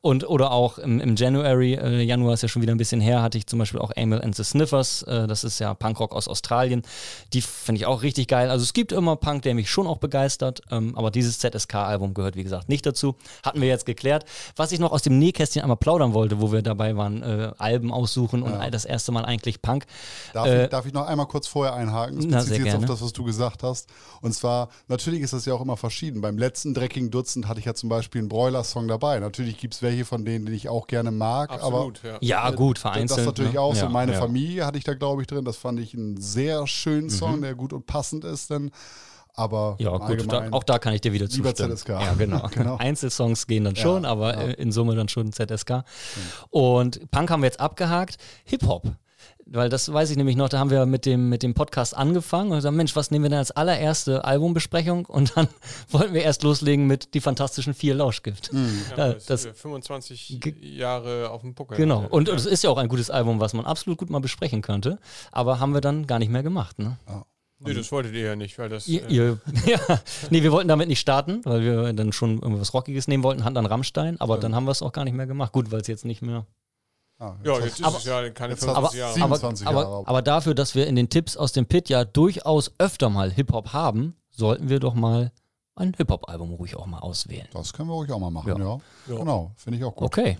Und 0.00 0.26
oder 0.28 0.52
auch 0.52 0.78
im, 0.78 1.00
im 1.00 1.16
January, 1.16 1.74
äh, 1.74 2.02
Januar 2.02 2.34
ist 2.34 2.42
ja 2.42 2.48
schon 2.48 2.62
wieder 2.62 2.74
ein 2.74 2.78
bisschen 2.78 3.00
her, 3.02 3.20
hatte 3.20 3.36
ich 3.36 3.46
zum 3.46 3.58
Beispiel 3.58 3.80
auch 3.80 3.90
Emil 3.94 4.22
and 4.22 4.34
the 4.34 4.42
Sniffers, 4.42 5.02
äh, 5.02 5.26
das 5.26 5.44
ist 5.44 5.58
ja 5.58 5.74
Punkrock 5.74 6.14
aus 6.14 6.28
Australien. 6.28 6.82
Die 7.34 7.42
finde 7.42 7.80
ich 7.80 7.86
auch 7.86 8.02
richtig 8.02 8.28
geil. 8.28 8.48
Also 8.48 8.62
es 8.62 8.72
gibt 8.72 8.90
immer 8.90 9.16
Punk, 9.16 9.42
der 9.42 9.54
mich 9.54 9.70
schon 9.70 9.86
auch 9.86 9.98
begeistert, 9.98 10.62
ähm, 10.70 10.96
aber 10.96 11.10
dieses 11.10 11.38
ZSK-Album 11.38 12.14
gehört, 12.14 12.36
wie 12.36 12.44
gesagt, 12.44 12.70
nicht 12.70 12.86
dazu. 12.86 13.16
Hatten 13.42 13.60
wir 13.60 13.68
jetzt 13.68 13.84
geklärt. 13.84 14.24
Was 14.56 14.72
ich 14.72 14.78
noch 14.78 14.92
aus 14.92 15.02
dem 15.02 15.18
Nähkästchen 15.18 15.60
einmal 15.60 15.76
plaudern 15.76 16.14
wollte, 16.14 16.40
wo 16.40 16.52
wir 16.52 16.62
dabei 16.62 16.96
waren, 16.96 17.22
äh, 17.22 17.52
Alben 17.58 17.92
aussuchen 17.92 18.42
und 18.42 18.62
das 18.72 18.84
erste 18.86 19.12
Mal 19.12 19.26
eigentlich 19.26 19.60
Punk. 19.60 19.84
Darf, 20.32 20.46
Äh, 20.46 20.64
ich, 20.64 20.70
darf 20.70 20.86
ich 20.86 20.92
noch 20.94 21.06
einmal 21.06 21.26
kurz 21.26 21.46
vorher 21.46 21.74
einhaken? 21.74 22.16
Das 22.16 22.26
na, 22.26 22.38
bezieht 22.38 22.48
sehr 22.48 22.56
sich 22.56 22.64
jetzt 22.64 22.74
auf 22.74 22.80
gerne. 22.80 22.92
das, 22.92 23.02
was 23.02 23.12
du 23.12 23.24
gesagt 23.24 23.40
hast. 23.40 23.41
Und 24.20 24.32
zwar, 24.32 24.68
natürlich 24.88 25.20
ist 25.20 25.32
das 25.32 25.44
ja 25.44 25.54
auch 25.54 25.60
immer 25.60 25.76
verschieden. 25.76 26.20
Beim 26.20 26.38
letzten 26.38 26.74
dreckigen 26.74 27.10
Dutzend 27.10 27.48
hatte 27.48 27.60
ich 27.60 27.66
ja 27.66 27.74
zum 27.74 27.88
Beispiel 27.88 28.20
einen 28.20 28.28
Broiler-Song 28.28 28.88
dabei. 28.88 29.18
Natürlich 29.18 29.58
gibt 29.58 29.74
es 29.74 29.82
welche 29.82 30.04
von 30.04 30.24
denen, 30.24 30.46
die 30.46 30.52
ich 30.52 30.68
auch 30.68 30.86
gerne 30.86 31.10
mag. 31.10 31.50
Absolut, 31.50 32.00
aber 32.00 32.12
ja. 32.12 32.18
Ja, 32.20 32.50
gut, 32.50 32.76
das 32.76 32.82
vereinzelt. 32.82 33.20
ist 33.20 33.26
natürlich 33.26 33.54
ne? 33.54 33.60
auch 33.60 33.74
so. 33.74 33.82
Ja, 33.82 33.88
Meine 33.88 34.12
ja. 34.12 34.18
Familie 34.18 34.66
hatte 34.66 34.78
ich 34.78 34.84
da, 34.84 34.94
glaube 34.94 35.22
ich, 35.22 35.28
drin. 35.28 35.44
Das 35.44 35.56
fand 35.56 35.80
ich 35.80 35.94
einen 35.94 36.20
sehr 36.20 36.66
schönen 36.66 37.10
Song, 37.10 37.42
der 37.42 37.54
gut 37.54 37.72
und 37.72 37.86
passend 37.86 38.24
ist. 38.24 38.50
Denn 38.50 38.70
aber 39.34 39.76
Ja, 39.78 39.96
gut, 39.96 40.30
da, 40.30 40.48
auch 40.50 40.62
da 40.62 40.78
kann 40.78 40.92
ich 40.92 41.00
dir 41.00 41.12
wieder 41.12 41.26
Lieber 41.26 41.54
zustimmen. 41.54 41.76
ZSK. 41.76 41.88
Ja, 41.88 42.14
genau. 42.14 42.48
Genau. 42.52 42.76
Einzelsongs 42.78 43.46
gehen 43.46 43.64
dann 43.64 43.76
schon, 43.76 44.04
aber 44.04 44.34
ja. 44.34 44.40
äh, 44.48 44.52
in 44.54 44.72
Summe 44.72 44.94
dann 44.94 45.08
schon 45.08 45.32
ZSK. 45.32 45.84
Und 46.50 47.10
Punk 47.10 47.30
haben 47.30 47.42
wir 47.42 47.46
jetzt 47.46 47.60
abgehakt. 47.60 48.16
Hip-Hop. 48.44 48.92
Weil 49.44 49.68
das 49.68 49.92
weiß 49.92 50.10
ich 50.10 50.16
nämlich 50.16 50.36
noch, 50.36 50.48
da 50.48 50.58
haben 50.60 50.70
wir 50.70 50.86
mit 50.86 51.04
dem, 51.04 51.28
mit 51.28 51.42
dem 51.42 51.52
Podcast 51.54 51.96
angefangen 51.96 52.50
und 52.52 52.58
gesagt, 52.58 52.74
Mensch, 52.76 52.94
was 52.94 53.10
nehmen 53.10 53.24
wir 53.24 53.30
denn 53.30 53.38
als 53.40 53.50
allererste 53.50 54.24
Albumbesprechung? 54.24 55.04
Und 55.06 55.36
dann 55.36 55.48
wollten 55.90 56.14
wir 56.14 56.22
erst 56.22 56.42
loslegen 56.44 56.86
mit 56.86 57.14
Die 57.14 57.20
Fantastischen 57.20 57.74
Vier 57.74 57.94
Lauschgift. 57.94 58.50
Ja, 58.52 58.96
Da, 58.96 59.12
das, 59.14 59.26
das, 59.26 59.44
äh, 59.46 59.52
25 59.52 60.38
Ge- 60.40 60.54
Jahre 60.64 61.30
auf 61.30 61.40
dem 61.42 61.54
Buckel. 61.54 61.76
genau. 61.76 62.06
Und 62.08 62.28
ja. 62.28 62.34
es 62.34 62.46
ist 62.46 62.62
ja 62.64 62.70
auch 62.70 62.78
ein 62.78 62.88
gutes 62.88 63.10
Album, 63.10 63.40
was 63.40 63.52
man 63.52 63.64
absolut 63.66 63.98
gut 63.98 64.10
mal 64.10 64.20
besprechen 64.20 64.62
könnte. 64.62 64.98
Aber 65.32 65.58
haben 65.60 65.74
wir 65.74 65.80
dann 65.80 66.06
gar 66.06 66.18
nicht 66.20 66.30
mehr 66.30 66.42
gemacht. 66.44 66.78
Ne? 66.78 66.96
Nö, 67.64 67.74
das 67.74 67.92
wolltet 67.92 68.14
ihr 68.14 68.22
ja 68.22 68.36
nicht, 68.36 68.58
weil 68.58 68.68
das. 68.68 68.88
Ihr, 68.88 69.08
äh, 69.08 69.12
ihr, 69.14 69.38
ja, 69.66 69.78
nee, 70.30 70.42
wir 70.42 70.50
wollten 70.50 70.68
damit 70.68 70.88
nicht 70.88 70.98
starten, 71.00 71.40
weil 71.44 71.62
wir 71.62 71.92
dann 71.92 72.12
schon 72.12 72.40
irgendwas 72.40 72.74
Rockiges 72.74 73.06
nehmen 73.06 73.22
wollten, 73.22 73.44
hatten 73.44 73.54
dann 73.54 73.66
Rammstein, 73.66 74.20
aber 74.20 74.38
dann 74.38 74.54
haben 74.54 74.64
wir 74.64 74.72
es 74.72 74.82
auch 74.82 74.92
gar 74.92 75.04
nicht 75.04 75.14
mehr 75.14 75.26
gemacht. 75.26 75.52
Gut, 75.52 75.70
weil 75.70 75.80
es 75.80 75.86
jetzt 75.86 76.04
nicht 76.04 76.22
mehr. 76.22 76.44
Ah, 77.22 77.36
ja, 77.44 77.58
jetzt 77.60 77.78
ist 77.78 77.84
aber- 77.86 77.98
es 77.98 78.04
ja 78.04 78.30
keine 78.30 78.54
jetzt 78.54 78.66
hat's 78.66 78.72
25 78.72 78.98
Jahre. 78.98 79.14
sieben- 79.14 79.24
aber, 79.24 79.36
27 79.36 79.66
aber, 79.68 79.82
Jahre. 79.82 80.08
aber 80.08 80.22
dafür, 80.22 80.54
dass 80.54 80.74
wir 80.74 80.88
in 80.88 80.96
den 80.96 81.08
Tipps 81.08 81.36
aus 81.36 81.52
dem 81.52 81.66
Pit 81.66 81.88
ja 81.88 82.04
durchaus 82.04 82.72
öfter 82.78 83.10
mal 83.10 83.30
Hip-Hop 83.30 83.72
haben, 83.72 84.16
sollten 84.30 84.68
wir 84.68 84.80
doch 84.80 84.94
mal 84.94 85.30
ein 85.76 85.94
Hip-Hop-Album 85.96 86.52
ruhig 86.54 86.74
auch 86.74 86.86
mal 86.86 86.98
auswählen. 86.98 87.46
das 87.52 87.72
können 87.72 87.88
wir 87.90 87.94
ruhig 87.94 88.10
auch 88.10 88.18
mal 88.18 88.30
machen, 88.30 88.48
Ja. 88.48 88.58
ja. 88.58 88.80
Ja. 89.06 89.16
Genau, 89.18 89.52
finde 89.54 89.78
ich 89.78 89.84
auch 89.84 89.94
gut. 89.94 90.06
Okay, 90.06 90.36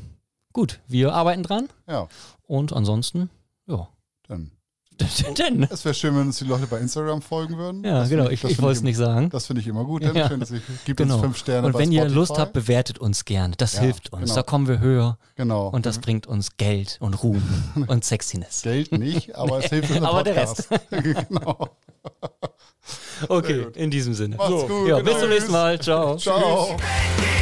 gut, 0.53 0.81
wir 0.89 1.15
arbeiten 1.15 1.45
dran 1.45 1.69
Ja, 1.87 2.09
und 2.49 2.73
ansonsten, 2.73 3.31
ja. 3.67 3.87
dann. 4.27 4.51
Denn, 5.39 5.67
Es 5.71 5.85
wäre 5.85 5.95
schön, 5.95 6.15
wenn 6.15 6.27
uns 6.29 6.39
die 6.39 6.45
Leute 6.45 6.67
bei 6.67 6.79
Instagram 6.79 7.23
folgen 7.23 7.57
würden. 7.57 7.83
ja, 7.85 8.01
Das 8.01 8.09
genau, 8.09 8.27
ich, 8.27 8.33
ich 8.35 8.41
find 8.41 8.63
wollte 8.63 8.77
es 8.79 8.83
nicht 8.83 8.97
sagen. 8.97 9.31
Das 9.31 9.47
finde 9.47 9.61
ich 9.63 9.67
immer 9.69 9.85
gut. 9.85 10.03
Denn 10.03 10.15
Ja. 10.15 10.31
Ihr, 10.31 10.39
gibt 10.85 10.99
Genau. 10.99 11.15
uns 11.15 11.23
fünf 11.23 11.37
Sterne 11.39 11.67
Und 11.67 11.75
wenn 11.79 11.91
ihr. 11.91 12.09
Lust 12.09 12.39
habt, 12.39 12.53
bewertet 12.53 12.99
uns 12.99 13.25
gerne. 13.25 13.55
Das 13.57 13.75
Ja, 13.75 13.81
hilft 13.83 14.13
uns. 14.13 14.23
genau. 14.25 14.35
Da 14.35 14.43
kommen 14.43 14.69
wir 14.69 14.79
höher 14.81 15.19
Genau. 15.37 15.69
und 15.69 15.87
das 15.87 15.99
bringt 15.99 16.27
uns 16.27 16.57
Geld 16.57 16.99
und 17.01 17.23
Ruhm 17.23 17.43
und 17.89 18.05
Sexiness. 18.05 18.63
Geld 18.63 18.93
nicht, 18.93 19.35
aber 19.35 19.59
es 19.59 19.67
hilft 19.71 19.91
uns 19.91 20.03
Aber 20.03 20.23
der 20.23 20.37
Rest. 20.37 20.69
genau. 20.91 21.69
Okay, 23.29 23.67
in 23.75 23.91
diesem 23.91 24.15
Sinne. 24.15 24.37
Macht's 24.37 24.51
So, 24.51 24.67
gut. 24.67 24.89
Ja, 24.89 24.99
bis 25.01 25.13
zum 25.13 25.21
Tschüss. 25.23 25.29
nächsten 25.31 25.53
Mal. 25.53 25.81
Ciao. 25.81 26.17
Ciao. 26.17 26.69
Wenn 26.77 27.42